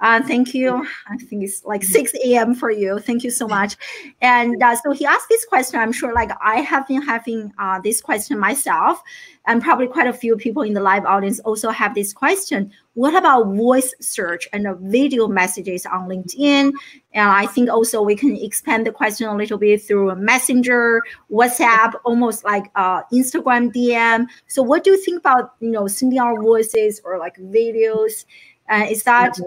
Uh, 0.00 0.22
thank 0.22 0.54
you. 0.54 0.86
I 1.08 1.16
think 1.16 1.42
it's 1.42 1.64
like 1.64 1.82
6 1.82 2.14
a.m. 2.24 2.54
for 2.54 2.70
you. 2.70 3.00
Thank 3.00 3.24
you 3.24 3.30
so 3.30 3.48
much. 3.48 3.76
And 4.20 4.62
uh, 4.62 4.76
so 4.76 4.92
he 4.92 5.06
asked 5.06 5.28
this 5.28 5.44
question. 5.46 5.80
I'm 5.80 5.90
sure 5.92 6.12
like 6.12 6.30
I 6.42 6.60
have 6.60 6.86
been 6.86 7.02
having 7.02 7.52
uh, 7.58 7.80
this 7.80 8.02
question 8.02 8.38
myself, 8.38 9.02
and 9.46 9.62
probably 9.62 9.86
quite 9.86 10.06
a 10.06 10.12
few 10.12 10.36
people 10.36 10.62
in 10.62 10.74
the 10.74 10.80
live 10.80 11.06
audience 11.06 11.40
also 11.40 11.70
have 11.70 11.94
this 11.94 12.12
question. 12.12 12.70
What 12.98 13.14
about 13.14 13.54
voice 13.54 13.94
search 14.00 14.48
and 14.52 14.66
video 14.80 15.28
messages 15.28 15.86
on 15.86 16.08
LinkedIn? 16.08 16.72
And 17.12 17.30
I 17.30 17.46
think 17.46 17.70
also 17.70 18.02
we 18.02 18.16
can 18.16 18.34
expand 18.34 18.88
the 18.88 18.90
question 18.90 19.28
a 19.28 19.36
little 19.36 19.56
bit 19.56 19.84
through 19.84 20.16
Messenger, 20.16 21.02
WhatsApp, 21.30 21.92
almost 22.04 22.42
like 22.44 22.64
uh, 22.74 23.02
Instagram 23.12 23.72
DM. 23.72 24.26
So 24.48 24.64
what 24.64 24.82
do 24.82 24.90
you 24.90 25.04
think 25.04 25.20
about, 25.20 25.54
you 25.60 25.70
know, 25.70 25.86
sending 25.86 26.18
our 26.18 26.42
voices 26.42 27.00
or 27.04 27.18
like 27.18 27.36
videos? 27.36 28.24
Uh, 28.68 28.88
is 28.90 29.04
that 29.04 29.38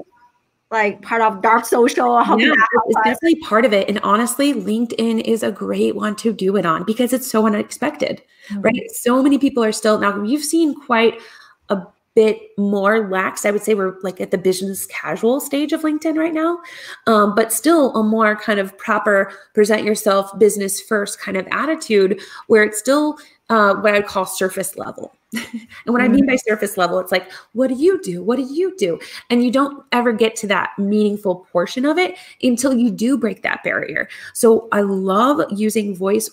like 0.72 1.02
part 1.02 1.22
of 1.22 1.42
dark 1.42 1.66
social 1.66 2.24
how 2.24 2.38
yeah, 2.38 2.54
it's 2.88 3.02
definitely 3.04 3.36
part 3.42 3.66
of 3.66 3.74
it 3.74 3.90
and 3.90 4.00
honestly 4.04 4.54
linkedin 4.54 5.20
is 5.20 5.44
a 5.44 5.52
great 5.52 5.98
one 5.98 6.16
to 6.16 6.32
do 6.32 6.56
it 6.56 6.66
on 6.66 6.86
because 6.86 7.12
it's 7.12 7.30
so 7.30 7.46
unexpected 7.46 8.24
mm-hmm. 8.48 8.62
right 8.62 8.90
so 8.92 9.22
many 9.22 9.38
people 9.38 9.62
are 9.62 9.74
still 9.74 10.00
now 10.00 10.24
you've 10.24 10.46
seen 10.46 10.74
quite 10.74 11.20
a 11.68 11.76
bit 12.16 12.40
more 12.58 13.10
lax 13.10 13.46
i 13.46 13.52
would 13.52 13.64
say 13.64 13.74
we're 13.74 13.98
like 14.02 14.20
at 14.20 14.32
the 14.32 14.38
business 14.38 14.86
casual 14.88 15.40
stage 15.40 15.72
of 15.72 15.82
linkedin 15.82 16.18
right 16.18 16.34
now 16.34 16.60
um, 17.08 17.34
but 17.36 17.54
still 17.54 17.96
a 17.96 18.04
more 18.04 18.36
kind 18.36 18.60
of 18.60 18.78
proper 18.78 19.32
present 19.54 19.84
yourself 19.84 20.38
business 20.38 20.82
first 20.82 21.20
kind 21.20 21.38
of 21.38 21.48
attitude 21.52 22.20
where 22.48 22.64
it's 22.64 22.80
still 22.80 23.18
uh, 23.50 23.76
what 23.76 23.94
i'd 23.94 24.08
call 24.08 24.26
surface 24.26 24.78
level 24.78 25.16
and 25.54 25.68
what 25.94 26.02
I 26.02 26.10
mean 26.10 26.26
by 26.26 26.36
surface 26.36 26.76
level, 26.78 27.00
it's 27.00 27.12
like, 27.12 27.32
what 27.54 27.70
do 27.70 27.76
you 27.76 28.02
do? 28.02 28.22
What 28.22 28.36
do 28.36 28.42
you 28.42 28.76
do? 28.76 29.00
And 29.30 29.44
you 29.44 29.50
don't 29.50 29.84
ever 29.94 30.12
get 30.12 30.36
to 30.38 30.48
that 30.48 30.72
meaningful 30.78 31.48
portion 31.52 31.86
of 31.86 31.98
it 31.98 32.18
until 32.44 32.74
you 32.74 32.92
do 32.92 33.18
break 33.18 33.42
that 33.44 33.64
barrier. 33.64 34.10
So 34.34 34.68
I 34.74 34.82
love 34.82 35.42
using 35.52 35.96
voice 35.96 36.30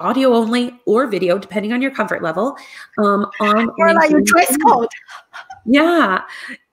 audio 0.00 0.32
only 0.34 0.78
or 0.86 1.06
video, 1.06 1.38
depending 1.38 1.72
on 1.72 1.82
your 1.82 1.90
comfort 1.90 2.22
level. 2.22 2.56
Um, 2.98 3.26
on 3.40 3.70
your 4.10 4.20
dress 4.22 4.56
code. 4.58 4.88
Yeah. 5.66 6.22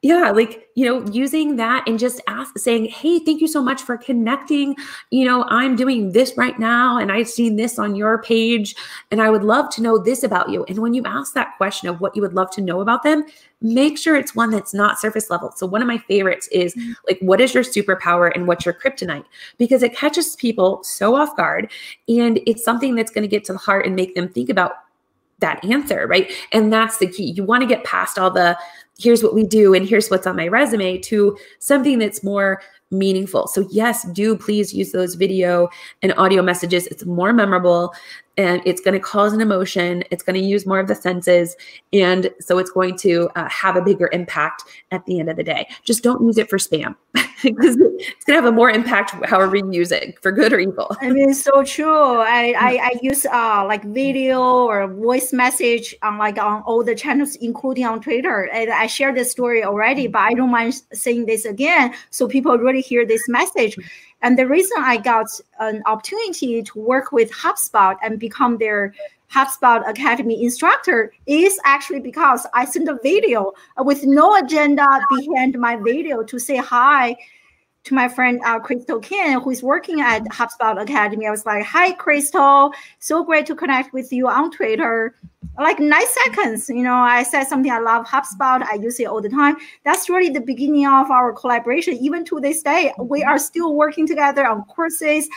Yeah. 0.04 0.30
Like, 0.30 0.70
you 0.76 0.86
know, 0.86 1.04
using 1.12 1.56
that 1.56 1.88
and 1.88 1.98
just 1.98 2.22
ask, 2.28 2.58
saying, 2.60 2.86
Hey, 2.86 3.18
thank 3.18 3.42
you 3.42 3.48
so 3.48 3.64
much 3.64 3.82
for 3.82 3.98
connecting. 3.98 4.76
You 5.10 5.26
know, 5.26 5.44
I'm 5.46 5.76
doing 5.76 6.12
this 6.12 6.38
right 6.38 6.58
now 6.60 7.00
and 7.00 7.12
I've 7.12 7.28
seen 7.28 7.56
this 7.56 7.80
on 7.80 7.96
your 7.96 8.22
page 8.22 8.76
and 9.10 9.20
I 9.20 9.32
would 9.32 9.44
love 9.44 9.70
to 9.72 9.82
know 9.82 9.98
this 9.98 10.22
about 10.22 10.50
you. 10.52 10.64
And 10.66 10.78
when 10.78 10.94
you 10.94 11.02
ask 11.06 11.34
that 11.34 11.58
question 11.58 11.90
of 11.90 12.00
what 12.00 12.16
you 12.16 12.22
would 12.22 12.36
love 12.36 12.52
to 12.52 12.62
know 12.62 12.82
about 12.82 13.02
them, 13.02 13.26
make 13.60 13.98
sure 13.98 14.16
it's 14.16 14.36
one 14.36 14.52
that's 14.52 14.74
not 14.74 15.00
surface 15.00 15.32
level. 15.32 15.52
So, 15.56 15.66
one 15.66 15.82
of 15.82 15.88
my 15.88 15.98
favorites 15.98 16.48
is 16.52 16.76
mm-hmm. 16.76 16.94
like, 17.08 17.18
what 17.22 17.42
is 17.42 17.56
your 17.56 17.64
superpower 17.64 18.32
and 18.36 18.48
what's 18.48 18.66
your 18.66 18.76
kryptonite? 18.76 19.26
Because 19.58 19.82
it 19.82 19.96
catches 19.96 20.36
people 20.36 20.84
so 20.84 21.16
off 21.16 21.36
guard 21.36 21.72
and 22.08 22.40
it's 22.46 22.64
something 22.64 22.94
that's 22.94 23.10
going 23.10 23.24
to 23.24 23.28
get 23.28 23.46
to 23.46 23.54
the 23.54 23.60
heart 23.60 23.88
and 23.88 23.96
make 23.96 24.14
them 24.14 24.30
think 24.30 24.50
about 24.50 24.74
that 25.40 25.64
answer, 25.66 26.08
right? 26.08 26.32
And 26.52 26.72
that's 26.72 26.98
the 26.98 27.08
key. 27.08 27.32
You 27.32 27.44
want 27.44 27.62
to 27.62 27.68
get 27.68 27.84
past 27.84 28.18
all 28.18 28.32
the 28.32 28.58
here's 29.00 29.24
what 29.24 29.34
we 29.34 29.46
do 29.46 29.74
and 29.74 29.88
here's 29.88 30.10
what's 30.10 30.28
on 30.28 30.36
my 30.36 30.48
resume 30.48 30.98
to 30.98 31.38
something 31.60 32.00
that's 32.00 32.24
more 32.24 32.62
meaningful. 32.90 33.48
So, 33.48 33.68
yes, 33.70 34.04
do 34.12 34.36
please 34.38 34.74
use 34.74 34.92
those 34.92 35.16
video 35.16 35.70
and 36.02 36.14
audio 36.18 36.42
messages. 36.42 36.88
It's 36.88 37.06
more 37.06 37.34
memorable 37.34 37.94
and 38.38 38.62
it's 38.66 38.82
going 38.82 38.94
to 38.94 39.00
cause 39.00 39.34
an 39.34 39.42
emotion. 39.42 40.04
It's 40.10 40.24
going 40.24 40.40
to 40.40 40.46
use 40.46 40.66
more 40.66 40.80
of 40.80 40.88
the 40.88 40.96
senses. 40.96 41.56
And 41.92 42.32
so 42.40 42.60
it's 42.60 42.72
going 42.72 42.98
to 43.00 43.30
uh, 43.36 43.50
have 43.50 43.76
a 43.76 43.82
bigger 43.82 44.10
impact 44.14 44.64
at 44.92 45.06
the 45.06 45.20
end 45.20 45.30
of 45.30 45.36
the 45.36 45.44
day. 45.44 45.68
Just 45.84 46.04
don't 46.04 46.24
use 46.24 46.38
it 46.38 46.50
for 46.50 46.58
spam 46.58 46.96
because 47.44 47.78
it's 47.80 48.26
going 48.26 48.28
to 48.28 48.34
have 48.34 48.46
a 48.46 48.52
more 48.52 48.70
impact 48.70 49.12
however 49.26 49.56
you 49.56 49.72
use 49.72 49.92
it 49.92 50.18
for 50.24 50.32
good 50.32 50.54
or 50.54 50.60
evil. 50.60 50.96
I 51.02 51.12
mean, 51.12 51.30
it's 51.30 51.44
so 51.44 51.64
true. 51.64 52.18
I, 52.18 52.56
I, 52.58 52.80
I 52.82 52.92
use 53.02 53.26
uh, 53.28 53.64
like 53.68 53.84
video 53.84 54.42
or 54.42 54.88
voice 54.88 55.32
message 55.34 55.94
on 56.02 56.18
like 56.18 56.40
on 56.40 56.64
all 56.64 56.84
the 56.84 56.96
channels, 56.96 57.36
including 57.36 57.86
on 57.86 58.02
Twitter. 58.02 58.50
And 58.52 58.72
I 58.72 58.88
shared 58.88 59.16
this 59.16 59.32
story 59.32 59.64
already, 59.64 60.08
but 60.08 60.20
I 60.20 60.34
don't 60.34 60.50
mind 60.50 60.82
saying 60.94 61.28
this 61.28 61.46
again. 61.46 61.94
So 62.10 62.28
people 62.28 62.58
really 62.58 62.82
hear 62.82 63.06
this 63.06 63.30
message. 63.30 63.78
And 64.24 64.38
the 64.38 64.48
reason 64.48 64.78
I 64.80 64.98
got 64.98 65.28
an 65.60 65.84
opportunity 65.86 66.64
to 66.64 66.80
work 66.80 67.12
with 67.12 67.32
HubSpot 67.32 67.96
and 68.02 68.20
become 68.20 68.58
their 68.58 68.96
HubSpot 69.34 69.88
Academy 69.88 70.44
instructor 70.44 71.12
is 71.26 71.60
actually 71.66 72.00
because 72.00 72.48
I 72.54 72.66
sent 72.66 72.88
a 72.88 72.98
video 73.04 73.54
with 73.80 74.06
no 74.06 74.36
agenda 74.36 74.88
behind 75.16 75.58
my 75.60 75.76
video 75.76 76.24
to 76.24 76.40
say 76.40 76.58
hi 76.58 77.18
to 77.88 77.94
my 77.94 78.10
friend 78.10 78.42
uh, 78.46 78.60
Crystal 78.60 79.00
Ken, 79.00 79.40
who 79.42 79.50
is 79.50 79.64
working 79.64 80.02
at 80.02 80.24
HubSpot 80.26 80.80
Academy. 80.82 81.26
I 81.26 81.32
was 81.32 81.46
like, 81.46 81.64
"Hi, 81.66 81.94
Crystal, 81.94 82.72
so 83.00 83.24
great 83.24 83.46
to 83.48 83.56
connect 83.56 83.94
with 83.94 84.12
you 84.12 84.28
on 84.28 84.52
Twitter." 84.52 85.16
Like 85.58 85.80
nine 85.80 86.06
seconds, 86.26 86.70
you 86.70 86.84
know, 86.84 86.94
I 86.94 87.24
said 87.24 87.46
something. 87.46 87.72
I 87.72 87.80
love 87.80 88.06
HubSpot. 88.06 88.62
I 88.62 88.76
use 88.76 89.00
it 89.00 89.06
all 89.06 89.22
the 89.22 89.30
time. 89.30 89.56
That's 89.86 90.10
really 90.10 90.30
the 90.30 90.42
beginning 90.42 90.86
of 90.86 91.10
our 91.10 91.34
collaboration. 91.34 91.94
Even 91.96 92.26
to 92.26 92.40
this 92.40 92.62
day, 92.62 92.94
we 93.00 93.24
are 93.24 93.40
still 93.40 93.74
working 93.74 94.06
together 94.06 94.46
on 94.46 94.64
courses, 94.66 95.28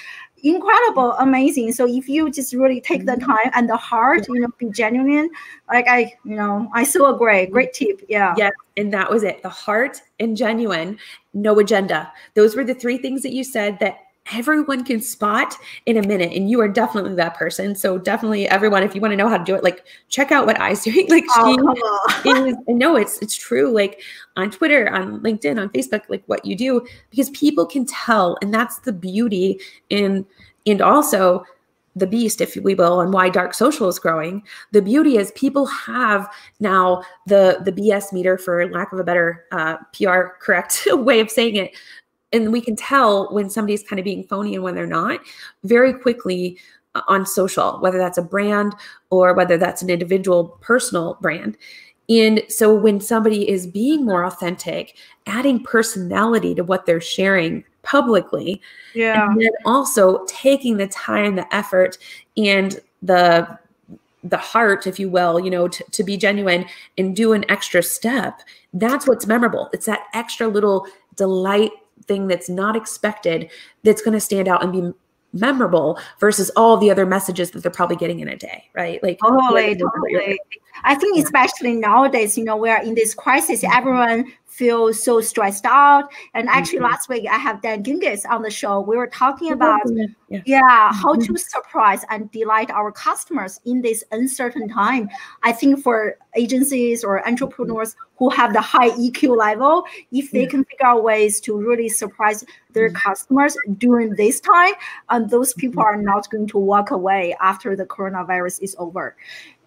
incredible, 0.43 1.13
amazing. 1.15 1.73
So 1.73 1.87
if 1.87 2.09
you 2.09 2.31
just 2.31 2.53
really 2.53 2.81
take 2.81 3.07
the 3.07 3.13
mm-hmm. 3.13 3.31
time 3.31 3.51
and 3.55 3.69
the 3.69 3.77
heart, 3.77 4.27
you 4.29 4.41
know, 4.41 4.49
be 4.59 4.69
genuine, 4.71 5.31
like 5.69 5.87
I, 5.89 6.15
you 6.25 6.37
know, 6.37 6.71
I 6.75 6.85
so 6.85 7.15
agree. 7.15 7.47
Great 7.47 7.73
tip. 7.73 8.03
Yeah. 8.09 8.35
Yeah. 8.37 8.51
And 8.77 8.93
that 8.93 9.11
was 9.11 9.23
it. 9.23 9.43
The 9.43 9.49
heart 9.49 10.01
and 10.19 10.37
genuine, 10.37 10.99
no 11.35 11.59
agenda. 11.59 12.13
Those 12.35 12.57
were 12.57 12.65
the 12.65 12.75
three 12.75 12.99
things 12.99 13.23
that 13.23 13.33
you 13.33 13.45
said 13.45 13.79
that 13.81 13.99
everyone 14.33 14.85
can 14.85 15.01
spot 15.01 15.55
in 15.87 15.97
a 15.97 16.07
minute 16.07 16.33
and 16.33 16.51
you 16.51 16.61
are 16.61 16.69
definitely 16.69 17.15
that 17.15 17.35
person. 17.35 17.75
So 17.75 17.99
definitely 17.99 18.49
everyone 18.49 18.83
if 18.83 18.95
you 18.95 19.01
want 19.01 19.13
to 19.13 19.17
know 19.17 19.29
how 19.29 19.39
to 19.39 19.45
do 19.45 19.55
it 19.55 19.63
like 19.63 19.85
check 20.09 20.33
out 20.33 20.47
what 20.47 20.61
Ai's 20.61 20.83
doing 20.85 21.07
like 21.09 21.25
oh, 21.31 22.21
she 22.23 22.31
is 22.31 22.57
no 22.69 22.97
it's 22.97 23.19
it's 23.19 23.37
true 23.37 23.71
like 23.71 24.03
on 24.37 24.51
twitter 24.51 24.89
on 24.93 25.21
linkedin 25.21 25.61
on 25.61 25.69
facebook 25.71 26.03
like 26.09 26.23
what 26.27 26.45
you 26.45 26.57
do 26.57 26.85
because 27.11 27.31
people 27.31 27.67
can 27.67 27.85
tell 27.87 28.37
and 28.43 28.53
that's 28.53 28.81
the 28.81 28.93
beauty 28.93 29.61
in 29.91 30.27
and 30.67 30.81
also 30.81 31.45
the 31.97 32.07
beast, 32.07 32.41
if 32.41 32.57
we 32.57 32.75
will, 32.75 33.01
and 33.01 33.13
why 33.13 33.29
dark 33.29 33.53
social 33.53 33.89
is 33.89 33.99
growing. 33.99 34.43
The 34.71 34.81
beauty 34.81 35.17
is 35.17 35.33
people 35.33 35.67
have 35.67 36.33
now 36.61 37.03
the 37.27 37.61
the 37.65 37.73
BS 37.73 38.13
meter, 38.13 38.39
for 38.39 38.69
lack 38.71 38.93
of 38.93 39.01
a 39.01 39.05
better 39.05 39.45
uh, 39.51 39.77
PR 39.93 40.37
correct 40.41 40.87
way 40.93 41.19
of 41.19 41.31
saying 41.31 41.57
it, 41.57 41.73
and 42.33 42.53
we 42.53 42.61
can 42.61 42.77
tell 42.77 43.33
when 43.33 43.51
somebody's 43.51 43.83
kind 43.83 43.99
of 43.99 44.05
being 44.05 44.25
phony 44.25 44.55
and 44.55 44.65
when 44.65 44.75
they're 44.75 44.87
not 44.87 45.21
very 45.65 45.93
quickly 45.93 46.59
uh, 46.95 47.03
on 47.09 47.27
social 47.27 47.79
whether 47.81 47.99
that's 47.99 48.19
a 48.19 48.23
brand 48.23 48.75
or 49.11 49.35
whether 49.35 49.57
that's 49.57 49.83
an 49.83 49.91
individual 49.91 50.59
personal 50.61 51.19
brand. 51.21 51.57
And 52.09 52.43
so 52.49 52.75
when 52.75 53.01
somebody 53.01 53.49
is 53.49 53.67
being 53.67 54.05
more 54.05 54.25
authentic 54.25 54.97
adding 55.27 55.63
personality 55.63 56.55
to 56.55 56.65
what 56.65 56.87
they're 56.87 57.01
sharing 57.01 57.65
publicly 57.83 58.61
yeah. 58.95 59.27
and 59.27 59.41
then 59.41 59.51
also 59.65 60.25
taking 60.27 60.77
the 60.77 60.89
time 60.89 61.37
the 61.37 61.55
effort 61.55 61.99
and 62.37 62.81
the 63.03 63.59
the 64.23 64.37
heart 64.37 64.87
if 64.87 64.99
you 64.99 65.09
will 65.09 65.41
you 65.41 65.51
know 65.51 65.67
to, 65.67 65.83
to 65.93 66.05
be 66.05 66.15
genuine 66.19 66.67
and 66.99 67.17
do 67.17 67.33
an 67.33 67.43
extra 67.49 67.83
step 67.83 68.43
that's 68.75 69.07
what's 69.07 69.27
memorable. 69.27 69.69
It's 69.73 69.87
that 69.87 70.07
extra 70.15 70.49
little 70.49 70.87
delight 71.17 71.73
thing 72.07 72.27
that's 72.27 72.49
not 72.49 72.77
expected 72.77 73.51
that's 73.83 74.03
going 74.03 74.15
to 74.15 74.21
stand 74.21 74.49
out 74.49 74.63
and 74.63 74.73
be 74.73 74.93
memorable 75.33 75.99
versus 76.19 76.51
all 76.57 76.77
the 76.77 76.91
other 76.91 77.07
messages 77.07 77.51
that 77.53 77.63
they're 77.63 77.71
probably 77.71 77.97
getting 77.97 78.21
in 78.21 78.29
a 78.29 78.37
day, 78.37 78.65
right? 78.75 79.03
Like 79.03 79.19
totally, 79.21 79.77
totally. 79.77 80.39
I 80.85 80.95
think 80.95 81.23
especially 81.23 81.75
nowadays, 81.75 82.37
you 82.37 82.45
know, 82.45 82.57
we 82.57 82.71
are 82.71 82.83
in 82.83 82.95
this 82.95 83.15
crisis. 83.15 83.65
Everyone 83.65 84.33
feel 84.51 84.93
so 84.93 85.21
stressed 85.21 85.65
out. 85.65 86.13
And 86.35 86.49
actually, 86.49 86.81
mm-hmm. 86.81 86.93
last 86.93 87.09
week 87.09 87.27
I 87.31 87.39
have 87.39 87.63
Dan 87.63 87.83
Gingiss 87.83 88.29
on 88.29 88.43
the 88.43 88.51
show. 88.51 88.81
We 88.81 88.97
were 88.97 89.07
talking 89.07 89.53
about, 89.53 89.81
yeah, 90.29 90.43
yeah 90.45 90.93
how 90.93 91.15
mm-hmm. 91.15 91.33
to 91.33 91.39
surprise 91.39 92.05
and 92.11 92.31
delight 92.31 92.71
our 92.71 92.93
customers 92.93 93.61
in 93.65 93.81
this 93.81 94.05
uncertain 94.11 94.69
time. 94.69 95.09
I 95.43 95.53
think 95.53 95.83
for 95.83 96.19
agencies 96.37 97.05
or 97.05 97.27
entrepreneurs 97.27 97.97
who 98.17 98.29
have 98.31 98.53
the 98.53 98.61
high 98.61 98.91
EQ 98.91 99.37
level, 99.37 99.85
if 100.13 100.31
they 100.31 100.45
can 100.47 100.65
figure 100.65 100.87
out 100.87 101.03
ways 101.03 101.41
to 101.41 101.57
really 101.57 101.89
surprise 101.89 102.45
their 102.73 102.89
mm-hmm. 102.89 102.97
customers 102.97 103.57
during 103.79 104.15
this 104.17 104.41
time, 104.41 104.75
and 105.09 105.25
um, 105.25 105.31
those 105.31 105.55
people 105.55 105.83
are 105.83 105.97
not 105.97 106.29
going 106.29 106.47
to 106.49 106.59
walk 106.59 106.91
away 106.91 107.35
after 107.41 107.75
the 107.75 107.87
coronavirus 107.87 108.61
is 108.61 108.77
over. 108.79 109.17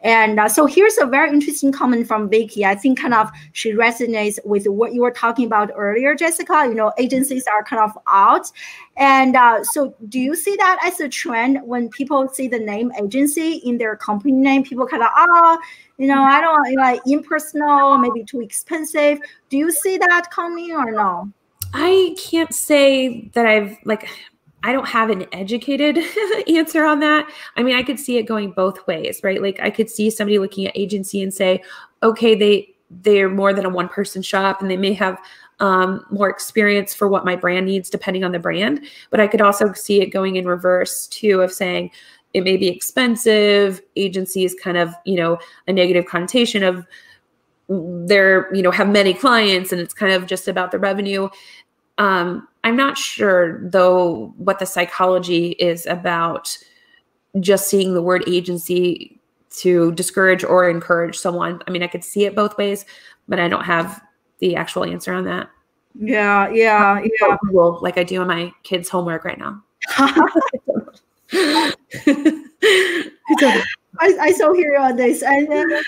And 0.03 0.39
uh, 0.39 0.49
so 0.49 0.65
here's 0.65 0.97
a 0.97 1.05
very 1.05 1.29
interesting 1.29 1.71
comment 1.71 2.07
from 2.07 2.29
Vicky. 2.29 2.65
I 2.65 2.75
think 2.75 2.99
kind 2.99 3.13
of 3.13 3.31
she 3.53 3.71
resonates 3.71 4.37
with 4.43 4.67
what 4.67 4.93
you 4.93 5.01
were 5.01 5.11
talking 5.11 5.45
about 5.45 5.71
earlier, 5.75 6.13
Jessica. 6.13 6.65
You 6.67 6.75
know, 6.75 6.91
agencies 6.97 7.45
are 7.47 7.63
kind 7.63 7.81
of 7.81 7.97
out. 8.07 8.51
And 8.97 9.35
uh, 9.35 9.63
so 9.63 9.95
do 10.09 10.19
you 10.19 10.35
see 10.35 10.55
that 10.57 10.79
as 10.83 10.99
a 10.99 11.07
trend 11.07 11.59
when 11.63 11.89
people 11.89 12.27
see 12.27 12.47
the 12.47 12.59
name 12.59 12.91
agency 13.01 13.61
in 13.65 13.77
their 13.77 13.95
company 13.95 14.33
name? 14.33 14.63
People 14.63 14.85
kind 14.85 15.03
of, 15.03 15.09
ah, 15.15 15.25
oh, 15.27 15.59
you 15.97 16.07
know, 16.07 16.21
I 16.21 16.41
don't 16.41 16.75
like 16.75 17.01
impersonal, 17.07 17.97
maybe 17.97 18.23
too 18.23 18.41
expensive. 18.41 19.19
Do 19.49 19.57
you 19.57 19.71
see 19.71 19.97
that 19.97 20.29
coming 20.31 20.73
or 20.73 20.91
no? 20.91 21.31
I 21.73 22.15
can't 22.19 22.53
say 22.53 23.29
that 23.33 23.45
I've 23.45 23.77
like 23.85 24.07
I 24.63 24.71
don't 24.71 24.87
have 24.87 25.09
an 25.09 25.25
educated 25.33 25.99
answer 26.47 26.85
on 26.85 26.99
that. 27.01 27.29
I 27.57 27.63
mean, 27.63 27.75
I 27.75 27.83
could 27.83 27.99
see 27.99 28.17
it 28.17 28.23
going 28.23 28.51
both 28.51 28.85
ways, 28.87 29.19
right? 29.23 29.41
Like 29.41 29.59
I 29.61 29.69
could 29.69 29.89
see 29.89 30.09
somebody 30.09 30.39
looking 30.39 30.65
at 30.67 30.77
agency 30.77 31.21
and 31.21 31.33
say, 31.33 31.61
okay, 32.01 32.35
they 32.35 32.69
they're 33.01 33.29
more 33.29 33.53
than 33.53 33.65
a 33.65 33.69
one 33.69 33.89
person 33.89 34.21
shop 34.21 34.61
and 34.61 34.69
they 34.69 34.77
may 34.77 34.93
have 34.93 35.19
um, 35.59 36.05
more 36.11 36.29
experience 36.29 36.93
for 36.93 37.07
what 37.07 37.25
my 37.25 37.35
brand 37.35 37.65
needs 37.65 37.89
depending 37.89 38.23
on 38.23 38.31
the 38.31 38.39
brand. 38.39 38.85
But 39.09 39.19
I 39.19 39.27
could 39.27 39.41
also 39.41 39.73
see 39.73 40.01
it 40.01 40.07
going 40.07 40.35
in 40.35 40.45
reverse 40.47 41.07
too 41.07 41.41
of 41.41 41.51
saying 41.51 41.91
it 42.33 42.43
may 42.43 42.57
be 42.57 42.67
expensive. 42.67 43.81
Agency 43.95 44.43
is 44.43 44.55
kind 44.61 44.77
of, 44.77 44.93
you 45.05 45.15
know, 45.15 45.39
a 45.67 45.73
negative 45.73 46.05
connotation 46.05 46.63
of 46.63 46.85
they're, 47.69 48.53
you 48.53 48.61
know, 48.61 48.71
have 48.71 48.89
many 48.89 49.13
clients 49.13 49.71
and 49.71 49.81
it's 49.81 49.93
kind 49.93 50.13
of 50.13 50.27
just 50.27 50.47
about 50.47 50.71
the 50.71 50.79
revenue. 50.79 51.29
Um, 51.97 52.47
I'm 52.63 52.75
not 52.75 52.97
sure 52.97 53.59
though 53.69 54.33
what 54.37 54.59
the 54.59 54.65
psychology 54.65 55.51
is 55.59 55.85
about 55.85 56.57
just 57.39 57.67
seeing 57.67 57.93
the 57.93 58.01
word 58.01 58.23
agency 58.27 59.19
to 59.57 59.91
discourage 59.93 60.43
or 60.43 60.69
encourage 60.69 61.17
someone. 61.17 61.61
I 61.67 61.71
mean, 61.71 61.83
I 61.83 61.87
could 61.87 62.03
see 62.03 62.25
it 62.25 62.35
both 62.35 62.57
ways, 62.57 62.85
but 63.27 63.39
I 63.39 63.47
don't 63.47 63.63
have 63.63 64.01
the 64.39 64.55
actual 64.55 64.83
answer 64.83 65.13
on 65.13 65.25
that. 65.25 65.49
Yeah, 65.95 66.49
yeah, 66.49 67.01
yeah. 67.21 67.37
Well, 67.51 67.79
like 67.81 67.97
I 67.97 68.03
do 68.03 68.21
on 68.21 68.27
my 68.27 68.51
kids' 68.63 68.89
homework 68.89 69.25
right 69.25 69.37
now. 69.37 69.63
I, 73.99 74.17
I 74.19 74.31
so 74.31 74.53
hear 74.53 74.73
you 74.73 74.79
on 74.79 74.95
this. 74.95 75.21
And 75.21 75.83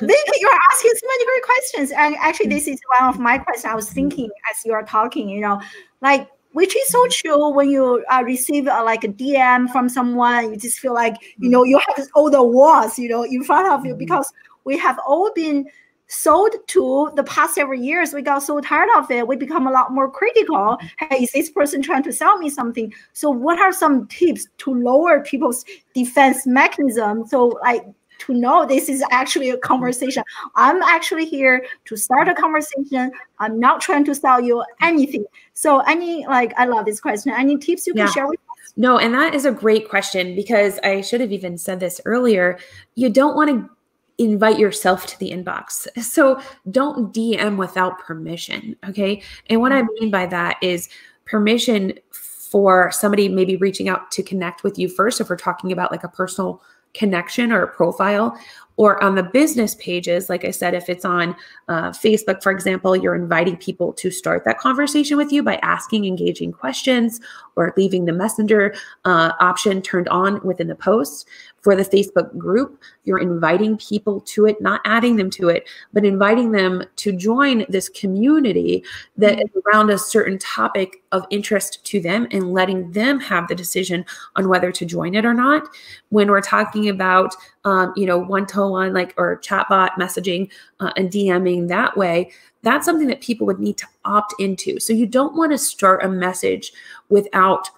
you're 0.00 0.58
asking 0.72 0.92
so 0.94 1.06
many 1.06 1.24
great 1.26 1.42
questions. 1.42 1.90
And 1.92 2.16
actually, 2.20 2.48
this 2.48 2.68
is 2.68 2.80
one 2.98 3.08
of 3.08 3.18
my 3.18 3.38
questions 3.38 3.64
I 3.64 3.74
was 3.74 3.90
thinking 3.90 4.30
as 4.50 4.64
you 4.64 4.72
are 4.72 4.84
talking, 4.84 5.28
you 5.28 5.40
know, 5.40 5.60
like 6.00 6.28
which 6.52 6.76
is 6.76 6.88
so 6.88 7.04
true 7.08 7.50
when 7.50 7.68
you 7.68 8.04
uh, 8.10 8.22
receive 8.24 8.68
uh, 8.68 8.82
like 8.84 9.02
a 9.02 9.08
DM 9.08 9.68
from 9.70 9.88
someone, 9.88 10.50
you 10.50 10.56
just 10.56 10.78
feel 10.78 10.94
like, 10.94 11.16
you 11.38 11.50
know, 11.50 11.64
you 11.64 11.80
have 11.88 12.06
all 12.14 12.30
the 12.30 12.42
walls, 12.42 12.96
you 12.96 13.08
know, 13.08 13.24
in 13.24 13.42
front 13.42 13.66
of 13.72 13.84
you 13.84 13.92
mm-hmm. 13.92 13.98
because 13.98 14.32
we 14.62 14.78
have 14.78 14.96
all 15.04 15.32
been 15.34 15.68
sold 16.06 16.54
to 16.68 17.10
the 17.16 17.24
past 17.24 17.54
several 17.54 17.80
years. 17.80 18.12
We 18.12 18.22
got 18.22 18.42
so 18.42 18.60
tired 18.60 18.88
of 18.96 19.10
it. 19.10 19.26
We 19.26 19.34
become 19.34 19.66
a 19.66 19.72
lot 19.72 19.92
more 19.92 20.10
critical. 20.10 20.78
Hey 20.98 21.24
is 21.24 21.32
this 21.32 21.50
person 21.50 21.82
trying 21.82 22.04
to 22.04 22.12
sell 22.12 22.38
me 22.38 22.50
something? 22.50 22.92
So 23.12 23.30
what 23.30 23.58
are 23.58 23.72
some 23.72 24.06
tips 24.06 24.46
to 24.58 24.74
lower 24.74 25.24
people's 25.24 25.64
defense 25.92 26.46
mechanism? 26.46 27.26
So 27.26 27.58
like 27.62 27.84
to 28.24 28.34
know 28.34 28.66
this 28.66 28.88
is 28.88 29.02
actually 29.10 29.50
a 29.50 29.56
conversation 29.58 30.22
i'm 30.56 30.82
actually 30.82 31.24
here 31.24 31.64
to 31.84 31.96
start 31.96 32.28
a 32.28 32.34
conversation 32.34 33.10
i'm 33.38 33.58
not 33.58 33.80
trying 33.80 34.04
to 34.04 34.14
sell 34.14 34.40
you 34.40 34.62
anything 34.80 35.24
so 35.52 35.80
any 35.80 36.26
like 36.26 36.52
i 36.56 36.64
love 36.64 36.84
this 36.84 37.00
question 37.00 37.32
any 37.32 37.56
tips 37.56 37.86
you 37.86 37.92
can 37.92 38.06
yeah. 38.06 38.12
share 38.12 38.26
with 38.26 38.40
us 38.50 38.72
no 38.76 38.98
and 38.98 39.14
that 39.14 39.34
is 39.34 39.44
a 39.44 39.52
great 39.52 39.88
question 39.88 40.34
because 40.34 40.78
i 40.84 41.00
should 41.00 41.20
have 41.20 41.32
even 41.32 41.58
said 41.58 41.80
this 41.80 42.00
earlier 42.04 42.58
you 42.94 43.08
don't 43.08 43.36
want 43.36 43.50
to 43.50 43.70
invite 44.18 44.58
yourself 44.58 45.06
to 45.06 45.18
the 45.18 45.30
inbox. 45.30 45.88
So 46.02 46.40
don't 46.70 47.12
DM 47.12 47.56
without 47.56 47.98
permission. 47.98 48.76
Okay. 48.88 49.22
And 49.48 49.60
what 49.60 49.72
I 49.72 49.82
mm-hmm. 49.82 49.88
mean 50.00 50.10
by 50.10 50.26
that 50.26 50.56
is 50.62 50.88
permission 51.24 51.94
for 52.12 52.90
somebody 52.92 53.28
maybe 53.28 53.56
reaching 53.56 53.88
out 53.88 54.12
to 54.12 54.22
connect 54.22 54.62
with 54.62 54.78
you 54.78 54.88
first, 54.88 55.20
if 55.20 55.28
we're 55.28 55.36
talking 55.36 55.72
about 55.72 55.90
like 55.90 56.04
a 56.04 56.08
personal 56.08 56.62
connection 56.94 57.52
or 57.52 57.62
a 57.62 57.74
profile, 57.74 58.38
or 58.76 59.02
on 59.02 59.14
the 59.14 59.22
business 59.22 59.74
pages, 59.76 60.28
like 60.28 60.44
I 60.44 60.50
said, 60.50 60.74
if 60.74 60.88
it's 60.88 61.04
on 61.04 61.36
uh, 61.68 61.90
Facebook, 61.90 62.42
for 62.42 62.50
example, 62.50 62.96
you're 62.96 63.14
inviting 63.14 63.56
people 63.56 63.92
to 63.94 64.10
start 64.10 64.44
that 64.44 64.58
conversation 64.58 65.16
with 65.16 65.32
you 65.32 65.42
by 65.42 65.56
asking 65.56 66.04
engaging 66.06 66.52
questions 66.52 67.20
or 67.56 67.72
leaving 67.76 68.04
the 68.04 68.12
messenger 68.12 68.74
uh, 69.04 69.32
option 69.40 69.80
turned 69.80 70.08
on 70.08 70.44
within 70.44 70.66
the 70.66 70.74
post 70.74 71.28
for 71.64 71.74
the 71.74 71.82
Facebook 71.82 72.36
group, 72.36 72.82
you're 73.04 73.18
inviting 73.18 73.78
people 73.78 74.20
to 74.20 74.44
it, 74.44 74.60
not 74.60 74.82
adding 74.84 75.16
them 75.16 75.30
to 75.30 75.48
it, 75.48 75.66
but 75.94 76.04
inviting 76.04 76.52
them 76.52 76.84
to 76.96 77.10
join 77.10 77.64
this 77.70 77.88
community 77.88 78.84
that 79.16 79.40
is 79.40 79.48
around 79.64 79.88
a 79.88 79.96
certain 79.96 80.38
topic 80.38 81.02
of 81.10 81.24
interest 81.30 81.82
to 81.86 82.00
them 82.00 82.28
and 82.32 82.52
letting 82.52 82.92
them 82.92 83.18
have 83.18 83.48
the 83.48 83.54
decision 83.54 84.04
on 84.36 84.46
whether 84.46 84.70
to 84.70 84.84
join 84.84 85.14
it 85.14 85.24
or 85.24 85.32
not. 85.32 85.66
When 86.10 86.28
we're 86.28 86.42
talking 86.42 86.90
about, 86.90 87.34
um, 87.64 87.92
you 87.96 88.06
know, 88.06 88.18
one 88.18 88.46
to 88.46 88.66
one, 88.66 88.92
like, 88.92 89.14
or 89.16 89.40
chatbot 89.40 89.90
messaging 89.92 90.50
uh, 90.80 90.92
and 90.96 91.10
DMing 91.10 91.68
that 91.68 91.96
way, 91.96 92.30
that's 92.62 92.86
something 92.86 93.08
that 93.08 93.20
people 93.20 93.46
would 93.46 93.60
need 93.60 93.78
to 93.78 93.86
opt 94.04 94.34
into. 94.38 94.78
So 94.80 94.92
you 94.92 95.06
don't 95.06 95.36
want 95.36 95.52
to 95.52 95.58
start 95.58 96.04
a 96.04 96.08
message 96.08 96.72
without 97.08 97.68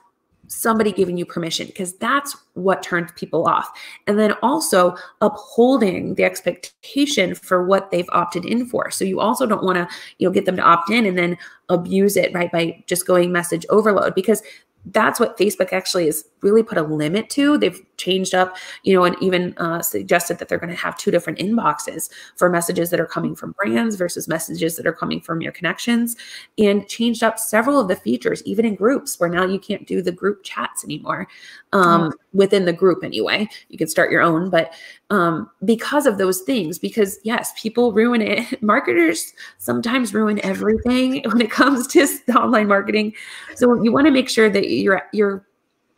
somebody 0.49 0.93
giving 0.93 1.17
you 1.17 1.27
permission 1.27 1.67
because 1.67 1.95
that's 1.95 2.37
what 2.55 2.83
turns 2.83 3.11
people 3.17 3.49
off 3.49 3.77
and 4.07 4.17
then 4.17 4.33
also 4.43 4.95
upholding 5.21 6.15
the 6.15 6.23
expectation 6.23 7.35
for 7.35 7.67
what 7.67 7.91
they've 7.91 8.09
opted 8.13 8.45
in 8.45 8.65
for 8.65 8.89
so 8.89 9.05
you 9.05 9.19
also 9.19 9.45
don't 9.45 9.65
want 9.65 9.77
to 9.77 9.89
you 10.19 10.29
know 10.29 10.33
get 10.33 10.45
them 10.45 10.55
to 10.55 10.63
opt 10.63 10.89
in 10.89 11.05
and 11.05 11.19
then 11.19 11.37
abuse 11.69 12.17
it 12.17 12.33
right 12.33 12.53
by 12.53 12.81
just 12.87 13.09
going 13.09 13.33
message 13.33 13.67
overload 13.71 14.15
because 14.15 14.41
that's 14.93 15.19
what 15.19 15.37
Facebook 15.37 15.73
actually 15.73 16.07
has 16.07 16.25
really 16.43 16.63
put 16.63 16.79
a 16.79 16.83
limit 16.83 17.31
to. 17.31 17.59
They've 17.59 17.81
changed 17.97 18.35
up, 18.35 18.57
you 18.83 18.95
know, 18.95 19.05
and 19.05 19.17
even 19.23 19.57
uh, 19.59 19.83
suggested 19.83 20.39
that 20.39 20.49
they're 20.49 20.59
going 20.59 20.71
to 20.71 20.77
have 20.77 20.97
two 20.97 21.11
different 21.11 21.39
inboxes 21.39 22.11
for 22.37 22.51
messages 22.51 22.91
that 22.91 23.01
are 23.01 23.07
coming 23.07 23.35
from 23.35 23.53
brands 23.53 23.97
versus 23.97 24.29
messages 24.29 24.77
that 24.77 24.87
are 24.87 24.93
coming 24.93 25.21
from 25.21 25.41
your 25.41 25.53
connections, 25.53 26.17
and 26.59 26.89
changed 26.89 27.23
up 27.23 27.39
several 27.39 27.81
of 27.81 27.89
the 27.89 27.97
features, 27.97 28.43
even 28.45 28.65
in 28.65 28.75
groups, 28.75 29.19
where 29.19 29.31
now 29.31 29.45
you 29.45 29.59
can't 29.59 29.87
do 29.87 30.03
the 30.03 30.13
group 30.13 30.43
chats 30.43 30.85
anymore 30.85 31.27
um, 31.73 32.13
within 32.33 32.65
the 32.65 32.73
group 32.73 33.03
anyway. 33.03 33.49
You 33.69 33.79
can 33.79 33.89
start 33.89 34.11
your 34.11 34.23
own, 34.23 34.51
but 34.51 34.75
um, 35.11 35.51
because 35.65 36.07
of 36.07 36.19
those 36.19 36.41
things, 36.41 36.79
because 36.79 37.19
yes, 37.23 37.53
people 37.61 37.93
ruin 37.93 38.23
it. 38.23 38.63
Marketers 38.67 39.33
sometimes 39.59 40.13
ruin 40.13 40.41
everything 40.45 41.23
when 41.25 41.41
it 41.41 41.51
comes 41.51 41.87
to 41.89 42.07
online 42.35 42.69
marketing. 42.69 43.15
So 43.55 43.83
you 43.83 43.93
want 43.93 44.07
to 44.07 44.13
make 44.13 44.29
sure 44.29 44.51
that 44.51 44.69
you're 44.71 45.03
you're 45.13 45.47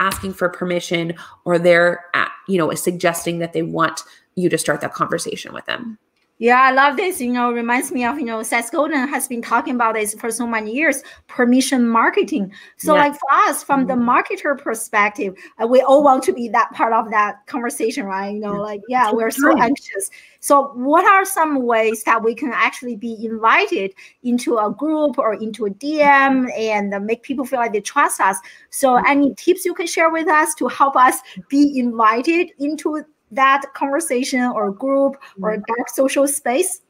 asking 0.01 0.33
for 0.33 0.49
permission 0.49 1.15
or 1.45 1.59
they're 1.59 2.05
at, 2.15 2.31
you 2.47 2.59
know 2.59 2.73
suggesting 2.75 3.39
that 3.39 3.53
they 3.53 3.63
want 3.63 4.03
you 4.35 4.49
to 4.49 4.59
start 4.59 4.81
that 4.81 4.93
conversation 4.93 5.53
with 5.53 5.65
them. 5.67 5.99
Yeah, 6.41 6.61
I 6.61 6.71
love 6.71 6.97
this. 6.97 7.21
You 7.21 7.33
know, 7.33 7.51
reminds 7.51 7.91
me 7.91 8.05
of, 8.05 8.19
you 8.19 8.25
know, 8.25 8.45
Seth 8.45 8.71
Godin 8.71 9.09
has 9.09 9.27
been 9.27 9.43
talking 9.43 9.75
about 9.75 9.95
this 9.95 10.15
for 10.15 10.31
so 10.31 10.47
many 10.47 10.73
years, 10.73 11.03
permission 11.27 11.89
marketing. 11.89 12.53
So, 12.77 12.95
yeah. 12.95 13.07
like 13.07 13.13
for 13.15 13.33
us, 13.33 13.65
from 13.65 13.87
the 13.87 13.95
mm-hmm. 13.95 14.09
marketer 14.09 14.57
perspective, 14.57 15.35
uh, 15.61 15.67
we 15.67 15.81
all 15.81 16.05
want 16.05 16.23
to 16.25 16.33
be 16.33 16.49
that 16.51 16.71
part 16.73 16.93
of 16.93 17.11
that 17.11 17.45
conversation, 17.47 18.07
right? 18.07 18.33
You 18.33 18.39
know, 18.39 18.55
like, 18.55 18.81
yeah, 18.89 19.11
we're 19.11 19.33
so 19.33 19.59
anxious. 19.59 20.11
So, 20.39 20.71
what 20.75 21.05
are 21.05 21.25
some 21.25 21.65
ways 21.65 22.05
that 22.05 22.23
we 22.23 22.37
can 22.37 22.53
actually 22.53 22.95
be 22.95 23.19
invited 23.25 23.93
into 24.23 24.59
a 24.59 24.71
group 24.71 25.19
or 25.19 25.35
into 25.35 25.67
a 25.67 25.71
DM 25.71 26.57
and 26.57 27.05
make 27.05 27.25
people 27.25 27.45
feel 27.45 27.59
like 27.59 27.73
they 27.73 27.81
trust 27.81 28.21
us? 28.21 28.39
So, 28.71 28.91
mm-hmm. 28.91 29.07
any 29.07 29.35
tips 29.35 29.65
you 29.65 29.75
can 29.75 29.89
share 29.89 30.11
with 30.11 30.29
us 30.29 30.55
to 30.55 30.69
help 30.69 30.95
us 30.95 31.17
be 31.49 31.81
invited 31.81 32.53
into 32.61 33.03
that 33.31 33.63
conversation 33.75 34.41
or 34.41 34.71
group 34.71 35.17
or 35.41 35.53
mm-hmm. 35.53 35.63
dark 35.77 35.89
social 35.89 36.27
space? 36.27 36.83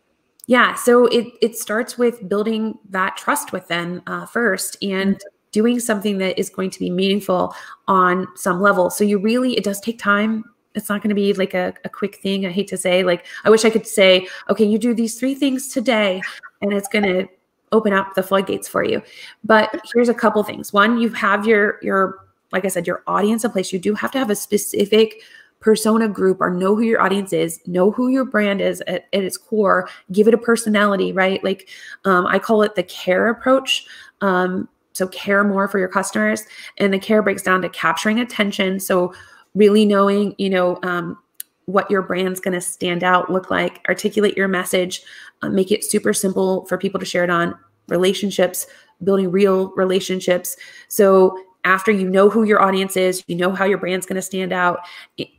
Yeah, 0.47 0.75
so 0.75 1.07
it 1.07 1.27
it 1.43 1.57
starts 1.57 1.99
with 1.99 2.29
building 2.29 2.79
that 2.91 3.17
trust 3.17 3.53
with 3.53 3.69
them 3.69 4.03
uh, 4.07 4.27
first 4.27 4.77
and 4.83 5.17
mm-hmm. 5.17 5.29
doing 5.53 5.81
something 5.81 6.19
that 6.19 6.39
is 6.39 6.49
going 6.49 6.71
to 6.71 6.79
be 6.79 6.91
meaningful 6.91 7.55
on 7.87 8.27
some 8.35 8.61
level. 8.61 8.91
So 8.91 9.05
you 9.05 9.19
really 9.19 9.57
it 9.57 9.65
does 9.65 9.81
take 9.81 9.99
time. 9.99 10.45
It's 10.75 10.89
not 10.89 11.03
going 11.03 11.11
to 11.11 11.15
be 11.15 11.33
like 11.35 11.55
a, 11.55 11.75
a 11.85 11.89
quick 11.89 12.17
thing. 12.17 12.47
I 12.47 12.51
hate 12.51 12.69
to 12.69 12.77
say, 12.77 13.03
like 13.03 13.27
I 13.45 13.51
wish 13.51 13.65
I 13.65 13.71
could 13.71 13.87
say, 13.87 14.29
okay, 14.49 14.65
you 14.65 14.79
do 14.79 14.95
these 14.95 15.19
three 15.19 15.35
things 15.35 15.69
today, 15.69 16.23
and 16.63 16.73
it's 16.73 16.89
going 16.89 17.05
to 17.05 17.29
open 17.73 17.93
up 17.93 18.15
the 18.15 18.23
floodgates 18.23 18.67
for 18.67 18.83
you. 18.83 19.03
But 19.45 19.79
here's 19.93 20.09
a 20.09 20.15
couple 20.15 20.43
things. 20.45 20.73
One, 20.73 20.99
you 20.99 21.11
have 21.11 21.47
your 21.47 21.79
your 21.83 22.29
like 22.53 22.65
I 22.65 22.69
said, 22.69 22.87
your 22.87 23.03
audience 23.07 23.45
in 23.45 23.51
place. 23.51 23.73
You 23.73 23.79
do 23.79 23.95
have 23.95 24.11
to 24.13 24.19
have 24.19 24.31
a 24.31 24.35
specific 24.35 25.23
persona 25.61 26.09
group 26.09 26.41
or 26.41 26.51
know 26.51 26.77
who 26.77 26.83
your 26.83 27.01
audience 27.01 27.33
is, 27.33 27.61
know 27.67 27.91
who 27.91 28.09
your 28.09 28.25
brand 28.25 28.61
is 28.61 28.81
at, 28.83 29.07
at 29.13 29.25
its 29.25 29.37
core, 29.37 29.89
give 30.13 30.29
it 30.29 30.35
a 30.35 30.39
personality, 30.39 31.13
right? 31.13 31.43
Like 31.43 31.69
um, 32.05 32.27
I 32.27 32.39
call 32.39 32.63
it 32.63 32.75
the 32.75 32.85
care 32.85 33.29
approach. 33.29 33.87
Um, 34.21 34.69
so 34.93 35.09
care 35.09 35.45
more 35.45 35.69
for 35.69 35.79
your 35.79 35.89
customers. 35.89 36.43
And 36.79 36.93
the 36.93 36.99
care 36.99 37.23
breaks 37.23 37.43
down 37.43 37.63
to 37.63 37.69
capturing 37.69 38.19
attention. 38.19 38.81
So 38.81 39.13
really 39.55 39.85
knowing, 39.85 40.35
you 40.39 40.51
know, 40.51 40.79
um, 40.83 41.19
what 41.67 41.91
your 41.91 42.03
brand's 42.03 42.41
going 42.41 42.55
to 42.55 42.61
stand 42.61 43.05
out, 43.05 43.31
look 43.31 43.51
like, 43.51 43.81
articulate 43.89 44.37
your 44.37 44.49
message, 44.49 45.03
uh, 45.43 45.49
make 45.51 45.71
it 45.71 45.85
super 45.85 46.13
simple 46.13 46.65
for 46.67 46.79
people 46.79 46.99
to 46.99 47.07
share 47.07 47.25
it 47.25 47.31
on 47.31 47.55
relationships, 47.89 48.67
building 49.05 49.31
real 49.31 49.73
relationships. 49.77 50.57
So 50.89 51.39
after 51.69 51.93
you 51.93 52.09
know 52.09 52.31
who 52.31 52.45
your 52.45 52.63
audience 52.63 52.97
is, 52.97 53.23
you 53.27 53.37
know 53.37 53.53
how 53.53 53.67
your 53.67 53.77
brand's 53.77 54.07
going 54.07 54.17
to 54.17 54.23
stand 54.23 54.55
out 54.55 54.81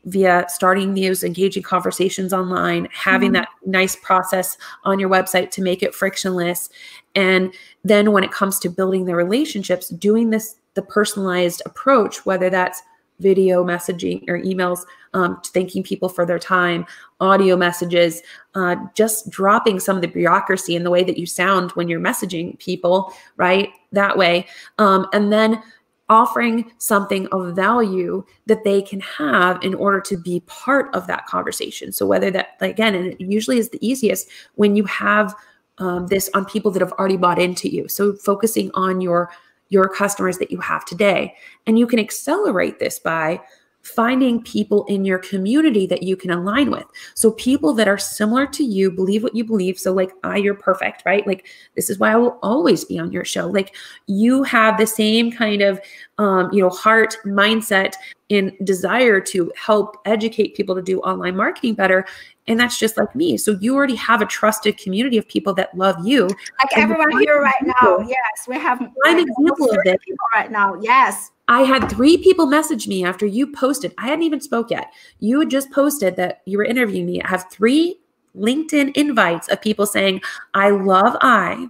via 0.05 0.45
starting 0.47 0.93
these 0.93 1.23
engaging 1.23 1.63
conversations 1.63 2.32
online, 2.32 2.88
having 2.93 3.30
mm-hmm. 3.30 3.41
that 3.41 3.49
nice 3.65 3.95
process 3.95 4.55
on 4.84 4.99
your 4.99 5.09
website 5.09 5.49
to 5.49 5.63
make 5.63 5.82
it 5.82 5.95
frictionless. 5.95 6.69
And 7.15 7.51
then 7.84 8.11
when 8.11 8.23
it 8.23 8.32
comes 8.32 8.59
to 8.59 8.69
building 8.69 9.05
the 9.05 9.15
relationships, 9.15 9.89
doing 9.89 10.30
this 10.30 10.55
the 10.75 10.84
personalized 10.84 11.63
approach, 11.65 12.27
whether 12.27 12.47
that's 12.51 12.84
video 13.19 13.65
messaging 13.65 14.23
or 14.30 14.39
emails 14.39 14.86
um, 15.15 15.41
thanking 15.47 15.82
people 15.82 16.07
for 16.07 16.27
their 16.27 16.39
time, 16.39 16.86
audio 17.19 17.57
messages, 17.57 18.21
uh, 18.53 18.75
just 18.93 19.30
dropping 19.32 19.80
some 19.80 19.95
of 19.95 20.03
the 20.03 20.07
bureaucracy 20.07 20.75
in 20.75 20.84
the 20.84 20.91
way 20.91 21.03
that 21.03 21.17
you 21.17 21.25
sound 21.25 21.71
when 21.71 21.89
you're 21.89 21.99
messaging 21.99 22.57
people, 22.59 23.11
right? 23.36 23.71
That 23.91 24.15
way. 24.15 24.45
Um, 24.77 25.07
and 25.11 25.34
then 25.34 25.61
offering 26.10 26.72
something 26.80 27.28
of 27.28 27.55
value 27.55 28.26
that 28.47 28.64
they 28.64 28.82
can 28.82 28.99
have 28.99 29.62
in 29.64 29.76
order 29.76 30.01
to 30.01 30.18
be 30.18 30.41
part 30.47 30.93
of 30.95 31.07
that 31.07 31.26
conversation. 31.28 31.91
So 31.91 32.05
whether 32.05 32.32
that 32.32 32.57
again, 32.60 32.95
and 32.95 33.07
it 33.07 33.22
usually 33.22 33.60
is 33.60 33.70
the 33.70 33.88
easiest 33.88 34.28
when 34.55 34.76
you 34.76 34.84
have 34.86 35.36
um, 35.78 36.07
this 36.07 36.30
on 36.34 36.45
people 36.45 36.72
that 36.72 36.82
have 36.82 36.91
already 36.93 37.18
bought 37.18 37.39
into 37.39 37.70
you. 37.70 37.88
So 37.88 38.14
focusing 38.14 38.72
on 38.74 39.01
your 39.01 39.30
your 39.70 39.88
customers 39.88 40.39
that 40.39 40.51
you 40.51 40.60
have 40.60 40.84
today, 40.84 41.36
and 41.68 41.78
you 41.78 41.86
can 41.86 41.99
accelerate 41.99 42.80
this 42.80 42.97
by 42.97 43.39
finding 43.82 44.41
people 44.43 44.86
in 44.86 45.05
your 45.05 45.19
community 45.19 45.88
that 45.88 46.03
you 46.03 46.15
can 46.15 46.32
align 46.32 46.69
with. 46.69 46.86
So 47.15 47.32
people 47.32 47.73
that 47.73 47.88
are 47.88 47.97
similar 47.97 48.45
to 48.47 48.63
you, 48.63 48.91
believe 48.91 49.23
what 49.23 49.36
you 49.36 49.43
believe. 49.43 49.80
So 49.80 49.93
like, 49.93 50.11
I, 50.23 50.38
you're 50.38 50.53
perfect, 50.55 51.03
right? 51.05 51.25
Like 51.25 51.47
this 51.75 51.89
is 51.89 51.97
why 51.97 52.11
I 52.11 52.17
will 52.17 52.38
always 52.43 52.86
be 52.86 52.99
on 52.99 53.11
your 53.11 53.25
show. 53.25 53.47
Like 53.47 53.75
you 54.07 54.43
have 54.43 54.77
the 54.77 54.88
same 54.88 55.32
kind 55.32 55.61
of, 55.61 55.80
um, 56.17 56.49
you 56.53 56.61
know, 56.61 56.69
heart 56.69 57.17
mindset 57.25 57.93
and 58.30 58.51
desire 58.63 59.19
to 59.19 59.51
help 59.55 59.97
educate 60.05 60.55
people 60.55 60.75
to 60.75 60.82
do 60.82 60.99
online 60.99 61.36
marketing 61.36 61.73
better. 61.73 62.05
And 62.50 62.60
that's 62.60 62.78
just 62.78 62.97
like 62.97 63.16
me. 63.16 63.38
So 63.38 63.58
you 63.62 63.76
already 63.76 63.95
have 63.95 64.22
a 64.22 64.26
trusted 64.26 64.78
community 64.78 65.18
of 65.18 65.28
people 65.28 65.54
that 65.54 65.78
love 65.78 65.95
you. 66.06 66.24
Like 66.24 66.76
everyone 66.76 67.18
here 67.20 67.39
right 67.41 67.54
now. 67.62 68.00
Yes, 68.00 68.47
we 68.47 68.58
have 68.58 68.82
an 68.82 69.20
example 69.20 69.70
of 69.70 69.80
it. 69.86 70.02
People 70.02 70.26
right 70.34 70.52
now. 70.52 70.76
Yes. 70.82 71.30
I 71.47 71.62
had 71.62 71.89
three 71.89 72.18
people 72.18 72.47
message 72.47 72.88
me 72.88 73.06
after 73.06 73.26
you 73.26 73.52
posted. 73.52 73.93
I 73.97 74.08
hadn't 74.08 74.24
even 74.24 74.41
spoke 74.41 74.72
yet. 74.72 74.91
You 75.20 75.39
had 75.39 75.50
just 75.50 75.72
posted 75.72 76.16
that 76.16 76.41
you 76.45 76.58
were 76.58 76.66
interviewing 76.66 77.06
me. 77.06 77.22
I 77.22 77.28
have 77.28 77.50
three 77.52 78.00
LinkedIn 78.36 78.97
invites 78.97 79.47
of 79.50 79.62
people 79.62 79.86
saying, 79.86 80.22
I 80.54 80.72
love 80.72 81.18
I, 81.22 81.68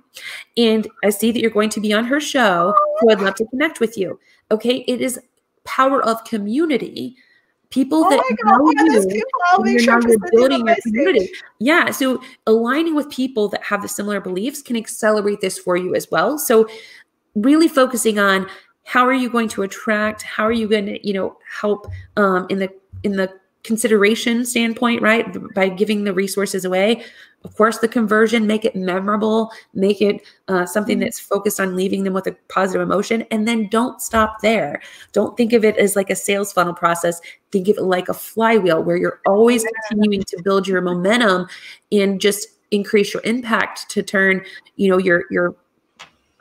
and 0.57 0.87
I 1.03 1.09
see 1.09 1.31
that 1.31 1.41
you're 1.41 1.51
going 1.51 1.69
to 1.71 1.81
be 1.81 1.93
on 1.93 2.05
her 2.05 2.19
show. 2.19 2.73
So 3.01 3.11
I'd 3.11 3.21
love 3.21 3.35
to 3.35 3.45
connect 3.47 3.79
with 3.79 3.97
you. 3.97 4.19
Okay. 4.49 4.85
It 4.87 5.01
is 5.01 5.19
power 5.65 6.01
of 6.03 6.23
community. 6.23 7.15
People 7.69 8.03
oh 8.03 8.09
that 8.09 8.17
know 8.45 8.71
you, 8.71 9.83
you're 9.87 10.17
building 10.31 10.65
your 10.65 10.75
community. 10.83 11.31
Yeah. 11.59 11.91
So 11.91 12.19
aligning 12.47 12.95
with 12.95 13.09
people 13.11 13.47
that 13.49 13.63
have 13.63 13.83
the 13.83 13.87
similar 13.87 14.19
beliefs 14.19 14.63
can 14.63 14.75
accelerate 14.75 15.41
this 15.41 15.59
for 15.59 15.77
you 15.77 15.93
as 15.93 16.09
well. 16.09 16.39
So 16.39 16.67
really 17.35 17.67
focusing 17.67 18.17
on 18.17 18.47
how 18.85 19.05
are 19.05 19.13
you 19.13 19.29
going 19.29 19.49
to 19.49 19.61
attract, 19.61 20.23
how 20.23 20.43
are 20.45 20.51
you 20.51 20.67
going 20.67 20.87
to, 20.87 21.07
you 21.07 21.13
know, 21.13 21.37
help 21.47 21.87
um, 22.17 22.47
in 22.49 22.57
the 22.57 22.73
in 23.03 23.17
the 23.17 23.31
consideration 23.63 24.45
standpoint, 24.45 25.01
right? 25.01 25.27
By 25.53 25.69
giving 25.69 26.05
the 26.05 26.13
resources 26.13 26.65
away. 26.65 27.03
Of 27.45 27.55
course, 27.55 27.77
the 27.77 27.87
conversion, 27.87 28.47
make 28.47 28.65
it 28.65 28.75
memorable, 28.75 29.51
make 29.73 30.01
it 30.01 30.21
uh, 30.49 30.65
something 30.65 30.97
mm-hmm. 30.97 31.05
that's 31.05 31.19
focused 31.19 31.59
on 31.59 31.75
leaving 31.75 32.03
them 32.03 32.13
with 32.13 32.27
a 32.27 32.35
positive 32.49 32.81
emotion. 32.81 33.23
And 33.31 33.47
then 33.47 33.69
don't 33.69 34.01
stop 34.01 34.41
there. 34.41 34.81
Don't 35.13 35.37
think 35.37 35.53
of 35.53 35.63
it 35.63 35.77
as 35.77 35.95
like 35.95 36.09
a 36.09 36.15
sales 36.15 36.51
funnel 36.51 36.73
process. 36.73 37.21
Think 37.51 37.69
of 37.69 37.77
it 37.77 37.83
like 37.83 38.09
a 38.09 38.13
flywheel 38.13 38.83
where 38.83 38.97
you're 38.97 39.21
always 39.25 39.65
continuing 39.89 40.23
to 40.23 40.41
build 40.43 40.67
your 40.67 40.81
momentum 40.81 41.47
and 41.91 42.19
just 42.19 42.49
increase 42.71 43.13
your 43.13 43.23
impact 43.23 43.89
to 43.89 44.03
turn, 44.03 44.43
you 44.75 44.89
know, 44.89 44.97
your, 44.97 45.23
your, 45.31 45.55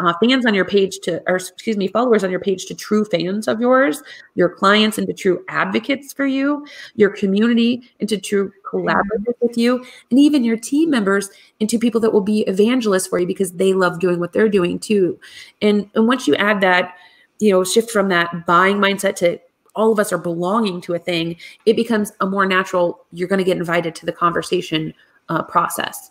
uh, 0.01 0.13
fans 0.23 0.47
on 0.47 0.55
your 0.55 0.65
page 0.65 1.01
to, 1.01 1.23
or 1.27 1.37
excuse 1.37 1.77
me, 1.77 1.89
followers 1.89 2.23
on 2.23 2.31
your 2.31 2.41
page 2.41 2.67
to 2.67 2.75
true 2.75 3.05
fans 3.05 3.49
of 3.49 3.61
yours, 3.61 4.03
your 4.35 4.49
clients 4.49 4.99
into 4.99 5.13
true 5.13 5.45
advocates 5.49 6.13
for 6.13 6.27
you, 6.27 6.65
your 6.95 7.11
community 7.11 7.83
into 7.99 8.19
true 8.19 8.53
collaborators 8.69 9.35
with 9.41 9.59
you, 9.59 9.85
and 10.11 10.19
even 10.19 10.45
your 10.45 10.57
team 10.57 10.91
members 10.91 11.31
into 11.59 11.79
people 11.79 12.01
that 12.01 12.13
will 12.13 12.21
be 12.21 12.43
evangelists 12.43 13.09
for 13.09 13.19
you 13.19 13.27
because 13.27 13.53
they 13.53 13.73
love 13.73 13.99
doing 13.99 14.21
what 14.21 14.33
they're 14.33 14.49
doing 14.49 14.79
too. 14.79 15.19
And, 15.63 15.91
and 15.95 16.07
once 16.07 16.29
you 16.29 16.37
add 16.37 16.61
that, 16.61 16.95
you 17.41 17.51
know, 17.51 17.65
shift 17.65 17.91
from 17.91 18.09
that 18.09 18.47
buying 18.47 18.77
mindset 18.77 19.17
to 19.17 19.41
all 19.75 19.93
of 19.93 19.99
us 19.99 20.13
are 20.13 20.19
belonging 20.19 20.81
to 20.83 20.95
a 20.95 20.99
thing, 20.99 21.37
it 21.67 21.77
becomes 21.77 22.13
a 22.21 22.27
more 22.27 22.47
natural, 22.47 23.07
you're 23.13 23.29
going 23.29 23.39
to 23.39 23.45
get 23.45 23.57
invited 23.57 23.95
to 23.97 24.07
the 24.07 24.13
conversation 24.13 24.93
uh, 25.29 25.43
process. 25.43 26.11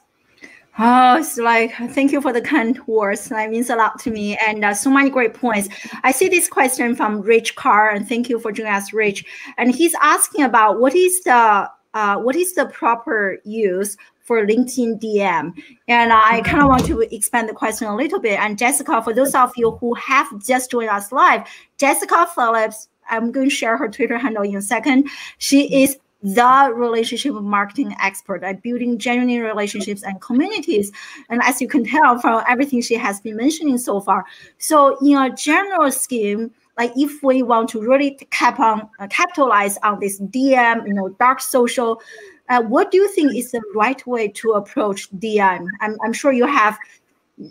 Oh, 0.79 1.17
it's 1.17 1.37
like 1.37 1.73
thank 1.89 2.11
you 2.11 2.21
for 2.21 2.31
the 2.31 2.41
kind 2.41 2.79
words. 2.85 3.29
That 3.29 3.49
means 3.49 3.71
a 3.71 3.75
lot 3.75 3.97
to 3.99 4.11
me, 4.11 4.37
and 4.37 4.63
uh, 4.63 4.75
so 4.75 4.91
many 4.91 5.09
great 5.09 5.33
points. 5.33 5.69
I 6.03 6.11
see 6.11 6.29
this 6.29 6.47
question 6.47 6.95
from 6.95 7.21
Rich 7.21 7.55
Carr, 7.55 7.89
and 7.89 8.07
thank 8.07 8.29
you 8.29 8.39
for 8.39 8.51
joining 8.51 8.73
us, 8.73 8.93
Rich. 8.93 9.25
And 9.57 9.73
he's 9.73 9.95
asking 10.01 10.43
about 10.43 10.79
what 10.79 10.93
is 10.93 11.23
the 11.23 11.67
uh, 11.93 12.17
what 12.17 12.35
is 12.35 12.53
the 12.53 12.67
proper 12.67 13.39
use 13.43 13.97
for 14.21 14.45
LinkedIn 14.45 15.01
DM? 15.01 15.53
And 15.87 16.13
I 16.13 16.41
kind 16.41 16.61
of 16.61 16.69
want 16.69 16.85
to 16.85 17.01
expand 17.01 17.49
the 17.49 17.53
question 17.53 17.87
a 17.87 17.95
little 17.95 18.19
bit. 18.19 18.39
And 18.39 18.55
Jessica, 18.55 19.01
for 19.01 19.13
those 19.13 19.33
of 19.33 19.51
you 19.57 19.71
who 19.71 19.95
have 19.95 20.27
just 20.45 20.69
joined 20.69 20.89
us 20.89 21.11
live, 21.11 21.47
Jessica 21.79 22.27
Phillips, 22.35 22.87
I'm 23.09 23.31
going 23.31 23.49
to 23.49 23.55
share 23.55 23.77
her 23.77 23.87
Twitter 23.87 24.19
handle 24.19 24.43
in 24.43 24.55
a 24.55 24.61
second. 24.61 25.09
She 25.39 25.83
is 25.83 25.97
the 26.33 26.71
relationship 26.73 27.33
marketing 27.33 27.95
expert 28.01 28.43
at 28.43 28.61
building 28.61 28.97
genuine 28.97 29.43
relationships 29.43 30.03
and 30.03 30.19
communities. 30.21 30.91
And 31.29 31.41
as 31.43 31.61
you 31.61 31.67
can 31.67 31.83
tell 31.83 32.19
from 32.19 32.43
everything 32.47 32.81
she 32.81 32.95
has 32.95 33.21
been 33.21 33.37
mentioning 33.37 33.77
so 33.77 33.99
far, 33.99 34.25
so 34.57 34.97
in 35.01 35.17
a 35.17 35.33
general 35.35 35.91
scheme, 35.91 36.51
like 36.77 36.91
if 36.95 37.23
we 37.23 37.41
want 37.43 37.69
to 37.69 37.81
really 37.81 38.11
cap 38.29 38.59
on 38.59 38.87
uh, 38.99 39.07
capitalize 39.07 39.77
on 39.83 39.99
this 39.99 40.19
DM, 40.19 40.87
you 40.87 40.93
know, 40.93 41.09
dark 41.19 41.41
social, 41.41 42.01
uh, 42.49 42.61
what 42.61 42.91
do 42.91 42.97
you 42.97 43.09
think 43.09 43.35
is 43.35 43.51
the 43.51 43.61
right 43.75 44.05
way 44.05 44.27
to 44.27 44.51
approach 44.51 45.09
DM? 45.11 45.65
I'm, 45.81 45.97
I'm 46.03 46.13
sure 46.13 46.31
you 46.31 46.45
have 46.45 46.77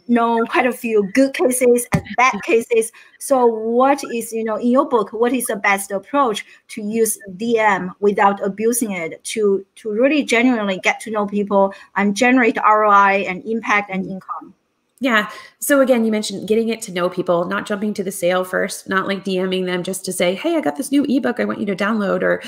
know 0.09 0.45
quite 0.47 0.67
a 0.67 0.73
few 0.73 1.11
good 1.13 1.33
cases 1.35 1.87
and 1.93 2.03
bad 2.17 2.43
cases. 2.43 2.93
So 3.19 3.47
what 3.47 4.03
is, 4.13 4.33
you 4.33 4.45
know, 4.45 4.57
in 4.57 4.69
your 4.69 4.89
book, 4.89 5.13
what 5.13 5.33
is 5.33 5.47
the 5.47 5.57
best 5.57 5.91
approach 5.91 6.45
to 6.69 6.83
use 6.83 7.19
DM 7.37 7.93
without 8.01 8.45
abusing 8.45 8.93
it 8.93 9.23
to, 9.25 9.65
to 9.77 9.91
really 9.91 10.25
genuinely 10.25 10.79
get 10.79 11.01
to 11.01 11.11
know 11.11 11.27
people 11.27 11.73
and 11.95 12.17
generate 12.17 12.57
ROI 12.57 13.25
and 13.29 13.45
impact 13.45 13.91
and 13.91 14.05
income? 14.07 14.55
Yeah. 14.99 15.31
So 15.59 15.81
again, 15.81 16.05
you 16.05 16.11
mentioned 16.11 16.49
getting 16.49 16.71
it 16.71 16.81
to 16.83 16.93
know 16.93 17.11
people, 17.11 17.45
not 17.45 17.67
jumping 17.67 17.93
to 17.95 18.05
the 18.05 18.11
sale 18.11 18.45
first, 18.45 18.89
not 18.89 19.07
like 19.07 19.25
DMing 19.25 19.67
them 19.67 19.83
just 19.83 20.05
to 20.07 20.13
say, 20.13 20.35
Hey, 20.35 20.57
I 20.57 20.61
got 20.61 20.77
this 20.77 20.91
new 20.91 21.05
ebook 21.05 21.39
I 21.39 21.45
want 21.45 21.61
you 21.61 21.67
to 21.67 21.77
download 21.77 22.23
or 22.23 22.43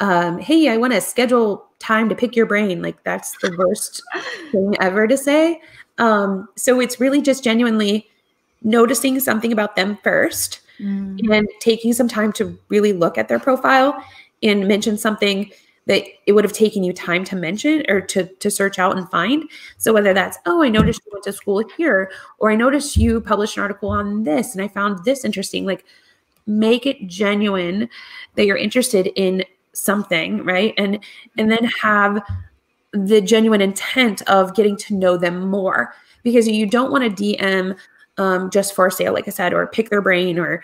um, 0.00 0.38
hey, 0.38 0.68
I 0.68 0.76
want 0.76 0.92
to 0.92 1.00
schedule 1.00 1.66
time 1.78 2.08
to 2.08 2.14
pick 2.16 2.34
your 2.34 2.46
brain. 2.46 2.82
Like 2.82 3.02
that's 3.04 3.38
the 3.38 3.54
worst 3.56 4.02
thing 4.50 4.74
ever 4.80 5.06
to 5.06 5.16
say. 5.16 5.60
Um, 5.98 6.48
so 6.56 6.80
it's 6.80 7.00
really 7.00 7.22
just 7.22 7.44
genuinely 7.44 8.08
noticing 8.62 9.20
something 9.20 9.52
about 9.52 9.76
them 9.76 9.98
first 10.02 10.60
mm. 10.80 11.18
and 11.30 11.48
taking 11.60 11.92
some 11.92 12.08
time 12.08 12.32
to 12.32 12.58
really 12.68 12.92
look 12.92 13.18
at 13.18 13.28
their 13.28 13.38
profile 13.38 14.02
and 14.42 14.66
mention 14.66 14.96
something 14.96 15.50
that 15.86 16.02
it 16.26 16.32
would 16.32 16.44
have 16.44 16.52
taken 16.52 16.82
you 16.82 16.92
time 16.92 17.24
to 17.24 17.36
mention 17.36 17.84
or 17.88 18.00
to 18.00 18.26
to 18.26 18.50
search 18.50 18.78
out 18.78 18.96
and 18.96 19.08
find. 19.10 19.44
So 19.76 19.92
whether 19.92 20.14
that's 20.14 20.38
oh, 20.46 20.62
I 20.62 20.68
noticed 20.68 21.02
you 21.04 21.12
went 21.12 21.24
to 21.24 21.32
school 21.32 21.62
here, 21.76 22.10
or 22.38 22.50
I 22.50 22.56
noticed 22.56 22.96
you 22.96 23.20
published 23.20 23.56
an 23.56 23.62
article 23.62 23.90
on 23.90 24.24
this, 24.24 24.54
and 24.54 24.64
I 24.64 24.68
found 24.68 25.04
this 25.04 25.24
interesting. 25.24 25.66
Like, 25.66 25.84
make 26.46 26.86
it 26.86 27.06
genuine 27.06 27.88
that 28.34 28.46
you're 28.46 28.56
interested 28.56 29.10
in 29.14 29.44
something, 29.72 30.42
right? 30.44 30.72
And 30.78 31.04
and 31.36 31.50
then 31.50 31.64
have 31.82 32.22
the 32.94 33.20
genuine 33.20 33.60
intent 33.60 34.22
of 34.22 34.54
getting 34.54 34.76
to 34.76 34.94
know 34.94 35.16
them 35.16 35.48
more 35.48 35.94
because 36.22 36.48
you 36.48 36.66
don't 36.66 36.92
want 36.92 37.04
to 37.04 37.22
DM 37.22 37.76
um, 38.16 38.50
just 38.50 38.74
for 38.74 38.88
sale, 38.90 39.12
like 39.12 39.26
I 39.26 39.32
said, 39.32 39.52
or 39.52 39.66
pick 39.66 39.90
their 39.90 40.00
brain 40.00 40.38
or 40.38 40.62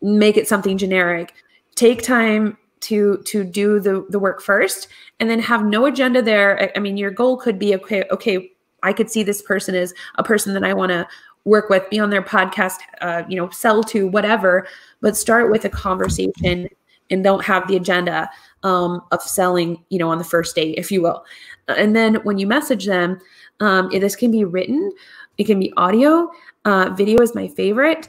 make 0.00 0.36
it 0.36 0.48
something 0.48 0.78
generic. 0.78 1.34
Take 1.74 2.02
time 2.02 2.56
to 2.80 3.18
to 3.26 3.44
do 3.44 3.78
the 3.78 4.04
the 4.10 4.18
work 4.18 4.42
first, 4.42 4.88
and 5.20 5.30
then 5.30 5.38
have 5.38 5.64
no 5.64 5.86
agenda 5.86 6.22
there. 6.22 6.60
I, 6.60 6.72
I 6.76 6.80
mean, 6.80 6.96
your 6.96 7.10
goal 7.10 7.36
could 7.36 7.58
be 7.58 7.74
okay. 7.76 8.04
Okay, 8.10 8.52
I 8.82 8.92
could 8.92 9.10
see 9.10 9.22
this 9.22 9.42
person 9.42 9.74
as 9.74 9.94
a 10.16 10.24
person 10.24 10.54
that 10.54 10.64
I 10.64 10.74
want 10.74 10.90
to 10.90 11.06
work 11.44 11.68
with, 11.68 11.88
be 11.90 11.98
on 11.98 12.10
their 12.10 12.22
podcast, 12.22 12.78
uh, 13.00 13.22
you 13.28 13.36
know, 13.36 13.50
sell 13.50 13.82
to, 13.82 14.06
whatever. 14.06 14.66
But 15.00 15.16
start 15.16 15.50
with 15.50 15.64
a 15.64 15.68
conversation 15.68 16.68
and 17.12 17.22
don't 17.22 17.44
have 17.44 17.68
the 17.68 17.76
agenda 17.76 18.28
um, 18.64 19.00
of 19.12 19.22
selling, 19.22 19.84
you 19.90 19.98
know, 19.98 20.08
on 20.08 20.18
the 20.18 20.24
first 20.24 20.56
date, 20.56 20.74
if 20.78 20.90
you 20.90 21.02
will. 21.02 21.24
And 21.68 21.94
then 21.94 22.16
when 22.24 22.38
you 22.38 22.46
message 22.46 22.86
them, 22.86 23.20
um, 23.60 23.90
this 23.90 24.16
can 24.16 24.32
be 24.32 24.44
written, 24.44 24.92
it 25.38 25.44
can 25.44 25.60
be 25.60 25.72
audio. 25.76 26.30
Uh, 26.64 26.90
video 26.90 27.20
is 27.22 27.34
my 27.34 27.48
favorite. 27.48 28.08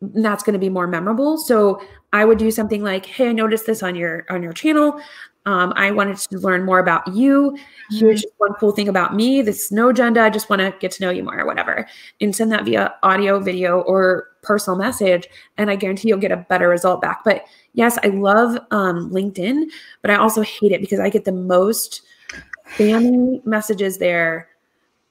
That's 0.00 0.42
going 0.42 0.54
to 0.54 0.58
be 0.58 0.70
more 0.70 0.86
memorable. 0.86 1.36
So 1.36 1.82
I 2.12 2.24
would 2.24 2.38
do 2.38 2.50
something 2.50 2.82
like, 2.82 3.04
"Hey, 3.04 3.28
I 3.28 3.32
noticed 3.32 3.66
this 3.66 3.82
on 3.82 3.94
your 3.94 4.24
on 4.30 4.42
your 4.42 4.52
channel. 4.52 5.00
Um, 5.46 5.72
I 5.76 5.90
wanted 5.90 6.16
to 6.16 6.38
learn 6.38 6.64
more 6.64 6.78
about 6.78 7.06
you. 7.08 7.56
Here's 7.90 8.22
just 8.22 8.34
one 8.38 8.54
cool 8.54 8.72
thing 8.72 8.88
about 8.88 9.14
me. 9.14 9.42
This 9.42 9.66
is 9.66 9.72
no 9.72 9.90
agenda. 9.90 10.22
I 10.22 10.30
just 10.30 10.48
want 10.48 10.60
to 10.60 10.74
get 10.80 10.90
to 10.92 11.02
know 11.02 11.10
you 11.10 11.22
more, 11.22 11.38
or 11.38 11.46
whatever." 11.46 11.86
And 12.20 12.34
send 12.34 12.50
that 12.52 12.64
via 12.64 12.94
audio, 13.02 13.40
video, 13.40 13.80
or 13.80 14.29
personal 14.42 14.78
message, 14.78 15.28
and 15.56 15.70
I 15.70 15.76
guarantee 15.76 16.08
you'll 16.08 16.18
get 16.18 16.32
a 16.32 16.46
better 16.48 16.68
result 16.68 17.00
back. 17.00 17.24
But 17.24 17.44
yes, 17.74 17.98
I 18.02 18.08
love 18.08 18.58
um, 18.70 19.10
LinkedIn, 19.10 19.64
but 20.02 20.10
I 20.10 20.16
also 20.16 20.42
hate 20.42 20.72
it 20.72 20.80
because 20.80 21.00
I 21.00 21.08
get 21.08 21.24
the 21.24 21.32
most 21.32 22.02
spammy 22.76 23.44
messages 23.44 23.98
there 23.98 24.48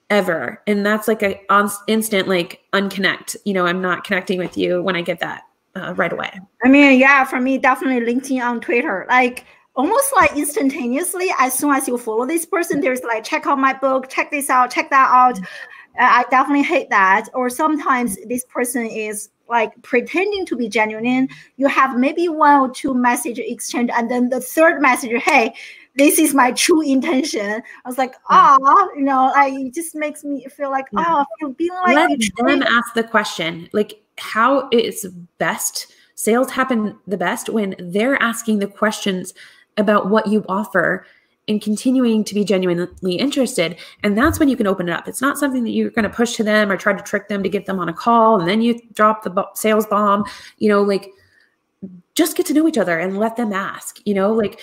ever, 0.09 0.61
and 0.67 0.85
that's 0.85 1.07
like 1.07 1.23
a 1.23 1.39
on 1.49 1.69
instant 1.87 2.27
like 2.27 2.61
unconnect. 2.73 3.35
You 3.45 3.53
know, 3.53 3.65
I'm 3.65 3.81
not 3.81 4.03
connecting 4.03 4.39
with 4.39 4.57
you 4.57 4.81
when 4.81 4.95
I 4.95 5.01
get 5.01 5.19
that 5.19 5.43
uh, 5.75 5.93
right 5.95 6.13
away. 6.13 6.31
I 6.63 6.69
mean, 6.69 6.99
yeah, 6.99 7.23
for 7.23 7.39
me, 7.39 7.57
definitely 7.57 8.13
LinkedIn 8.13 8.41
on 8.43 8.59
Twitter, 8.61 9.05
like 9.09 9.45
almost 9.75 10.13
like 10.15 10.35
instantaneously 10.35 11.29
as 11.39 11.53
soon 11.53 11.73
as 11.73 11.87
you 11.87 11.97
follow 11.97 12.25
this 12.25 12.45
person 12.45 12.81
there's 12.81 13.01
like 13.03 13.23
check 13.23 13.47
out 13.47 13.57
my 13.57 13.71
book 13.71 14.09
check 14.09 14.29
this 14.29 14.49
out 14.49 14.69
check 14.69 14.89
that 14.89 15.09
out 15.09 15.39
I 15.99 16.25
definitely 16.31 16.63
hate 16.63 16.89
that. 16.89 17.27
Or 17.33 17.49
sometimes 17.49 18.17
this 18.27 18.45
person 18.45 18.85
is 18.85 19.29
like 19.47 19.79
pretending 19.81 20.45
to 20.45 20.55
be 20.55 20.69
genuine. 20.69 21.27
You 21.57 21.67
have 21.67 21.97
maybe 21.97 22.29
one 22.29 22.59
or 22.59 22.69
two 22.69 22.93
message 22.93 23.39
exchange, 23.39 23.89
and 23.93 24.09
then 24.09 24.29
the 24.29 24.41
third 24.41 24.81
message, 24.81 25.11
hey, 25.23 25.53
this 25.95 26.19
is 26.19 26.33
my 26.33 26.51
true 26.51 26.81
intention. 26.81 27.61
I 27.83 27.89
was 27.89 27.97
like, 27.97 28.13
ah, 28.29 28.57
oh, 28.61 28.89
you 28.95 29.03
know, 29.03 29.31
like 29.35 29.53
it 29.53 29.73
just 29.73 29.95
makes 29.95 30.23
me 30.23 30.45
feel 30.45 30.71
like, 30.71 30.85
oh, 30.95 31.25
feel 31.39 31.49
being 31.49 31.73
like 31.73 31.95
let 31.95 32.19
them 32.37 32.63
ask 32.63 32.93
the 32.93 33.03
question, 33.03 33.69
like 33.73 34.01
how 34.17 34.69
it's 34.71 35.05
best 35.37 35.87
Sales 36.19 36.51
happen 36.51 36.99
the 37.07 37.15
best 37.15 37.47
when 37.47 37.75
they're 37.79 38.21
asking 38.21 38.59
the 38.59 38.67
questions 38.67 39.33
about 39.77 40.09
what 40.09 40.27
you 40.27 40.43
offer 40.49 41.05
and 41.49 41.61
continuing 41.61 42.23
to 42.23 42.35
be 42.35 42.45
genuinely 42.45 43.15
interested. 43.15 43.77
And 44.03 44.17
that's 44.17 44.39
when 44.39 44.47
you 44.47 44.55
can 44.55 44.67
open 44.67 44.87
it 44.87 44.93
up. 44.93 45.07
It's 45.07 45.21
not 45.21 45.37
something 45.37 45.63
that 45.63 45.71
you're 45.71 45.89
going 45.89 46.03
to 46.03 46.09
push 46.09 46.35
to 46.35 46.43
them 46.43 46.71
or 46.71 46.77
try 46.77 46.93
to 46.93 47.03
trick 47.03 47.27
them 47.27 47.43
to 47.43 47.49
get 47.49 47.65
them 47.65 47.79
on 47.79 47.89
a 47.89 47.93
call 47.93 48.39
and 48.39 48.47
then 48.47 48.61
you 48.61 48.79
drop 48.93 49.23
the 49.23 49.45
sales 49.55 49.87
bomb. 49.87 50.23
You 50.59 50.69
know, 50.69 50.81
like 50.81 51.09
just 52.15 52.37
get 52.37 52.45
to 52.45 52.53
know 52.53 52.67
each 52.67 52.77
other 52.77 52.99
and 52.99 53.17
let 53.17 53.35
them 53.35 53.51
ask. 53.51 53.99
You 54.05 54.13
know, 54.13 54.31
like 54.31 54.61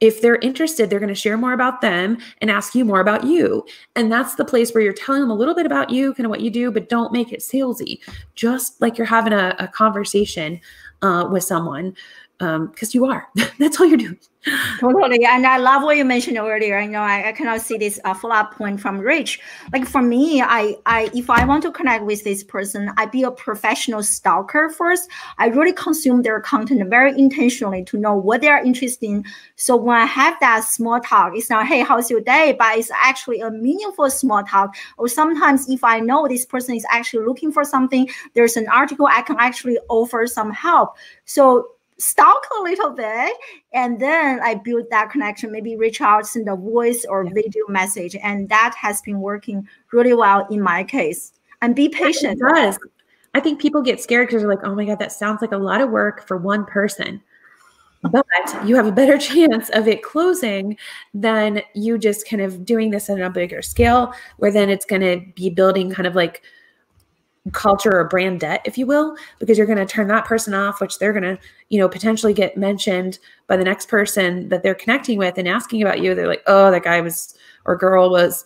if 0.00 0.20
they're 0.20 0.36
interested, 0.36 0.90
they're 0.90 0.98
going 0.98 1.08
to 1.08 1.14
share 1.14 1.38
more 1.38 1.52
about 1.52 1.80
them 1.80 2.18
and 2.40 2.50
ask 2.50 2.74
you 2.74 2.84
more 2.84 3.00
about 3.00 3.24
you. 3.24 3.64
And 3.94 4.10
that's 4.10 4.34
the 4.34 4.44
place 4.44 4.74
where 4.74 4.82
you're 4.82 4.92
telling 4.92 5.20
them 5.20 5.30
a 5.30 5.34
little 5.34 5.54
bit 5.54 5.66
about 5.66 5.90
you, 5.90 6.12
kind 6.14 6.26
of 6.26 6.30
what 6.30 6.40
you 6.40 6.50
do, 6.50 6.70
but 6.72 6.88
don't 6.88 7.12
make 7.12 7.32
it 7.32 7.40
salesy. 7.40 8.00
Just 8.34 8.80
like 8.82 8.98
you're 8.98 9.06
having 9.06 9.32
a, 9.32 9.54
a 9.58 9.68
conversation 9.68 10.60
uh, 11.02 11.28
with 11.30 11.44
someone 11.44 11.94
because 12.38 12.94
um, 12.94 13.00
you 13.00 13.06
are. 13.06 13.28
That's 13.58 13.80
all 13.80 13.86
you're 13.86 13.98
doing. 13.98 14.18
Totally. 14.78 15.24
And 15.24 15.46
I 15.46 15.56
love 15.56 15.82
what 15.82 15.96
you 15.96 16.04
mentioned 16.04 16.36
earlier. 16.36 16.78
I 16.78 16.86
know, 16.86 17.00
I, 17.00 17.28
I 17.28 17.32
cannot 17.32 17.62
see 17.62 17.78
this 17.78 17.98
uh, 18.04 18.12
follow-up 18.12 18.54
point 18.54 18.78
from 18.78 18.98
Rich. 18.98 19.40
Like 19.72 19.86
for 19.86 20.02
me, 20.02 20.42
I, 20.42 20.76
I 20.84 21.10
if 21.14 21.30
I 21.30 21.46
want 21.46 21.62
to 21.62 21.72
connect 21.72 22.04
with 22.04 22.24
this 22.24 22.44
person, 22.44 22.90
I 22.98 23.06
be 23.06 23.22
a 23.22 23.30
professional 23.30 24.02
stalker 24.02 24.68
first. 24.68 25.08
I 25.38 25.46
really 25.46 25.72
consume 25.72 26.20
their 26.22 26.40
content 26.40 26.86
very 26.90 27.18
intentionally 27.18 27.84
to 27.84 27.96
know 27.96 28.14
what 28.14 28.42
they 28.42 28.48
are 28.48 28.62
interested 28.62 29.06
in. 29.06 29.24
So 29.56 29.76
when 29.76 29.96
I 29.96 30.04
have 30.04 30.36
that 30.40 30.64
small 30.64 31.00
talk, 31.00 31.32
it's 31.34 31.48
not, 31.48 31.66
hey, 31.66 31.80
how's 31.80 32.10
your 32.10 32.20
day? 32.20 32.54
But 32.58 32.76
it's 32.76 32.90
actually 32.90 33.40
a 33.40 33.50
meaningful 33.50 34.10
small 34.10 34.42
talk. 34.42 34.76
Or 34.98 35.08
sometimes 35.08 35.70
if 35.70 35.82
I 35.82 36.00
know 36.00 36.28
this 36.28 36.44
person 36.44 36.74
is 36.74 36.84
actually 36.90 37.24
looking 37.24 37.50
for 37.50 37.64
something, 37.64 38.10
there's 38.34 38.58
an 38.58 38.68
article 38.68 39.06
I 39.06 39.22
can 39.22 39.36
actually 39.38 39.78
offer 39.88 40.26
some 40.26 40.50
help. 40.50 40.96
So 41.24 41.68
stalk 41.96 42.42
a 42.58 42.62
little 42.62 42.90
bit 42.90 43.36
and 43.72 44.00
then 44.00 44.40
i 44.42 44.52
build 44.52 44.84
that 44.90 45.10
connection 45.10 45.52
maybe 45.52 45.76
reach 45.76 46.00
out 46.00 46.26
send 46.26 46.48
a 46.48 46.56
voice 46.56 47.06
or 47.08 47.24
video 47.32 47.64
message 47.68 48.16
and 48.22 48.48
that 48.48 48.74
has 48.76 49.00
been 49.02 49.20
working 49.20 49.66
really 49.92 50.14
well 50.14 50.46
in 50.50 50.60
my 50.60 50.84
case. 50.84 51.32
And 51.62 51.74
be 51.74 51.88
patient. 51.88 52.38
it 52.40 52.54
does. 52.54 52.78
I 53.32 53.40
think 53.40 53.60
people 53.60 53.80
get 53.80 54.00
scared 54.00 54.28
because 54.28 54.42
they're 54.42 54.50
like 54.50 54.64
oh 54.64 54.74
my 54.74 54.84
god 54.84 54.98
that 54.98 55.12
sounds 55.12 55.40
like 55.40 55.52
a 55.52 55.56
lot 55.56 55.80
of 55.80 55.90
work 55.90 56.26
for 56.26 56.36
one 56.36 56.64
person. 56.66 57.22
But 58.02 58.26
you 58.66 58.76
have 58.76 58.86
a 58.86 58.92
better 58.92 59.16
chance 59.30 59.70
of 59.70 59.88
it 59.88 60.02
closing 60.02 60.76
than 61.14 61.62
you 61.74 61.96
just 61.96 62.28
kind 62.28 62.42
of 62.42 62.64
doing 62.64 62.90
this 62.90 63.08
on 63.08 63.22
a 63.22 63.30
bigger 63.30 63.62
scale 63.62 64.12
where 64.36 64.50
then 64.50 64.68
it's 64.68 64.84
going 64.84 65.00
to 65.00 65.24
be 65.34 65.48
building 65.48 65.90
kind 65.90 66.06
of 66.06 66.14
like 66.14 66.42
culture 67.52 68.00
or 68.00 68.08
brand 68.08 68.40
debt 68.40 68.62
if 68.64 68.78
you 68.78 68.86
will 68.86 69.14
because 69.38 69.58
you're 69.58 69.66
going 69.66 69.78
to 69.78 69.84
turn 69.84 70.08
that 70.08 70.24
person 70.24 70.54
off 70.54 70.80
which 70.80 70.98
they're 70.98 71.12
going 71.12 71.22
to 71.22 71.38
you 71.68 71.78
know 71.78 71.88
potentially 71.88 72.32
get 72.32 72.56
mentioned 72.56 73.18
by 73.48 73.56
the 73.56 73.64
next 73.64 73.88
person 73.88 74.48
that 74.48 74.62
they're 74.62 74.74
connecting 74.74 75.18
with 75.18 75.36
and 75.36 75.46
asking 75.46 75.82
about 75.82 76.00
you. 76.00 76.14
They're 76.14 76.26
like 76.26 76.42
oh 76.46 76.70
that 76.70 76.84
guy 76.84 77.00
was 77.00 77.34
or 77.66 77.76
girl 77.76 78.10
was 78.10 78.44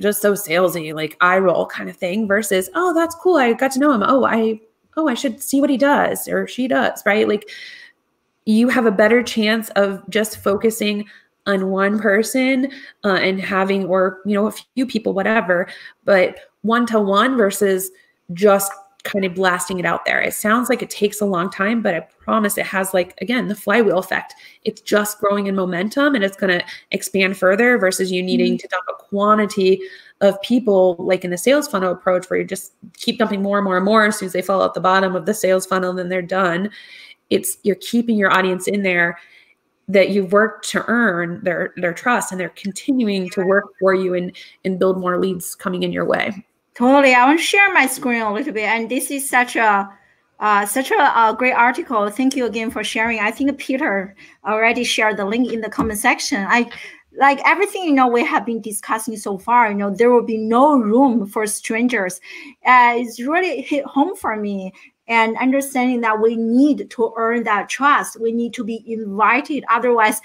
just 0.00 0.22
so 0.22 0.34
salesy 0.34 0.94
like 0.94 1.16
eye 1.20 1.38
roll 1.38 1.66
kind 1.66 1.90
of 1.90 1.96
thing 1.96 2.28
versus 2.28 2.70
oh 2.74 2.94
that's 2.94 3.14
cool 3.16 3.36
i 3.36 3.52
got 3.52 3.72
to 3.72 3.80
know 3.80 3.92
him. 3.92 4.02
Oh 4.04 4.24
i 4.24 4.60
oh 4.96 5.08
i 5.08 5.14
should 5.14 5.42
see 5.42 5.60
what 5.60 5.70
he 5.70 5.76
does 5.76 6.28
or 6.28 6.46
she 6.46 6.68
does 6.68 7.02
right? 7.04 7.26
Like 7.26 7.48
you 8.44 8.68
have 8.68 8.86
a 8.86 8.92
better 8.92 9.24
chance 9.24 9.70
of 9.70 10.08
just 10.08 10.38
focusing 10.38 11.04
on 11.46 11.70
one 11.70 11.98
person 11.98 12.70
uh, 13.04 13.14
and 13.14 13.40
having 13.40 13.86
or 13.86 14.20
you 14.24 14.34
know 14.34 14.46
a 14.46 14.52
few 14.52 14.86
people 14.86 15.12
whatever 15.12 15.68
but 16.04 16.38
one 16.62 16.86
to 16.86 17.00
one 17.00 17.36
versus 17.36 17.90
just 18.32 18.72
kind 19.06 19.24
of 19.24 19.34
blasting 19.34 19.78
it 19.78 19.86
out 19.86 20.04
there. 20.04 20.20
It 20.20 20.34
sounds 20.34 20.68
like 20.68 20.82
it 20.82 20.90
takes 20.90 21.20
a 21.20 21.24
long 21.24 21.48
time, 21.48 21.80
but 21.80 21.94
I 21.94 22.00
promise 22.00 22.58
it 22.58 22.66
has 22.66 22.92
like 22.92 23.14
again 23.22 23.48
the 23.48 23.54
flywheel 23.54 23.98
effect. 23.98 24.34
It's 24.64 24.80
just 24.80 25.18
growing 25.18 25.46
in 25.46 25.54
momentum 25.54 26.14
and 26.14 26.24
it's 26.24 26.36
going 26.36 26.58
to 26.58 26.64
expand 26.90 27.38
further 27.38 27.78
versus 27.78 28.10
you 28.10 28.22
needing 28.22 28.54
mm-hmm. 28.54 28.58
to 28.58 28.68
dump 28.68 28.84
a 28.90 29.02
quantity 29.04 29.80
of 30.20 30.40
people 30.42 30.96
like 30.98 31.24
in 31.24 31.30
the 31.30 31.38
sales 31.38 31.68
funnel 31.68 31.92
approach 31.92 32.28
where 32.28 32.40
you 32.40 32.44
just 32.44 32.72
keep 32.94 33.18
dumping 33.18 33.42
more 33.42 33.58
and 33.58 33.64
more 33.64 33.76
and 33.76 33.84
more 33.84 34.06
as 34.06 34.18
soon 34.18 34.26
as 34.26 34.32
they 34.32 34.42
fall 34.42 34.62
out 34.62 34.74
the 34.74 34.80
bottom 34.80 35.14
of 35.14 35.26
the 35.26 35.34
sales 35.34 35.66
funnel 35.66 35.92
then 35.92 36.08
they're 36.08 36.20
done. 36.20 36.70
It's 37.30 37.58
you're 37.62 37.76
keeping 37.76 38.16
your 38.16 38.32
audience 38.32 38.66
in 38.66 38.82
there 38.82 39.18
that 39.88 40.10
you've 40.10 40.32
worked 40.32 40.68
to 40.68 40.84
earn 40.88 41.40
their 41.44 41.72
their 41.76 41.94
trust 41.94 42.32
and 42.32 42.40
they're 42.40 42.48
continuing 42.50 43.30
to 43.30 43.44
work 43.44 43.66
for 43.78 43.94
you 43.94 44.14
and 44.14 44.36
and 44.64 44.80
build 44.80 44.98
more 44.98 45.20
leads 45.20 45.54
coming 45.54 45.84
in 45.84 45.92
your 45.92 46.04
way. 46.04 46.44
Totally. 46.76 47.14
I 47.14 47.24
want 47.24 47.38
to 47.38 47.44
share 47.44 47.72
my 47.72 47.86
screen 47.86 48.20
a 48.20 48.32
little 48.32 48.52
bit. 48.52 48.64
And 48.64 48.90
this 48.90 49.10
is 49.10 49.28
such 49.28 49.56
a 49.56 49.88
uh, 50.38 50.66
such 50.66 50.90
a, 50.90 50.94
a, 50.94 51.34
great 51.34 51.54
article. 51.54 52.10
Thank 52.10 52.36
you 52.36 52.44
again 52.44 52.70
for 52.70 52.84
sharing. 52.84 53.20
I 53.20 53.30
think 53.30 53.56
Peter 53.56 54.14
already 54.44 54.84
shared 54.84 55.16
the 55.16 55.24
link 55.24 55.50
in 55.50 55.62
the 55.62 55.70
comment 55.70 55.98
section. 55.98 56.44
I 56.46 56.70
like 57.18 57.40
everything 57.46 57.84
you 57.84 57.92
know 57.92 58.06
we 58.06 58.22
have 58.22 58.44
been 58.44 58.60
discussing 58.60 59.16
so 59.16 59.38
far. 59.38 59.70
You 59.70 59.76
know 59.78 59.88
there 59.88 60.10
will 60.10 60.26
be 60.26 60.36
no 60.36 60.78
room 60.78 61.24
for 61.26 61.46
strangers. 61.46 62.20
Uh, 62.66 62.92
it's 62.96 63.18
really 63.18 63.62
hit 63.62 63.86
home 63.86 64.14
for 64.14 64.36
me 64.36 64.74
and 65.08 65.36
understanding 65.38 66.00
that 66.02 66.20
we 66.20 66.36
need 66.36 66.90
to 66.90 67.12
earn 67.16 67.44
that 67.44 67.70
trust. 67.70 68.20
We 68.20 68.32
need 68.32 68.52
to 68.54 68.64
be 68.64 68.84
invited. 68.86 69.64
Otherwise, 69.70 70.20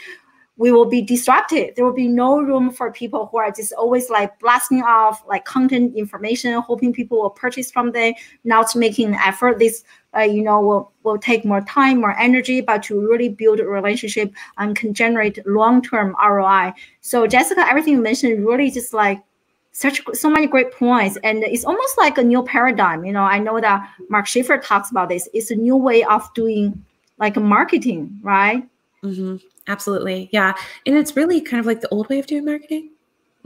we 0.58 0.72
will 0.72 0.86
be 0.86 1.02
disrupted. 1.02 1.76
There 1.76 1.86
will 1.86 1.94
be 1.94 2.08
no 2.08 2.40
room 2.40 2.72
for 2.72 2.92
people 2.92 3.28
who 3.28 3.38
are 3.38 3.52
just 3.52 3.74
always 3.74 4.10
like 4.10 4.38
blasting 4.40 4.84
off 4.84 5.24
like 5.28 5.46
content 5.46 5.96
information, 5.96 6.54
hoping 6.62 6.94
people 6.94 7.22
will 7.22 7.30
purchase 7.30 7.72
from 7.72 7.92
them, 7.94 8.14
not 8.44 8.76
making 8.76 9.08
an 9.08 9.16
effort. 9.16 9.60
This 9.60 9.84
uh, 10.16 10.22
you 10.22 10.44
know 10.44 10.62
will 10.62 10.92
will 11.04 11.18
take 11.18 11.46
more 11.46 11.62
time, 11.62 12.02
more 12.02 12.18
energy, 12.20 12.62
but 12.62 12.84
to 12.84 13.00
really 13.00 13.30
build 13.30 13.60
a 13.60 13.66
relationship 13.66 14.34
and 14.58 14.76
can 14.76 14.94
generate 14.94 15.46
long 15.48 15.82
term 15.82 16.16
ROI. 16.24 16.74
So 17.00 17.26
Jessica, 17.28 17.62
everything 17.62 17.94
you 17.94 18.02
mentioned 18.02 18.46
really 18.46 18.70
just 18.70 18.94
like 18.94 19.24
such 19.72 20.02
so 20.14 20.30
many 20.30 20.48
great 20.48 20.72
points 20.74 21.18
and 21.24 21.44
it's 21.44 21.64
almost 21.64 21.98
like 21.98 22.18
a 22.18 22.24
new 22.24 22.44
paradigm 22.44 23.06
you 23.06 23.12
know 23.14 23.24
i 23.24 23.40
know 23.40 23.60
that 23.62 23.90
mark 24.10 24.28
schaefer 24.28 24.58
talks 24.58 24.92
about 24.92 25.08
this 25.08 25.30
it's 25.34 25.50
a 25.50 25.56
new 25.56 25.78
way 25.78 26.04
of 26.04 26.22
doing 26.34 26.84
like 27.20 27.38
marketing 27.38 28.20
right 28.22 28.68
mm-hmm. 29.02 29.38
Absolutely. 29.68 30.30
Yeah. 30.32 30.54
And 30.86 30.96
it's 30.96 31.16
really 31.16 31.42
kind 31.42 31.60
of 31.60 31.66
like 31.66 31.82
the 31.82 31.90
old 31.90 32.10
way 32.10 32.20
of 32.20 32.28
doing 32.28 32.46
marketing, 32.46 32.92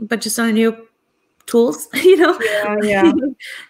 but 0.00 0.20
just 0.20 0.38
on 0.38 0.48
a 0.48 0.52
new 0.52 0.86
tools, 1.46 1.88
you 1.94 2.16
know, 2.16 2.38
yeah, 2.40 2.76
yeah. 2.82 3.12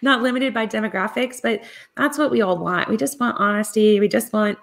not 0.01 0.21
limited 0.21 0.53
by 0.53 0.67
demographics, 0.67 1.41
but 1.41 1.63
that's 1.95 2.17
what 2.17 2.31
we 2.31 2.41
all 2.41 2.57
want. 2.57 2.89
We 2.89 2.97
just 2.97 3.19
want 3.19 3.37
honesty. 3.39 3.99
We 3.99 4.07
just 4.07 4.33
want 4.33 4.57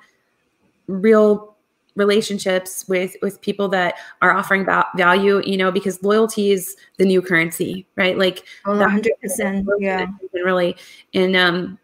real 0.86 1.54
relationships 1.96 2.86
with 2.88 3.16
with 3.22 3.40
people 3.40 3.68
that 3.68 3.94
are 4.20 4.32
offering 4.36 4.66
value 4.96 5.40
you 5.46 5.56
know 5.56 5.70
because 5.70 6.02
loyalty 6.02 6.50
is 6.50 6.76
the 6.96 7.04
new 7.04 7.22
currency 7.22 7.86
right 7.94 8.18
like 8.18 8.44
oh, 8.66 8.72
100% 8.72 9.64
yeah 9.78 10.06
really 10.32 10.76
and 11.14 11.36
um 11.36 11.78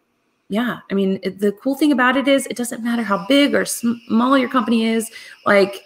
yeah 0.49 0.79
i 0.91 0.93
mean 0.93 1.17
the 1.23 1.53
cool 1.63 1.75
thing 1.75 1.93
about 1.93 2.17
it 2.17 2.27
is 2.27 2.45
it 2.47 2.57
doesn't 2.57 2.83
matter 2.83 3.03
how 3.03 3.25
big 3.27 3.55
or 3.55 3.63
small 3.63 4.37
your 4.37 4.49
company 4.49 4.85
is 4.85 5.09
like 5.45 5.81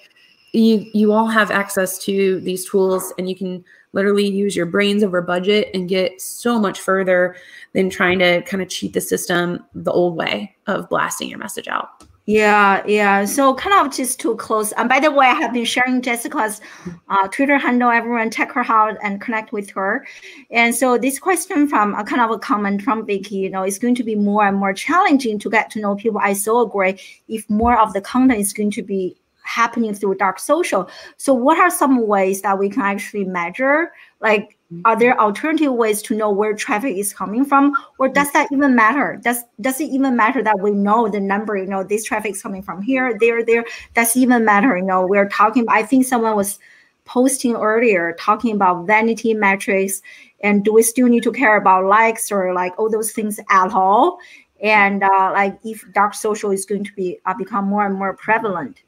you 0.56 0.90
you 0.94 1.12
all 1.12 1.28
have 1.28 1.52
access 1.52 1.98
to 2.00 2.40
these 2.42 2.70
tools 2.70 3.14
and 3.18 3.30
you 3.30 3.36
can 3.36 3.64
literally 3.94 4.28
use 4.28 4.56
your 4.56 4.66
brains 4.66 5.04
over 5.04 5.22
budget 5.22 5.70
and 5.74 5.88
get 5.88 6.22
so 6.22 6.60
much 6.60 6.80
further 6.80 7.36
than 7.74 7.90
trying 7.90 8.20
to 8.20 8.42
kind 8.42 8.62
of 8.62 8.70
cheat 8.70 8.94
the 8.94 9.02
system 9.02 9.64
the 9.74 9.92
old 9.92 10.16
way 10.16 10.56
of 10.68 10.90
blasting 10.90 11.30
your 11.30 11.40
message 11.40 11.68
out. 11.68 12.04
Yeah, 12.28 12.84
yeah. 12.88 13.26
So 13.26 13.54
kind 13.54 13.86
of 13.86 13.94
just 13.94 14.20
to 14.22 14.36
close. 14.38 14.72
And 14.74 14.90
by 14.90 15.00
the 15.00 15.12
way, 15.12 15.28
I 15.28 15.36
have 15.36 15.54
been 15.54 15.64
sharing 15.64 16.02
Jessica's 16.02 16.60
uh, 17.08 17.28
Twitter 17.28 17.60
handle. 17.60 17.92
Everyone 17.92 18.32
check 18.32 18.52
her 18.54 18.66
out 18.68 18.98
and 19.04 19.22
connect 19.22 19.54
with 19.54 19.70
her. 19.72 20.08
And 20.50 20.74
so 20.74 20.98
this 20.98 21.20
question 21.20 21.68
from 21.68 21.94
a 21.94 22.04
kind 22.04 22.22
of 22.22 22.32
a 22.32 22.40
comment 22.40 22.82
from 22.82 23.06
Vicky, 23.06 23.36
you 23.36 23.50
know, 23.52 23.62
it's 23.62 23.78
going 23.78 23.94
to 23.96 24.04
be 24.04 24.16
more 24.16 24.48
and 24.48 24.58
more 24.58 24.74
challenging 24.74 25.38
to 25.38 25.52
get 25.52 25.70
to 25.72 25.80
know 25.80 25.96
people. 25.96 26.20
I 26.20 26.34
so 26.34 26.62
agree. 26.62 27.00
If 27.28 27.48
more 27.48 27.80
of 27.80 27.94
the 27.94 28.02
content 28.02 28.40
is 28.40 28.54
going 28.54 28.72
to 28.72 28.82
be 28.82 29.16
happening 29.46 29.94
through 29.94 30.16
dark 30.16 30.40
social. 30.40 30.90
So 31.18 31.34
what 31.34 31.58
are 31.58 31.70
some 31.70 32.08
ways 32.08 32.42
that 32.42 32.60
we 32.60 32.70
can 32.70 32.82
actually 32.82 33.26
measure? 33.26 33.92
Like, 34.20 34.58
are 34.84 34.98
there 34.98 35.20
alternative 35.20 35.74
ways 35.74 36.02
to 36.04 36.16
know 36.16 36.32
where 36.32 36.54
traffic 36.54 36.98
is 36.98 37.14
coming 37.14 37.46
from? 37.46 37.74
Or 38.00 38.10
does 38.10 38.32
that 38.34 38.50
even 38.52 38.76
matter? 38.76 39.20
Does 39.24 39.44
does 39.62 39.80
it 39.80 39.86
even 39.86 40.16
matter 40.16 40.44
that 40.44 40.60
we 40.60 40.72
know 40.72 41.08
the 41.08 41.20
number, 41.20 41.56
you 41.56 41.68
know, 41.68 41.84
this 41.84 42.04
traffic 42.04 42.32
is 42.32 42.42
coming 42.42 42.64
from 42.64 42.82
here, 42.82 43.18
there, 43.20 43.46
there? 43.46 43.66
Does 43.94 44.18
even 44.18 44.44
matter? 44.44 44.78
You 44.78 44.84
know, 44.84 45.06
we're 45.06 45.30
talking, 45.30 45.66
I 45.70 45.84
think 45.84 46.06
someone 46.06 46.36
was 46.36 46.60
posting 47.06 47.56
earlier 47.56 48.16
talking 48.20 48.56
about 48.56 48.88
vanity 48.88 49.34
metrics 49.36 50.02
and 50.42 50.66
do 50.66 50.74
we 50.74 50.82
still 50.82 51.08
need 51.08 51.24
to 51.24 51.32
care 51.32 51.58
about 51.58 51.86
likes 51.86 52.32
or 52.32 52.54
like 52.54 52.78
all 52.78 52.90
those 52.90 53.12
things 53.12 53.40
at 53.50 53.72
all? 53.72 54.18
And 54.62 55.04
uh, 55.04 55.32
like 55.34 55.58
if 55.64 55.86
dark 55.94 56.14
social 56.14 56.52
is 56.52 56.66
going 56.66 56.84
to 56.84 56.94
be 56.94 57.20
uh, 57.26 57.34
become 57.34 57.66
more 57.66 57.86
and 57.86 57.96
more 57.96 58.16
prevalent. 58.16 58.82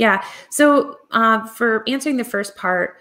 Yeah. 0.00 0.24
So 0.48 0.96
uh, 1.10 1.46
for 1.46 1.84
answering 1.86 2.16
the 2.16 2.24
first 2.24 2.56
part, 2.56 2.96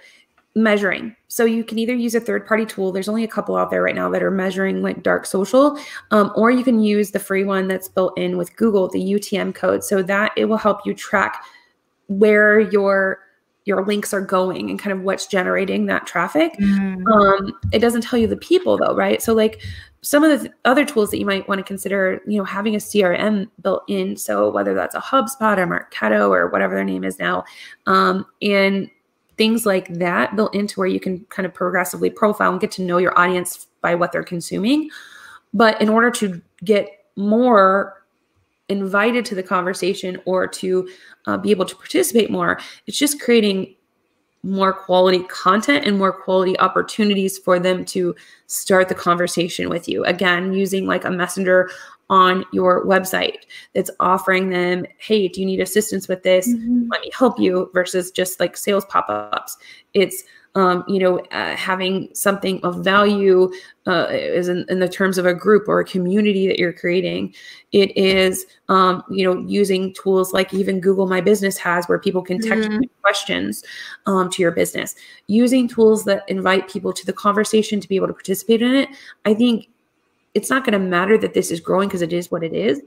measuring. 0.53 1.15
So 1.29 1.45
you 1.45 1.63
can 1.63 1.79
either 1.79 1.95
use 1.95 2.13
a 2.13 2.19
third 2.19 2.45
party 2.45 2.65
tool. 2.65 2.91
There's 2.91 3.07
only 3.07 3.23
a 3.23 3.27
couple 3.27 3.55
out 3.55 3.69
there 3.69 3.81
right 3.81 3.95
now 3.95 4.09
that 4.09 4.21
are 4.21 4.29
measuring 4.29 4.81
like 4.81 5.01
dark 5.01 5.25
social, 5.25 5.79
um, 6.11 6.33
or 6.35 6.51
you 6.51 6.61
can 6.61 6.81
use 6.81 7.11
the 7.11 7.19
free 7.19 7.45
one 7.45 7.69
that's 7.69 7.87
built 7.87 8.17
in 8.17 8.37
with 8.37 8.53
Google, 8.57 8.89
the 8.89 8.99
UTM 8.99 9.55
code. 9.55 9.81
So 9.81 10.03
that 10.03 10.33
it 10.35 10.45
will 10.45 10.57
help 10.57 10.85
you 10.85 10.93
track 10.93 11.41
where 12.07 12.59
your 12.59 13.19
your 13.63 13.85
links 13.85 14.13
are 14.13 14.21
going 14.21 14.69
and 14.69 14.77
kind 14.77 14.91
of 14.91 15.03
what's 15.05 15.25
generating 15.25 15.85
that 15.85 16.05
traffic. 16.05 16.51
Mm. 16.59 17.05
Um, 17.13 17.53
it 17.71 17.79
doesn't 17.79 18.01
tell 18.01 18.19
you 18.19 18.27
the 18.27 18.35
people 18.35 18.77
though, 18.77 18.93
right? 18.93 19.21
So 19.21 19.33
like 19.33 19.61
some 20.01 20.23
of 20.23 20.41
the 20.41 20.53
other 20.65 20.85
tools 20.85 21.11
that 21.11 21.17
you 21.17 21.25
might 21.25 21.47
want 21.47 21.59
to 21.59 21.63
consider, 21.63 22.21
you 22.25 22.37
know, 22.37 22.45
having 22.45 22.75
a 22.75 22.79
CRM 22.79 23.49
built 23.61 23.83
in. 23.87 24.15
So 24.15 24.49
whether 24.49 24.73
that's 24.73 24.95
a 24.95 24.99
HubSpot 24.99 25.57
or 25.57 25.67
Marketo 25.67 26.29
or 26.29 26.47
whatever 26.47 26.75
their 26.75 26.83
name 26.83 27.03
is 27.03 27.19
now, 27.19 27.43
um, 27.85 28.25
and 28.41 28.89
things 29.37 29.65
like 29.65 29.87
that 29.95 30.35
built 30.35 30.53
into 30.53 30.79
where 30.79 30.87
you 30.87 30.99
can 30.99 31.25
kind 31.29 31.45
of 31.45 31.53
progressively 31.53 32.09
profile 32.09 32.51
and 32.51 32.61
get 32.61 32.71
to 32.71 32.81
know 32.81 32.97
your 32.97 33.17
audience 33.17 33.67
by 33.81 33.95
what 33.95 34.11
they're 34.11 34.23
consuming. 34.23 34.89
But 35.53 35.81
in 35.81 35.89
order 35.89 36.11
to 36.11 36.41
get 36.63 37.05
more 37.15 38.03
invited 38.67 39.25
to 39.25 39.35
the 39.35 39.43
conversation 39.43 40.21
or 40.25 40.47
to 40.47 40.89
uh, 41.25 41.37
be 41.37 41.51
able 41.51 41.65
to 41.65 41.75
participate 41.75 42.29
more, 42.29 42.59
it's 42.85 42.97
just 42.97 43.19
creating 43.19 43.75
more 44.43 44.73
quality 44.73 45.23
content 45.23 45.85
and 45.85 45.97
more 45.97 46.13
quality 46.13 46.57
opportunities 46.59 47.37
for 47.37 47.59
them 47.59 47.83
to 47.85 48.15
start 48.47 48.87
the 48.87 48.95
conversation 48.95 49.69
with 49.69 49.87
you. 49.87 50.03
Again, 50.05 50.53
using 50.53 50.85
like 50.85 51.05
a 51.05 51.11
messenger 51.11 51.69
on 52.09 52.43
your 52.51 52.85
website 52.85 53.39
that's 53.75 53.91
offering 53.99 54.49
them, 54.49 54.85
hey, 54.97 55.27
do 55.27 55.41
you 55.41 55.45
need 55.45 55.59
assistance 55.59 56.07
with 56.07 56.23
this? 56.23 56.47
Mm-hmm. 56.47 56.89
Let 56.89 57.01
me 57.01 57.11
help 57.17 57.39
you 57.39 57.69
versus 57.73 58.11
just 58.11 58.39
like 58.39 58.57
sales 58.57 58.85
pop 58.85 59.05
ups. 59.09 59.57
It's 59.93 60.23
um, 60.55 60.83
you 60.87 60.99
know, 60.99 61.19
uh, 61.31 61.55
having 61.55 62.09
something 62.13 62.59
of 62.63 62.83
value 62.83 63.51
uh, 63.85 64.07
is 64.09 64.49
in, 64.49 64.65
in, 64.67 64.79
the 64.79 64.89
terms 64.89 65.17
of 65.17 65.25
a 65.25 65.33
group 65.33 65.67
or 65.67 65.79
a 65.79 65.85
community 65.85 66.47
that 66.47 66.57
you're 66.57 66.73
creating. 66.73 67.33
It 67.71 67.95
is, 67.95 68.45
um, 68.67 69.03
you 69.09 69.23
know, 69.23 69.39
using 69.47 69.93
tools 69.93 70.33
like 70.33 70.53
even 70.53 70.79
Google 70.79 71.07
My 71.07 71.21
Business 71.21 71.57
has, 71.57 71.87
where 71.87 71.99
people 71.99 72.23
can 72.23 72.39
text 72.41 72.67
mm-hmm. 72.67 72.81
questions 73.01 73.63
um, 74.07 74.29
to 74.31 74.41
your 74.41 74.51
business. 74.51 74.95
Using 75.27 75.67
tools 75.67 76.03
that 76.05 76.27
invite 76.27 76.67
people 76.67 76.93
to 76.93 77.05
the 77.05 77.13
conversation 77.13 77.79
to 77.79 77.87
be 77.87 77.95
able 77.95 78.07
to 78.07 78.13
participate 78.13 78.61
in 78.61 78.73
it. 78.73 78.89
I 79.25 79.35
think 79.35 79.69
it's 80.33 80.49
not 80.49 80.65
going 80.65 80.73
to 80.73 80.79
matter 80.79 81.17
that 81.19 81.33
this 81.33 81.51
is 81.51 81.59
growing 81.59 81.89
because 81.89 82.01
it 82.01 82.13
is 82.13 82.31
what 82.31 82.43
it 82.43 82.53
is. 82.53 82.81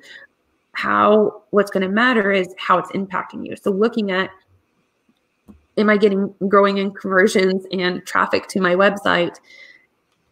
How 0.73 1.43
what's 1.51 1.71
going 1.71 1.87
to 1.87 1.89
matter 1.89 2.33
is 2.33 2.53
how 2.59 2.79
it's 2.79 2.91
impacting 2.93 3.47
you. 3.47 3.57
So 3.57 3.71
looking 3.71 4.11
at 4.11 4.31
am 5.77 5.91
I 5.91 5.97
getting 5.97 6.35
growing 6.49 6.79
in 6.79 6.93
conversions 6.93 7.67
and 7.73 8.05
traffic 8.07 8.49
to 8.49 8.61
my 8.61 8.75
website? 8.75 9.37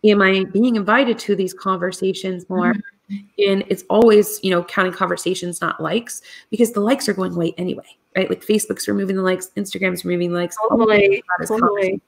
Am 0.05 0.23
I 0.23 0.45
being 0.53 0.77
invited 0.77 1.19
to 1.21 1.37
these 1.37 1.55
conversations 1.55 2.49
more? 2.49 2.75
Mm-hmm. 2.75 3.17
And 3.49 3.65
it's 3.69 3.85
always, 3.91 4.39
you 4.43 4.51
know, 4.51 4.63
counting 4.65 4.93
conversations, 4.93 5.61
not 5.61 5.83
likes, 5.83 6.23
because 6.51 6.73
the 6.73 6.81
likes 6.81 7.09
are 7.09 7.13
going 7.13 7.35
away 7.35 7.55
anyway, 7.59 7.87
right? 8.17 8.29
Like 8.29 8.45
Facebook's 8.45 8.87
removing 8.87 9.17
the 9.17 9.23
likes, 9.23 9.51
Instagram's 9.57 10.05
removing 10.05 10.33
the 10.33 10.39
likes. 10.39 10.57
Totally. 10.69 11.23
totally. 11.47 12.01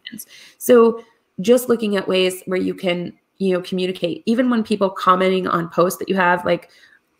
So 0.58 1.02
just 1.40 1.68
looking 1.68 1.96
at 1.96 2.06
ways 2.06 2.42
where 2.46 2.58
you 2.58 2.74
can, 2.74 3.18
you 3.38 3.52
know, 3.52 3.60
communicate, 3.62 4.22
even 4.26 4.48
when 4.48 4.62
people 4.62 4.88
commenting 4.90 5.48
on 5.48 5.68
posts 5.70 5.98
that 5.98 6.08
you 6.08 6.14
have, 6.14 6.44
like 6.44 6.70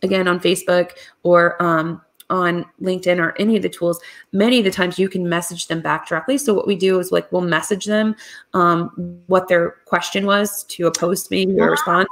again 0.03 0.29
on 0.29 0.41
Facebook 0.41 0.93
or 1.23 1.61
um, 1.63 2.01
on 2.31 2.65
LinkedIn 2.81 3.19
or 3.19 3.35
any 3.39 3.57
of 3.57 3.63
the 3.63 3.69
tools, 3.69 4.01
many 4.33 4.59
of 4.59 4.65
the 4.65 4.71
times 4.71 4.99
you 4.99 5.09
can 5.09 5.29
message 5.29 5.67
them 5.67 5.81
back 5.81 6.09
directly. 6.09 6.39
So 6.39 6.55
what 6.55 6.67
we 6.67 6.77
do 6.77 6.99
is 6.99 7.13
like 7.13 7.31
we'll 7.33 7.43
message 7.43 7.85
them 7.85 8.17
um, 8.55 9.21
what 9.27 9.49
their 9.49 9.77
question 9.87 10.27
was 10.27 10.65
to 10.65 10.87
a 10.87 10.93
post 10.93 11.31
maybe 11.31 11.59
or 11.61 11.71
response. 11.71 12.09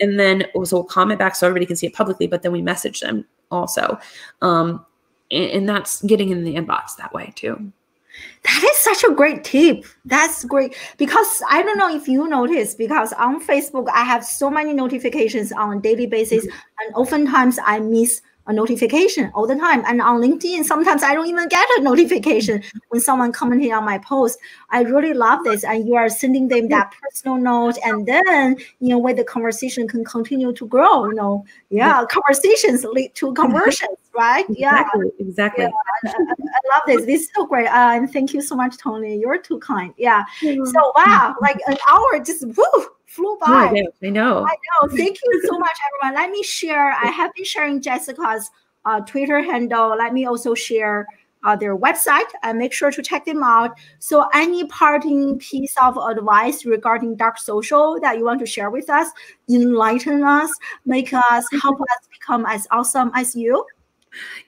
And 0.00 0.18
then 0.18 0.44
so 0.64 0.76
we'll 0.76 0.84
comment 0.84 1.18
back 1.18 1.36
so 1.36 1.46
everybody 1.46 1.66
can 1.66 1.76
see 1.76 1.86
it 1.86 1.94
publicly, 1.94 2.26
but 2.26 2.42
then 2.42 2.52
we 2.52 2.62
message 2.62 3.00
them 3.00 3.24
also. 3.50 3.98
Um, 4.40 4.84
and, 5.30 5.50
and 5.50 5.68
that's 5.68 6.02
getting 6.02 6.30
in 6.30 6.44
the 6.44 6.54
inbox 6.54 6.96
that 6.96 7.12
way 7.12 7.32
too. 7.36 7.72
That 8.44 8.62
is 8.70 8.76
such 8.78 9.10
a 9.10 9.14
great 9.14 9.44
tip. 9.44 9.84
That's 10.04 10.44
great 10.44 10.76
because 10.98 11.42
I 11.48 11.62
don't 11.62 11.78
know 11.78 11.94
if 11.94 12.08
you 12.08 12.28
notice 12.28 12.74
because 12.74 13.12
on 13.14 13.44
Facebook 13.44 13.88
I 13.92 14.02
have 14.02 14.24
so 14.24 14.50
many 14.50 14.72
notifications 14.72 15.52
on 15.52 15.78
a 15.78 15.80
daily 15.80 16.06
basis, 16.06 16.44
mm-hmm. 16.44 16.58
and 16.80 16.94
oftentimes 16.94 17.58
I 17.64 17.78
miss 17.80 18.20
a 18.46 18.52
notification 18.52 19.30
all 19.34 19.46
the 19.46 19.54
time. 19.54 19.82
And 19.86 20.00
on 20.00 20.20
LinkedIn, 20.20 20.64
sometimes 20.64 21.02
I 21.02 21.14
don't 21.14 21.26
even 21.26 21.48
get 21.48 21.66
a 21.78 21.82
notification 21.82 22.62
when 22.88 23.00
someone 23.00 23.32
commenting 23.32 23.72
on 23.72 23.84
my 23.84 23.98
post. 23.98 24.38
I 24.70 24.82
really 24.82 25.14
love 25.14 25.44
this. 25.44 25.64
And 25.64 25.86
you 25.86 25.94
are 25.94 26.08
sending 26.08 26.48
them 26.48 26.68
that 26.68 26.92
personal 27.00 27.36
note. 27.36 27.78
And 27.84 28.06
then, 28.06 28.56
you 28.80 28.88
know, 28.88 28.98
where 28.98 29.14
the 29.14 29.24
conversation 29.24 29.86
can 29.86 30.04
continue 30.04 30.52
to 30.52 30.66
grow, 30.66 31.06
you 31.06 31.14
know, 31.14 31.44
yeah, 31.70 32.04
conversations 32.10 32.84
lead 32.84 33.14
to 33.14 33.32
conversions, 33.34 33.98
right? 34.14 34.44
Exactly, 34.48 35.06
yeah. 35.18 35.26
Exactly. 35.26 35.64
Yeah, 35.64 35.70
I, 36.04 36.08
I, 36.10 36.74
love 36.74 36.82
this. 36.86 37.06
This 37.06 37.22
is 37.22 37.30
so 37.34 37.46
great. 37.46 37.68
Uh, 37.68 37.92
and 37.94 38.12
thank 38.12 38.34
you 38.34 38.42
so 38.42 38.54
much, 38.54 38.76
Tony. 38.76 39.18
You're 39.18 39.38
too 39.38 39.58
kind. 39.60 39.94
Yeah. 39.96 40.24
So, 40.40 40.92
wow, 40.96 41.34
like 41.40 41.58
an 41.66 41.76
hour 41.90 42.18
just 42.24 42.44
woo 42.46 42.86
flew 43.12 43.36
by. 43.40 43.46
Oh, 43.48 44.06
I 44.06 44.10
know. 44.10 44.46
I 44.46 44.56
know. 44.80 44.88
Thank 44.96 45.18
you 45.22 45.42
so 45.44 45.58
much, 45.58 45.76
everyone. 45.86 46.20
Let 46.20 46.30
me 46.30 46.42
share. 46.42 46.92
I 46.92 47.06
have 47.06 47.32
been 47.34 47.44
sharing 47.44 47.80
Jessica's 47.80 48.50
uh, 48.84 49.00
Twitter 49.00 49.42
handle. 49.42 49.94
Let 49.96 50.14
me 50.14 50.24
also 50.26 50.54
share 50.54 51.06
uh, 51.44 51.56
their 51.56 51.76
website 51.76 52.30
and 52.42 52.58
make 52.58 52.72
sure 52.72 52.90
to 52.90 53.02
check 53.02 53.24
them 53.24 53.42
out. 53.42 53.78
So, 53.98 54.28
any 54.32 54.64
parting 54.66 55.38
piece 55.38 55.74
of 55.80 55.96
advice 55.98 56.64
regarding 56.64 57.16
dark 57.16 57.38
social 57.38 58.00
that 58.00 58.16
you 58.16 58.24
want 58.24 58.40
to 58.40 58.46
share 58.46 58.70
with 58.70 58.88
us, 58.88 59.08
enlighten 59.50 60.22
us, 60.22 60.50
make 60.86 61.12
us 61.12 61.44
help 61.60 61.80
us 61.80 62.08
become 62.10 62.46
as 62.46 62.66
awesome 62.70 63.10
as 63.14 63.36
you? 63.36 63.64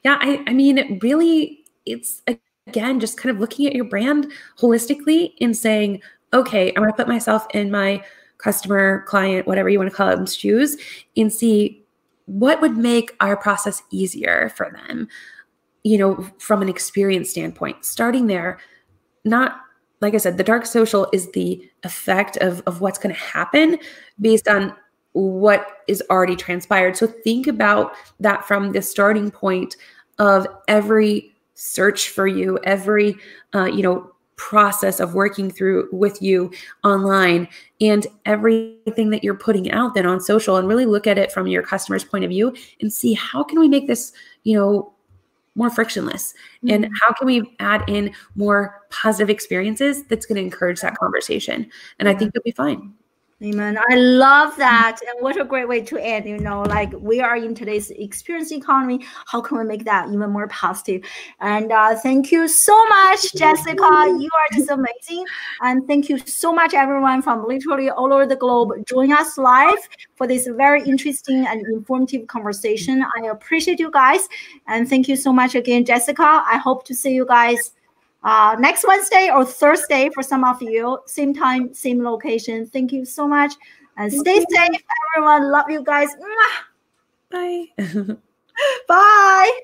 Yeah, 0.04 0.18
I, 0.20 0.42
I 0.46 0.52
mean, 0.52 0.98
really, 1.02 1.64
it's 1.84 2.22
again 2.66 2.98
just 3.00 3.18
kind 3.18 3.34
of 3.34 3.40
looking 3.40 3.66
at 3.66 3.74
your 3.74 3.84
brand 3.84 4.32
holistically 4.58 5.34
and 5.40 5.56
saying, 5.56 6.00
okay, 6.32 6.68
I'm 6.70 6.82
going 6.82 6.90
to 6.90 6.96
put 6.96 7.08
myself 7.08 7.46
in 7.54 7.70
my 7.70 8.02
customer, 8.38 9.02
client, 9.06 9.46
whatever 9.46 9.68
you 9.68 9.78
want 9.78 9.90
to 9.90 9.96
call 9.96 10.10
them, 10.10 10.26
shoes, 10.26 10.76
and 11.16 11.32
see 11.32 11.84
what 12.26 12.60
would 12.60 12.76
make 12.76 13.14
our 13.20 13.36
process 13.36 13.82
easier 13.90 14.50
for 14.56 14.70
them, 14.70 15.08
you 15.82 15.98
know, 15.98 16.26
from 16.38 16.62
an 16.62 16.68
experience 16.68 17.30
standpoint. 17.30 17.84
Starting 17.84 18.26
there, 18.26 18.58
not 19.24 19.60
like 20.00 20.14
I 20.14 20.18
said, 20.18 20.36
the 20.36 20.44
dark 20.44 20.66
social 20.66 21.08
is 21.12 21.30
the 21.32 21.66
effect 21.82 22.36
of, 22.38 22.62
of 22.66 22.80
what's 22.80 22.98
going 22.98 23.14
to 23.14 23.20
happen 23.20 23.78
based 24.20 24.48
on 24.48 24.74
what 25.12 25.78
is 25.88 26.02
already 26.10 26.36
transpired. 26.36 26.96
So 26.96 27.06
think 27.06 27.46
about 27.46 27.94
that 28.20 28.44
from 28.46 28.72
the 28.72 28.82
starting 28.82 29.30
point 29.30 29.76
of 30.18 30.46
every 30.68 31.34
search 31.54 32.10
for 32.10 32.26
you, 32.26 32.58
every 32.64 33.16
uh, 33.54 33.64
you 33.64 33.82
know 33.82 34.13
process 34.36 35.00
of 35.00 35.14
working 35.14 35.50
through 35.50 35.88
with 35.92 36.20
you 36.20 36.50
online 36.82 37.48
and 37.80 38.06
everything 38.26 39.10
that 39.10 39.22
you're 39.22 39.34
putting 39.34 39.70
out 39.70 39.94
then 39.94 40.06
on 40.06 40.20
social 40.20 40.56
and 40.56 40.66
really 40.66 40.86
look 40.86 41.06
at 41.06 41.18
it 41.18 41.30
from 41.30 41.46
your 41.46 41.62
customer's 41.62 42.04
point 42.04 42.24
of 42.24 42.30
view 42.30 42.54
and 42.80 42.92
see 42.92 43.12
how 43.12 43.44
can 43.44 43.60
we 43.60 43.68
make 43.68 43.86
this 43.86 44.12
you 44.42 44.56
know 44.56 44.92
more 45.54 45.70
frictionless 45.70 46.34
mm-hmm. 46.64 46.74
and 46.74 46.90
how 47.00 47.12
can 47.12 47.26
we 47.26 47.54
add 47.60 47.84
in 47.88 48.12
more 48.34 48.80
positive 48.90 49.30
experiences 49.30 50.02
that's 50.04 50.26
going 50.26 50.36
to 50.36 50.42
encourage 50.42 50.80
that 50.80 50.96
conversation. 50.96 51.70
And 51.98 52.08
i 52.08 52.14
think 52.14 52.32
you'll 52.34 52.42
be 52.42 52.50
fine 52.50 52.92
Amen. 53.42 53.76
I 53.90 53.96
love 53.96 54.56
that. 54.56 55.00
And 55.06 55.20
what 55.20 55.38
a 55.38 55.44
great 55.44 55.68
way 55.68 55.82
to 55.82 55.98
end. 55.98 56.24
You 56.24 56.38
know, 56.38 56.62
like 56.62 56.92
we 56.96 57.20
are 57.20 57.36
in 57.36 57.54
today's 57.54 57.90
experience 57.90 58.52
economy. 58.52 59.04
How 59.26 59.40
can 59.40 59.58
we 59.58 59.64
make 59.64 59.84
that 59.84 60.08
even 60.08 60.30
more 60.30 60.46
positive? 60.48 61.02
And 61.40 61.72
uh, 61.72 61.96
thank 61.96 62.30
you 62.30 62.46
so 62.46 62.86
much, 62.86 63.34
Jessica. 63.34 63.74
You 63.74 64.30
are 64.32 64.56
just 64.56 64.70
amazing. 64.70 65.26
And 65.60 65.86
thank 65.88 66.08
you 66.08 66.18
so 66.18 66.52
much, 66.52 66.74
everyone 66.74 67.22
from 67.22 67.46
literally 67.46 67.90
all 67.90 68.12
over 68.12 68.24
the 68.24 68.36
globe. 68.36 68.72
Join 68.86 69.12
us 69.12 69.36
live 69.36 69.88
for 70.14 70.28
this 70.28 70.46
very 70.46 70.82
interesting 70.84 71.44
and 71.46 71.66
informative 71.66 72.28
conversation. 72.28 73.04
I 73.16 73.26
appreciate 73.26 73.80
you 73.80 73.90
guys. 73.90 74.28
And 74.68 74.88
thank 74.88 75.08
you 75.08 75.16
so 75.16 75.32
much 75.32 75.56
again, 75.56 75.84
Jessica. 75.84 76.22
I 76.22 76.56
hope 76.56 76.84
to 76.86 76.94
see 76.94 77.12
you 77.12 77.26
guys 77.26 77.73
uh, 78.24 78.56
next 78.58 78.84
Wednesday 78.86 79.30
or 79.32 79.44
Thursday 79.44 80.10
for 80.12 80.22
some 80.22 80.44
of 80.44 80.60
you. 80.62 80.98
Same 81.06 81.34
time, 81.34 81.72
same 81.74 82.02
location. 82.02 82.66
Thank 82.66 82.92
you 82.92 83.04
so 83.04 83.28
much. 83.28 83.52
And 83.96 84.12
stay 84.12 84.40
safe, 84.50 84.82
everyone. 85.14 85.52
Love 85.52 85.70
you 85.70 85.84
guys. 85.84 86.08
Bye. 87.30 87.66
Bye. 88.88 89.60